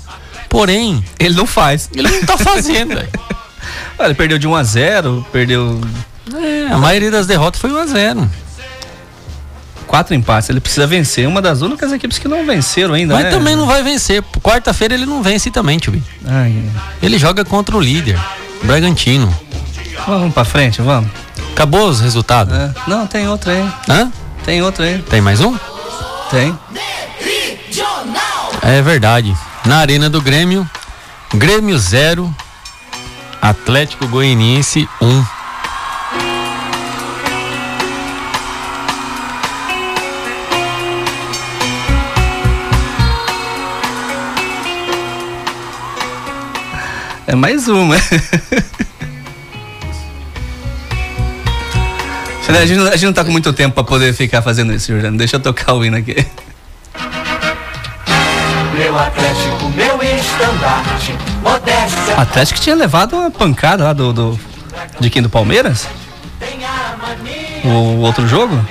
Porém, 0.49 1.03
Ele 1.19 1.35
não 1.35 1.45
faz. 1.45 1.87
ele 1.93 2.09
não 2.09 2.23
tá 2.25 2.35
fazendo. 2.35 2.93
Olha, 3.97 4.07
ele 4.07 4.15
perdeu 4.15 4.39
de 4.39 4.47
1 4.47 4.55
a 4.55 4.63
0 4.63 5.25
perdeu 5.31 5.79
É, 6.33 6.73
a 6.73 6.77
maioria 6.77 7.11
das 7.11 7.27
derrotas 7.27 7.61
foi 7.61 7.71
1 7.71 7.77
a 7.77 7.85
0 7.85 8.29
quatro 9.85 10.15
empates. 10.15 10.49
Ele 10.49 10.59
precisa 10.59 10.87
vencer. 10.87 11.27
Uma 11.27 11.39
das 11.43 11.61
únicas 11.61 11.91
equipes 11.91 12.17
que 12.17 12.27
não 12.27 12.43
venceram 12.43 12.95
ainda, 12.95 13.13
Mas 13.13 13.25
né? 13.25 13.29
também 13.29 13.55
não 13.55 13.67
vai 13.67 13.83
vencer. 13.83 14.23
Quarta-feira 14.41 14.95
ele 14.95 15.05
não 15.05 15.21
vence 15.21 15.51
também, 15.51 15.77
tio. 15.77 16.01
Ele 17.01 17.19
joga 17.19 17.45
contra 17.45 17.77
o 17.77 17.79
líder, 17.79 18.19
Bragantino. 18.63 19.33
vamos 20.07 20.33
pra 20.33 20.43
frente, 20.43 20.81
vamos. 20.81 21.09
Acabou 21.51 21.87
os 21.87 21.99
resultados? 21.99 22.53
É. 22.53 22.73
Não, 22.87 23.05
tem 23.05 23.27
outro 23.27 23.51
aí. 23.51 23.71
Hã? 23.89 24.11
Tem 24.43 24.61
outro 24.61 24.83
aí. 24.83 25.01
Tem 25.03 25.21
mais 25.21 25.39
um? 25.41 25.55
Tem. 26.29 26.57
É 28.61 28.81
verdade. 28.81 29.35
Na 29.65 29.77
Arena 29.77 30.09
do 30.09 30.21
Grêmio, 30.21 30.67
Grêmio 31.33 31.77
0, 31.77 32.33
Atlético 33.41 34.07
Goianiense 34.07 34.87
1. 35.01 35.07
Um. 35.07 35.25
É 47.33 47.35
mais 47.35 47.67
uma. 47.67 47.95
A 52.47 52.65
gente, 52.67 52.77
não- 52.77 52.85
a 52.87 52.91
gente 52.91 53.05
não 53.05 53.13
tá 53.13 53.25
com 53.25 53.31
muito 53.31 53.51
tempo 53.53 53.73
pra 53.73 53.83
poder 53.83 54.13
ficar 54.13 54.43
fazendo 54.43 54.71
isso, 54.71 54.91
Jordano. 54.91 55.17
Deixa 55.17 55.37
eu 55.37 55.39
tocar 55.39 55.73
o 55.73 55.83
hino 55.83 55.97
aqui. 55.97 56.15
Meu 58.77 58.95
Atlético, 58.99 59.69
meu 59.75 60.03
estandarte, 60.03 61.15
modéstia. 61.41 62.15
O 62.15 62.21
Atlético 62.21 62.59
tinha 62.59 62.75
levado 62.75 63.13
uma 63.15 63.31
pancada 63.31 63.85
lá 63.85 63.93
do, 63.93 64.13
do- 64.13 64.39
de 64.99 65.09
quem? 65.09 65.23
Do 65.23 65.29
Palmeiras? 65.29 65.87
O 67.65 68.01
outro 68.01 68.27
jogo? 68.27 68.63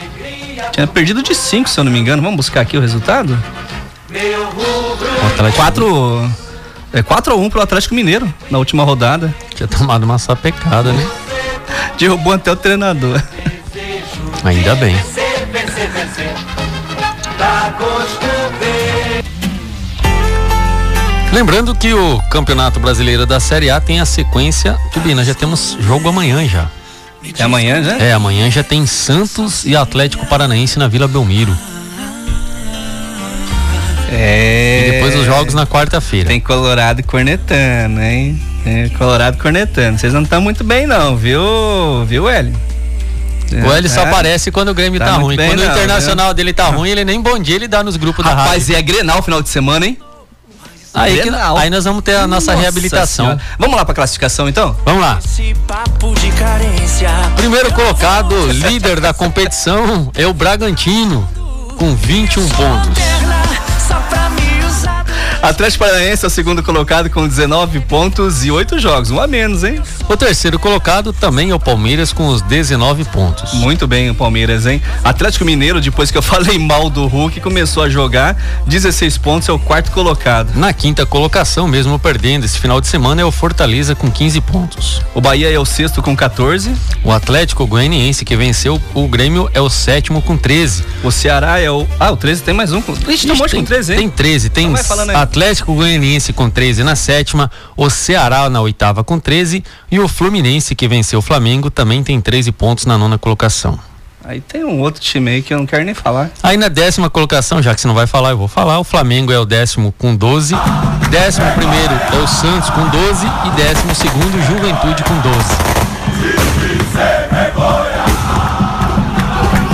Tinha 0.71 0.87
perdido 0.87 1.21
de 1.21 1.35
5, 1.35 1.69
se 1.69 1.81
eu 1.81 1.83
não 1.83 1.91
me 1.91 1.99
engano. 1.99 2.23
Vamos 2.23 2.37
buscar 2.37 2.61
aqui 2.61 2.77
o 2.77 2.81
resultado? 2.81 3.37
O 4.13 5.27
Atlético 5.27 5.57
4 5.57 6.31
é 6.93 7.03
4 7.03 7.33
a 7.33 7.37
1 7.37 7.51
pro 7.51 7.63
Atlético 7.63 7.95
Mineiro 7.95 8.33
na 8.51 8.59
última 8.59 8.85
rodada. 8.85 9.35
tinha 9.55 9.67
tomado 9.67 10.05
uma 10.05 10.19
sapecada, 10.19 10.93
né? 10.93 11.11
Derrubou 11.99 12.33
até 12.33 12.51
o 12.53 12.57
treinador. 12.57 13.23
Ainda 14.45 14.75
bem. 14.75 14.95
Lembrando 21.33 21.75
que 21.75 21.95
o 21.95 22.21
Campeonato 22.31 22.79
Brasileiro 22.79 23.25
da 23.25 23.41
Série 23.41 23.71
A 23.71 23.81
tem 23.81 24.01
a 24.01 24.05
sequência. 24.05 24.77
Tubina, 24.93 25.25
já 25.25 25.33
temos 25.33 25.77
jogo 25.81 26.09
amanhã 26.09 26.47
já. 26.47 26.69
É 27.39 27.43
amanhã 27.43 27.83
já? 27.83 27.97
É, 27.99 28.13
amanhã 28.13 28.51
já 28.51 28.63
tem 28.63 28.85
Santos 28.85 29.65
e 29.65 29.75
Atlético 29.77 30.27
Paranaense 30.27 30.79
na 30.79 30.89
Vila 30.89 31.09
Belmiro. 31.09 31.57
É. 34.15 34.89
E 34.89 34.91
depois 34.93 35.15
os 35.17 35.25
jogos 35.25 35.55
na 35.55 35.67
quarta-feira. 35.67 36.29
Tem 36.29 36.41
Colorado 36.41 37.01
e 37.01 37.03
cornetando, 37.03 38.01
hein? 38.01 38.41
Tem 38.63 38.89
Colorado 38.91 39.39
cornetando. 39.39 39.99
Vocês 39.99 40.13
não 40.13 40.23
estão 40.23 40.41
muito 40.41 40.63
bem, 40.63 40.87
não, 40.87 41.17
viu, 41.17 41.41
viu, 42.07 42.29
Hélio? 42.29 42.55
O 43.67 43.71
Hélio 43.73 43.91
só 43.91 44.01
É. 44.03 44.09
aparece 44.09 44.51
quando 44.51 44.69
o 44.69 44.75
Grêmio 44.75 44.99
Tá 44.99 45.07
tá, 45.07 45.13
ruim. 45.17 45.37
bem 45.37 45.51
quando 45.51 45.61
o 45.61 45.65
não, 45.65 45.73
internacional 45.73 46.27
viu? 46.29 46.35
dele 46.35 46.53
tá 46.55 46.67
ruim, 46.69 46.89
ele 46.91 47.05
nem 47.05 47.21
bom 47.21 47.39
dia 47.39 47.55
ele 47.57 47.69
dá 47.69 47.83
nos 47.85 47.97
grupos 47.97 48.25
da 48.25 48.31
Rapaz, 48.35 48.63
rádio. 48.69 48.73
e 48.73 48.77
é 48.77 48.83
Grenal 48.83 49.23
final 49.23 49.43
de 49.43 49.49
semana, 49.51 49.85
hein? 49.85 49.99
Aí, 50.95 51.21
que- 51.23 51.31
aí 51.31 51.71
nós 51.71 51.85
vamos 51.85 52.03
ter 52.03 52.17
a 52.17 52.27
nossa, 52.27 52.55
reabilitação. 52.55 53.25
Senhora. 53.27 53.41
Vamos 53.59 53.77
lá 53.77 53.85
pra 53.85 53.95
classificação, 53.95 54.47
então? 54.49 54.77
Vamos 54.85 55.01
lá. 55.01 55.19
Primeiro 57.37 57.73
colocado, 57.73 58.35
líder 58.53 59.01
da 59.01 59.13
competição, 59.15 60.11
é 60.15 60.27
o 60.27 60.33
Bragantino, 60.35 61.29
com 61.79 61.95
21 61.95 62.49
pontos. 62.49 62.99
Atlético 65.43 65.85
Paranaense 65.85 66.25
é 66.25 66.29
o 66.29 66.31
segundo 66.31 66.63
colocado 66.63 67.11
com 67.11 67.27
19 67.27 67.81
pontos 67.81 68.45
e 68.45 68.51
8 68.53 68.79
jogos. 68.79 69.11
Um 69.11 69.21
a 69.21 69.27
menos, 69.27 69.65
hein? 69.65 69.83
O 70.09 70.17
terceiro 70.17 70.57
colocado 70.57 71.13
também 71.13 71.51
é 71.51 71.55
o 71.55 71.59
Palmeiras, 71.59 72.13
com 72.13 72.29
os 72.29 72.41
19 72.43 73.05
pontos. 73.07 73.53
Muito 73.55 73.89
bem 73.89 74.09
o 74.09 74.15
Palmeiras, 74.15 74.67
hein? 74.67 74.81
Atlético 75.03 75.45
Mineiro, 75.45 75.81
depois 75.81 76.13
que 76.13 76.17
eu 76.19 76.23
falei 76.23 76.61
mal 76.61 76.89
do 76.89 77.07
Hulk, 77.09 77.41
começou 77.41 77.83
a 77.83 77.89
jogar. 77.89 78.37
16 78.69 79.19
pontos, 79.19 79.49
é 79.49 79.53
o 79.53 79.59
quarto 79.59 79.91
colocado. 79.91 80.55
Na 80.55 80.73
quinta 80.73 81.05
colocação, 81.05 81.67
mesmo 81.67 81.99
perdendo 81.99 82.45
esse 82.45 82.61
final 82.61 82.81
de 82.81 82.87
semana, 82.87 83.21
é 83.23 83.25
o 83.25 83.33
Fortaleza 83.33 83.97
com 83.97 84.09
15 84.09 84.41
pontos. 84.43 85.03
O 85.13 85.21
Bahia 85.21 85.51
é 85.53 85.59
o 85.59 85.65
sexto 85.65 86.01
com 86.01 86.15
14. 86.15 86.71
O 87.03 87.11
Atlético 87.11 87.67
Goianiense, 87.67 88.25
que 88.25 88.37
venceu 88.37 88.81
o 88.95 89.09
Grêmio, 89.09 89.51
é 89.53 89.61
o 89.61 89.69
sétimo 89.69 90.23
com 90.23 90.37
13. 90.37 90.85
O 91.03 91.11
Ceará 91.11 91.59
é 91.59 91.69
o. 91.69 91.85
Ah, 91.99 92.13
o 92.13 92.17
13 92.17 92.43
tem 92.45 92.55
mais 92.55 92.73
um. 92.73 92.81
com- 92.81 92.93
Ixi, 93.11 93.27
tem 93.27 93.33
um 93.35 93.39
monte 93.39 93.51
tem, 93.51 93.61
com 93.61 93.67
13, 93.67 93.93
hein? 93.93 93.99
Tem 93.99 94.09
13, 94.09 94.49
tem 94.51 94.65
Então 94.67 94.75
vai 94.77 94.85
falando 94.85 95.11
aí. 95.11 95.17
Atlético 95.33 95.75
Goianiense 95.75 96.31
com 96.31 96.51
13 96.51 96.85
na 96.85 96.95
sétima, 96.95 97.51
o 97.75 97.89
Ceará 97.89 98.51
na 98.51 98.61
oitava 98.61 99.03
com 99.03 99.19
13 99.19 99.65
e 99.91 99.99
o 99.99 100.07
Fluminense, 100.07 100.75
que 100.75 100.87
venceu 100.87 101.21
o 101.21 101.23
Flamengo, 101.23 101.71
também 101.71 102.05
tem 102.05 102.21
13 102.21 102.53
pontos 102.53 102.85
na 102.85 102.99
nona 102.99 103.17
colocação. 103.17 103.79
Aí 104.23 104.43
tem 104.43 104.63
um 104.63 104.83
outro 104.83 105.01
time 105.01 105.31
aí 105.31 105.41
que 105.41 105.55
eu 105.55 105.59
não 105.59 105.65
quero 105.65 105.87
nem 105.87 105.95
falar. 105.95 106.31
Aí 106.43 106.59
na 106.59 106.69
décima 106.69 107.09
colocação, 107.09 107.63
já 107.63 107.75
que 107.75 107.81
você 107.81 107.89
não 107.89 107.95
vai 107.95 108.07
falar, 108.07 108.33
eu 108.33 108.37
vou 108.37 108.47
falar. 108.47 108.79
O 108.79 108.85
Flamengo 108.85 109.33
é 109.33 109.39
o 109.39 109.47
décimo 109.47 109.95
com 109.97 110.15
12. 110.15 110.55
Décimo 111.11 111.51
primeiro 111.53 111.95
é 112.13 112.17
o 112.19 112.29
Santos 112.29 112.69
com 112.69 112.87
12. 112.91 113.27
E 113.27 113.51
décimo 113.57 113.95
segundo, 113.95 114.39
Juventude 114.47 115.03
com 115.03 115.19
12. 115.19 115.45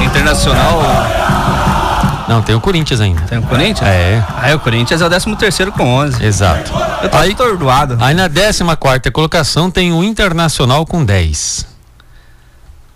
Internacional. 0.06 1.27
Não, 2.28 2.42
tem 2.42 2.54
o 2.54 2.60
Corinthians 2.60 3.00
ainda. 3.00 3.22
Tem 3.22 3.38
o 3.38 3.42
Corinthians? 3.42 3.88
É. 3.88 4.22
Aí 4.36 4.54
o 4.54 4.60
Corinthians 4.60 5.00
é 5.00 5.06
o 5.06 5.08
13 5.08 5.34
terceiro 5.36 5.72
com 5.72 5.84
11. 5.84 6.22
Exato. 6.24 6.70
Eu 7.02 7.08
tô 7.08 7.16
Aí- 7.16 7.32
atordoado. 7.32 7.96
Aí 8.00 8.14
na 8.14 8.28
décima 8.28 8.76
quarta 8.76 9.10
colocação 9.10 9.70
tem 9.70 9.92
o 9.92 10.04
Internacional 10.04 10.84
com 10.84 11.02
10. 11.04 11.66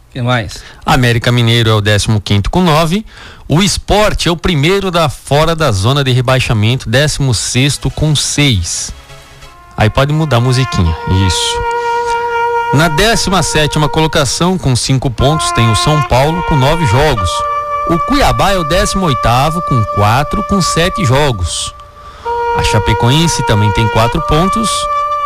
O 0.08 0.12
que 0.12 0.20
mais? 0.20 0.62
América 0.84 1.32
Mineiro 1.32 1.70
é 1.70 1.72
o 1.72 1.80
15 1.80 2.42
com 2.50 2.60
9. 2.62 3.06
O 3.48 3.62
Esporte 3.62 4.28
é 4.28 4.30
o 4.30 4.36
primeiro 4.36 4.90
da 4.90 5.08
fora 5.08 5.56
da 5.56 5.72
zona 5.72 6.04
de 6.04 6.12
rebaixamento, 6.12 6.88
16 6.90 7.78
com 7.96 8.14
6. 8.14 8.92
Aí 9.76 9.88
pode 9.88 10.12
mudar 10.12 10.36
a 10.36 10.40
musiquinha. 10.40 10.94
Isso. 11.26 11.58
Na 12.74 12.88
17 12.88 13.78
colocação, 13.88 14.58
com 14.58 14.76
5 14.76 15.10
pontos, 15.10 15.50
tem 15.52 15.70
o 15.70 15.76
São 15.76 16.02
Paulo 16.02 16.42
com 16.42 16.56
9 16.56 16.84
jogos. 16.86 17.30
O 17.92 17.98
Cuiabá 17.98 18.52
é 18.52 18.58
o 18.58 18.64
18 18.64 19.60
com 19.68 19.84
4, 19.96 20.42
com 20.44 20.62
7 20.62 21.04
jogos. 21.04 21.74
A 22.56 22.62
Chapecoense 22.62 23.46
também 23.46 23.70
tem 23.74 23.86
4 23.88 24.18
pontos 24.22 24.70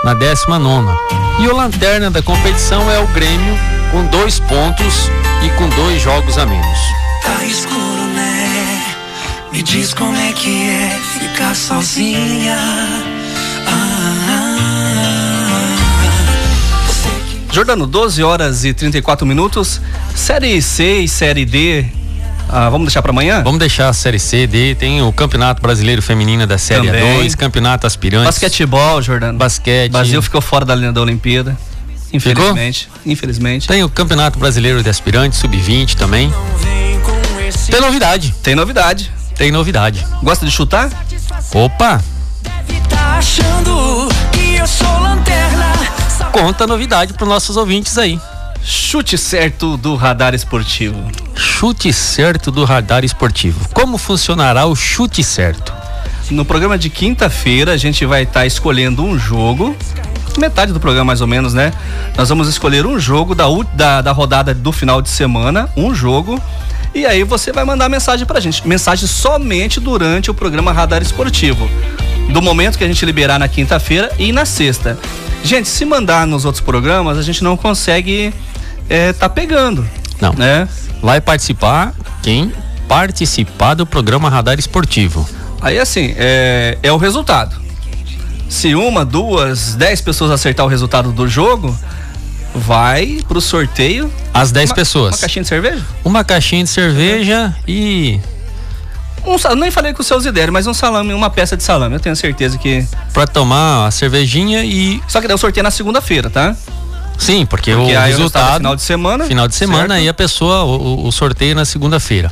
na 0.02 0.14
19. 0.14 0.88
E 1.38 1.46
o 1.46 1.54
lanterna 1.54 2.10
da 2.10 2.20
competição 2.20 2.90
é 2.90 2.98
o 2.98 3.06
Grêmio, 3.06 3.54
com 3.92 4.04
2 4.06 4.40
pontos 4.40 5.08
e 5.44 5.50
com 5.50 5.68
2 5.68 6.02
jogos 6.02 6.36
a 6.38 6.44
menos. 6.44 6.78
Tá 7.22 7.44
escuro, 7.44 8.02
né? 8.14 8.82
Me 9.52 9.62
diz 9.62 9.94
como 9.94 10.16
é 10.16 10.32
que 10.32 10.68
é 10.68 11.00
ficar 11.20 11.54
sozinha. 11.54 12.58
Jordano, 17.52 17.86
12 17.86 18.24
horas 18.24 18.64
e 18.64 18.74
34 18.74 19.24
minutos. 19.24 19.80
Série 20.16 20.60
C 20.60 21.02
e 21.02 21.08
Série 21.08 21.44
D. 21.44 22.05
Ah, 22.48 22.70
vamos 22.70 22.86
deixar 22.86 23.02
para 23.02 23.10
amanhã? 23.10 23.42
Vamos 23.42 23.58
deixar 23.58 23.88
a 23.88 23.92
Série 23.92 24.18
C, 24.18 24.46
D. 24.46 24.74
Tem 24.74 25.02
o 25.02 25.12
Campeonato 25.12 25.60
Brasileiro 25.60 26.00
Feminino 26.00 26.46
da 26.46 26.58
Série 26.58 26.86
Também. 26.86 27.16
2, 27.18 27.34
Campeonato 27.34 27.86
Aspirantes. 27.86 28.26
Basquetebol, 28.26 29.02
Jordano. 29.02 29.38
Basquete. 29.38 29.90
O 29.90 29.92
Brasil 29.92 30.22
ficou 30.22 30.40
fora 30.40 30.64
da 30.64 30.74
linha 30.74 30.92
da 30.92 31.00
Olimpíada. 31.00 31.56
Infelizmente. 32.12 32.88
Infelizmente. 33.04 33.66
Tem 33.68 33.82
o 33.82 33.88
Campeonato 33.88 34.38
Brasileiro 34.38 34.82
de 34.82 34.88
Aspirantes, 34.88 35.38
Sub-20 35.38 35.94
também. 35.94 36.32
Tem 37.70 37.80
novidade. 37.80 38.34
Tem 38.42 38.54
novidade. 38.54 39.12
Tem 39.36 39.50
novidade. 39.50 40.06
Gosta 40.22 40.46
de 40.46 40.52
chutar? 40.52 40.88
Opa! 41.52 42.02
Tá? 42.88 43.20
Conta 46.32 46.64
a 46.64 46.66
novidade 46.66 47.12
para 47.12 47.26
nossos 47.26 47.56
ouvintes 47.56 47.98
aí. 47.98 48.18
Chute 48.68 49.16
certo 49.16 49.76
do 49.76 49.94
radar 49.94 50.34
esportivo. 50.34 51.00
Chute 51.36 51.92
certo 51.92 52.50
do 52.50 52.64
radar 52.64 53.04
esportivo. 53.04 53.68
Como 53.72 53.96
funcionará 53.96 54.66
o 54.66 54.74
chute 54.74 55.22
certo? 55.22 55.72
No 56.32 56.44
programa 56.44 56.76
de 56.76 56.90
quinta-feira, 56.90 57.70
a 57.70 57.76
gente 57.76 58.04
vai 58.04 58.24
estar 58.24 58.44
escolhendo 58.44 59.04
um 59.04 59.16
jogo. 59.16 59.76
Metade 60.36 60.72
do 60.72 60.80
programa, 60.80 61.04
mais 61.04 61.20
ou 61.20 61.28
menos, 61.28 61.54
né? 61.54 61.72
Nós 62.16 62.28
vamos 62.28 62.48
escolher 62.48 62.84
um 62.84 62.98
jogo 62.98 63.36
da, 63.36 63.44
da, 63.72 64.02
da 64.02 64.10
rodada 64.10 64.52
do 64.52 64.72
final 64.72 65.00
de 65.00 65.10
semana, 65.10 65.70
um 65.76 65.94
jogo. 65.94 66.42
E 66.92 67.06
aí 67.06 67.22
você 67.22 67.52
vai 67.52 67.64
mandar 67.64 67.88
mensagem 67.88 68.26
pra 68.26 68.40
gente. 68.40 68.66
Mensagem 68.66 69.06
somente 69.06 69.78
durante 69.78 70.28
o 70.28 70.34
programa 70.34 70.72
Radar 70.72 71.02
Esportivo. 71.02 71.70
Do 72.32 72.42
momento 72.42 72.76
que 72.76 72.82
a 72.82 72.88
gente 72.88 73.06
liberar 73.06 73.38
na 73.38 73.46
quinta-feira 73.46 74.10
e 74.18 74.32
na 74.32 74.44
sexta. 74.44 74.98
Gente, 75.44 75.68
se 75.68 75.84
mandar 75.84 76.26
nos 76.26 76.44
outros 76.44 76.60
programas, 76.60 77.16
a 77.16 77.22
gente 77.22 77.44
não 77.44 77.56
consegue 77.56 78.34
é, 78.88 79.12
tá 79.12 79.28
pegando. 79.28 79.86
Não. 80.20 80.32
Né? 80.32 80.68
Vai 81.02 81.20
participar 81.20 81.94
quem 82.22 82.52
participar 82.88 83.74
do 83.74 83.84
programa 83.86 84.28
Radar 84.30 84.58
Esportivo. 84.58 85.28
Aí 85.60 85.78
assim, 85.78 86.14
é, 86.16 86.78
é 86.82 86.92
o 86.92 86.96
resultado. 86.96 87.56
Se 88.48 88.74
uma, 88.74 89.04
duas, 89.04 89.74
dez 89.74 90.00
pessoas 90.00 90.30
acertar 90.30 90.64
o 90.64 90.68
resultado 90.68 91.10
do 91.10 91.26
jogo, 91.26 91.76
vai 92.54 93.20
pro 93.26 93.40
sorteio. 93.40 94.12
As 94.32 94.52
10 94.52 94.70
Uma- 94.70 94.74
pessoas. 94.76 95.14
Uma 95.14 95.20
caixinha 95.20 95.42
de 95.42 95.48
cerveja? 95.48 95.84
Uma 96.04 96.24
caixinha 96.24 96.64
de 96.64 96.70
cerveja 96.70 97.54
e. 97.66 98.20
Um, 99.26 99.54
nem 99.56 99.72
falei 99.72 99.92
com 99.92 100.00
os 100.02 100.06
seus 100.06 100.24
ideias, 100.24 100.50
mas 100.50 100.68
um 100.68 100.74
salame, 100.74 101.12
uma 101.12 101.28
peça 101.28 101.56
de 101.56 101.62
salame. 101.64 101.94
Eu 101.96 102.00
tenho 102.00 102.14
certeza 102.14 102.56
que. 102.56 102.86
Pra 103.12 103.26
tomar 103.26 103.86
a 103.86 103.90
cervejinha 103.90 104.64
e. 104.64 105.02
Só 105.08 105.20
que 105.20 105.26
daí 105.26 105.34
o 105.34 105.38
sorteio 105.38 105.62
é 105.62 105.64
na 105.64 105.70
segunda-feira, 105.70 106.30
tá? 106.30 106.54
Sim, 107.18 107.46
porque, 107.46 107.74
Porque 107.74 107.96
o 107.96 108.00
resultado 108.00 108.56
final 108.58 108.76
de 108.76 108.82
semana, 108.82 109.24
Final 109.24 109.48
de 109.48 109.54
semana 109.54 109.78
certo? 109.80 109.92
aí 109.92 110.08
a 110.08 110.14
pessoa, 110.14 110.64
o, 110.64 111.06
o- 111.06 111.12
sorteio 111.12 111.54
na 111.54 111.64
segunda-feira. 111.64 112.30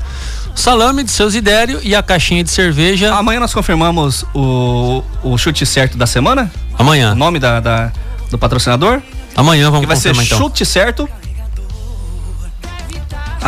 Salame 0.55 1.03
de 1.03 1.11
seus 1.11 1.35
idério 1.35 1.80
e 1.82 1.95
a 1.97 2.03
caixinha 2.03 2.45
de 2.45 2.51
cerveja. 2.51 3.12
Amanhã 3.14 3.41
nós 3.41 3.53
confirmamos 3.53 4.24
o, 4.35 5.03
o 5.22 5.37
chute 5.39 5.64
certo 5.66 5.97
da 5.99 6.07
semana? 6.07 6.51
Amanhã. 6.78 7.12
O 7.12 7.16
nome 7.16 7.39
da, 7.41 7.59
da- 7.61 7.91
do 8.30 8.39
patrocinador? 8.39 9.01
Amanhã 9.37 9.64
vamos 9.70 9.80
Que 9.80 9.87
vai 9.87 9.97
ser 9.97 10.11
confirmar 10.11 10.26
então. 10.26 10.39
chute 10.39 10.64
certo. 10.64 11.09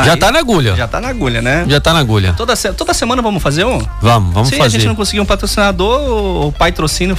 Já 0.04 0.12
Aí- 0.12 0.18
tá 0.18 0.30
na 0.30 0.38
agulha. 0.38 0.76
Já 0.76 0.86
tá 0.86 1.00
na 1.00 1.08
agulha, 1.08 1.40
né? 1.40 1.64
Já 1.68 1.80
tá 1.80 1.92
na 1.92 2.00
agulha. 2.00 2.34
Toda, 2.34 2.54
se- 2.54 2.72
toda 2.72 2.92
semana 2.92 3.22
vamos 3.22 3.42
fazer 3.42 3.64
um? 3.64 3.78
Vamos, 4.02 4.34
vamos 4.34 4.48
Se 4.50 4.54
a 4.54 4.58
fazer. 4.58 4.78
gente 4.78 4.86
não 4.88 4.94
conseguir 4.94 5.20
um 5.20 5.24
patrocinador, 5.26 6.46
o 6.48 6.52
patrocínio. 6.52 7.16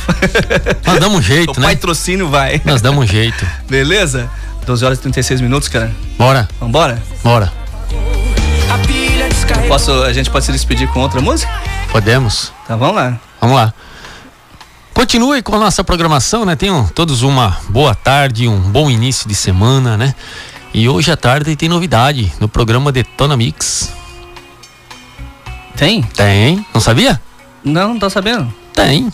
Nós 0.86 1.00
damos 1.00 1.18
um 1.18 1.22
jeito, 1.22 1.54
o 1.58 1.60
né? 1.60 1.70
patrocínio 1.70 2.30
vai. 2.30 2.62
Nós 2.64 2.82
damos 2.82 3.04
um 3.04 3.08
jeito. 3.08 3.46
Beleza? 3.68 4.30
12 4.66 4.86
horas 4.86 4.98
e 5.00 5.02
36 5.02 5.42
minutos, 5.42 5.68
cara. 5.70 5.92
Bora. 6.18 6.48
Vambora? 6.60 7.02
Bora. 7.24 7.52
Posso, 9.68 9.92
a 10.04 10.14
gente 10.14 10.30
pode 10.30 10.46
se 10.46 10.52
despedir 10.52 10.88
com 10.90 11.00
outra 11.02 11.20
música? 11.22 11.52
Podemos. 11.92 12.52
Então 12.64 12.78
vamos 12.78 12.96
lá. 12.96 13.20
Vamos 13.42 13.56
lá. 13.56 13.74
Continue 14.94 15.42
com 15.42 15.56
a 15.56 15.60
nossa 15.60 15.84
programação, 15.84 16.46
né? 16.46 16.56
Tenham 16.56 16.86
todos 16.88 17.22
uma 17.22 17.58
boa 17.70 17.94
tarde, 17.94 18.48
um 18.48 18.60
bom 18.60 18.90
início 18.90 19.28
de 19.28 19.36
semana, 19.36 19.96
né? 19.98 20.16
E 20.74 20.88
hoje 20.88 21.12
à 21.12 21.18
tarde 21.18 21.56
tem 21.56 21.70
novidade 21.70 22.32
no 22.40 22.48
programa 22.48 22.92
Detona 22.92 23.36
Mix. 23.36 23.92
Tem? 25.76 26.02
Tem. 26.02 26.66
Não 26.74 26.82
sabia? 26.82 27.22
Não, 27.64 27.90
não 27.90 28.00
tô 28.00 28.10
sabendo. 28.10 28.54
Tem. 28.74 29.12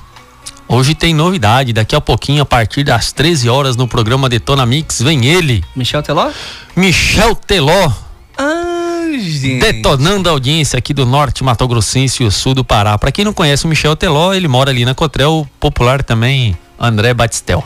Hoje 0.68 0.96
tem 0.96 1.14
novidade. 1.14 1.74
Daqui 1.74 1.96
a 1.96 2.02
pouquinho, 2.02 2.42
a 2.42 2.46
partir 2.46 2.84
das 2.84 3.12
13 3.12 3.50
horas, 3.50 3.76
no 3.76 3.88
programa 3.88 4.30
Detona 4.30 4.66
Mix, 4.66 5.02
vem 5.02 5.26
ele. 5.26 5.64
Michel 5.76 6.02
Teló? 6.02 6.32
Michel 6.76 7.36
Teló. 7.36 7.92
Ai, 8.38 9.20
gente. 9.20 9.60
Detonando 9.60 10.30
a 10.30 10.32
audiência 10.32 10.78
aqui 10.78 10.94
do 10.94 11.06
norte 11.06 11.44
Mato 11.44 11.68
Grossense 11.68 12.24
e 12.24 12.26
o 12.26 12.32
sul 12.32 12.54
do 12.54 12.64
Pará. 12.64 12.98
Pra 12.98 13.12
quem 13.12 13.24
não 13.24 13.34
conhece 13.34 13.66
o 13.66 13.68
Michel 13.68 13.96
Teló, 13.96 14.34
ele 14.34 14.48
mora 14.48 14.72
ali 14.72 14.86
na 14.86 14.96
Cotrel, 14.96 15.48
popular 15.60 16.02
também 16.02 16.58
André 16.80 17.14
Batistel. 17.14 17.64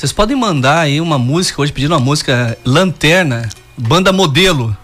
Vocês 0.00 0.14
podem 0.14 0.34
mandar 0.34 0.78
aí 0.78 0.98
uma 0.98 1.18
música, 1.18 1.60
hoje 1.60 1.70
pedindo 1.74 1.92
uma 1.92 2.00
música 2.00 2.56
Lanterna, 2.64 3.46
banda 3.76 4.10
modelo. 4.10 4.74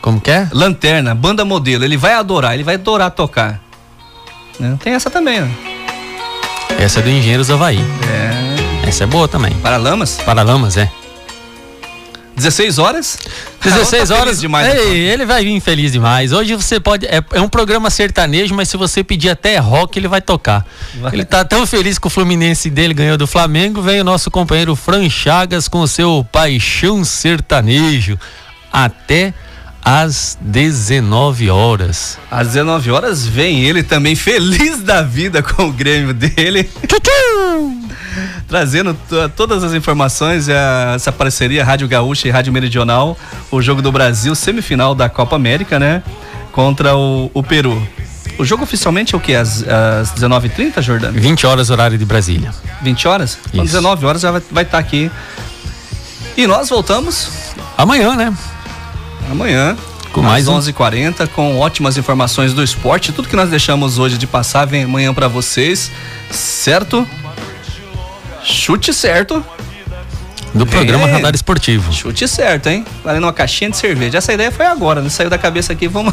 Como 0.00 0.18
que 0.18 0.30
é? 0.30 0.48
Lanterna, 0.50 1.14
banda 1.14 1.44
modelo. 1.44 1.84
Ele 1.84 1.98
vai 1.98 2.14
adorar, 2.14 2.54
ele 2.54 2.64
vai 2.64 2.76
adorar 2.76 3.10
tocar. 3.10 3.60
Né? 4.58 4.78
Tem 4.82 4.94
essa 4.94 5.10
também, 5.10 5.42
ó. 5.42 5.46
Essa 6.82 7.00
é 7.00 7.02
do 7.02 7.10
Engenheiros 7.10 7.50
Havaí. 7.50 7.80
É. 8.82 8.88
Essa 8.88 9.04
é 9.04 9.06
boa 9.06 9.28
também. 9.28 9.52
Paralamas? 9.56 10.16
Paralamas, 10.24 10.78
é. 10.78 10.90
16 12.40 12.78
horas? 12.78 13.18
16 13.62 14.08
Tá 14.08 14.14
horas. 14.14 14.24
feliz 14.26 14.40
demais, 14.40 14.74
Ei, 14.74 14.98
ele 15.08 15.24
vai 15.24 15.44
vir 15.44 15.60
feliz 15.60 15.92
demais. 15.92 16.32
Hoje 16.32 16.54
você 16.54 16.80
pode. 16.80 17.06
É, 17.06 17.22
é 17.32 17.40
um 17.40 17.48
programa 17.48 17.90
sertanejo, 17.90 18.54
mas 18.54 18.68
se 18.68 18.76
você 18.76 19.04
pedir 19.04 19.28
até 19.30 19.58
rock, 19.58 19.98
ele 19.98 20.08
vai 20.08 20.20
tocar. 20.20 20.66
Vai. 21.00 21.12
Ele 21.14 21.24
tá 21.24 21.44
tão 21.44 21.66
feliz 21.66 21.98
que 21.98 22.06
o 22.06 22.10
Fluminense 22.10 22.68
dele 22.70 22.94
ganhou 22.94 23.16
do 23.16 23.26
Flamengo. 23.26 23.82
Vem 23.82 24.00
o 24.00 24.04
nosso 24.04 24.30
companheiro 24.30 24.74
Fran 24.74 25.08
Chagas 25.08 25.68
com 25.68 25.80
o 25.80 25.88
seu 25.88 26.26
paixão 26.32 27.04
sertanejo. 27.04 28.18
Até 28.72 29.34
às 29.84 30.36
19 30.40 31.50
horas. 31.50 32.18
Às 32.30 32.48
19 32.48 32.90
horas 32.90 33.26
vem 33.26 33.64
ele 33.64 33.82
também 33.82 34.14
feliz 34.14 34.80
da 34.82 35.02
vida 35.02 35.42
com 35.44 35.64
o 35.68 35.72
Grêmio 35.72 36.12
dele. 36.14 36.68
Trazendo 38.48 38.94
to- 39.08 39.28
todas 39.36 39.62
as 39.62 39.72
informações, 39.72 40.48
a- 40.48 40.92
essa 40.96 41.12
parceria 41.12 41.64
Rádio 41.64 41.86
Gaúcha 41.88 42.28
e 42.28 42.30
Rádio 42.30 42.52
Meridional, 42.52 43.16
o 43.50 43.62
jogo 43.62 43.80
do 43.80 43.92
Brasil, 43.92 44.34
semifinal 44.34 44.94
da 44.94 45.08
Copa 45.08 45.36
América, 45.36 45.78
né? 45.78 46.02
Contra 46.52 46.96
o, 46.96 47.30
o 47.32 47.42
Peru. 47.42 47.80
O 48.38 48.44
jogo 48.44 48.64
oficialmente 48.64 49.14
é 49.14 49.18
o 49.18 49.20
quê? 49.20 49.34
Às, 49.34 49.62
às 49.68 50.12
19h30, 50.12 50.80
Jordano? 50.82 51.20
20 51.20 51.46
horas, 51.46 51.70
horário 51.70 51.96
de 51.96 52.04
Brasília. 52.04 52.52
20 52.82 53.06
horas? 53.08 53.38
Então, 53.48 53.64
Isso. 53.64 53.74
19 53.74 54.06
horas 54.06 54.22
já 54.22 54.30
vai 54.50 54.64
estar 54.64 54.78
aqui. 54.78 55.10
E 56.36 56.46
nós 56.46 56.68
voltamos 56.70 57.28
Amanhã, 57.76 58.14
né? 58.16 58.34
Amanhã. 59.30 59.76
Com 60.12 60.22
mais 60.22 60.48
um- 60.48 60.56
às 60.56 60.66
11h40 60.68 61.26
com 61.28 61.58
ótimas 61.58 61.96
informações 61.96 62.52
do 62.52 62.62
esporte. 62.64 63.12
Tudo 63.12 63.28
que 63.28 63.36
nós 63.36 63.48
deixamos 63.48 63.98
hoje 63.98 64.18
de 64.18 64.26
passar 64.26 64.64
vem 64.66 64.84
amanhã 64.84 65.14
pra 65.14 65.28
vocês, 65.28 65.90
certo? 66.30 67.06
Chute 68.42 68.92
certo. 68.92 69.44
Do 70.52 70.66
programa 70.66 71.06
É. 71.08 71.12
Radar 71.12 71.32
Esportivo. 71.32 71.92
Chute 71.92 72.26
certo, 72.26 72.66
hein? 72.68 72.84
Valendo 73.04 73.22
uma 73.24 73.32
caixinha 73.32 73.70
de 73.70 73.76
cerveja. 73.76 74.18
Essa 74.18 74.32
ideia 74.32 74.50
foi 74.50 74.66
agora, 74.66 75.00
né? 75.00 75.08
Saiu 75.08 75.30
da 75.30 75.38
cabeça 75.38 75.72
aqui, 75.72 75.86
vamos. 75.86 76.12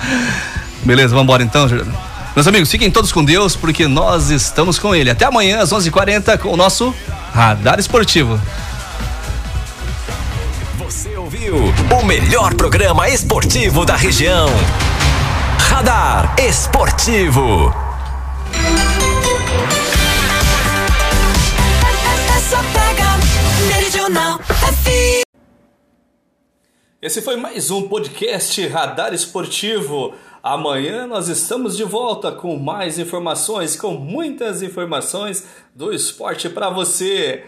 Beleza, 0.84 1.08
vamos 1.08 1.22
embora 1.24 1.42
então, 1.42 1.66
Jordano. 1.66 1.96
Meus 2.34 2.46
amigos, 2.46 2.70
fiquem 2.70 2.90
todos 2.90 3.12
com 3.12 3.24
Deus, 3.24 3.56
porque 3.56 3.88
nós 3.88 4.28
estamos 4.28 4.78
com 4.78 4.94
ele. 4.94 5.08
Até 5.08 5.24
amanhã, 5.24 5.60
às 5.60 5.72
11h40, 5.72 6.36
com 6.36 6.50
o 6.50 6.56
nosso 6.56 6.94
Radar 7.32 7.78
Esportivo. 7.80 8.38
Ouviu 11.46 11.72
o 11.96 12.04
melhor 12.04 12.54
programa 12.54 13.08
esportivo 13.08 13.84
da 13.84 13.94
região. 13.94 14.48
Radar 15.60 16.34
Esportivo. 16.40 17.72
Essa 22.36 22.56
pega 22.72 23.68
Meridional 23.68 24.38
FM. 24.40 25.22
Esse 27.00 27.22
foi 27.22 27.36
mais 27.36 27.70
um 27.70 27.86
podcast 27.86 28.66
Radar 28.66 29.14
Esportivo. 29.14 30.14
Amanhã 30.42 31.06
nós 31.06 31.28
estamos 31.28 31.76
de 31.76 31.84
volta 31.84 32.32
com 32.32 32.56
mais 32.58 32.98
informações, 32.98 33.76
com 33.76 33.92
muitas 33.92 34.62
informações 34.62 35.46
do 35.72 35.92
esporte 35.92 36.48
para 36.48 36.70
você. 36.70 37.44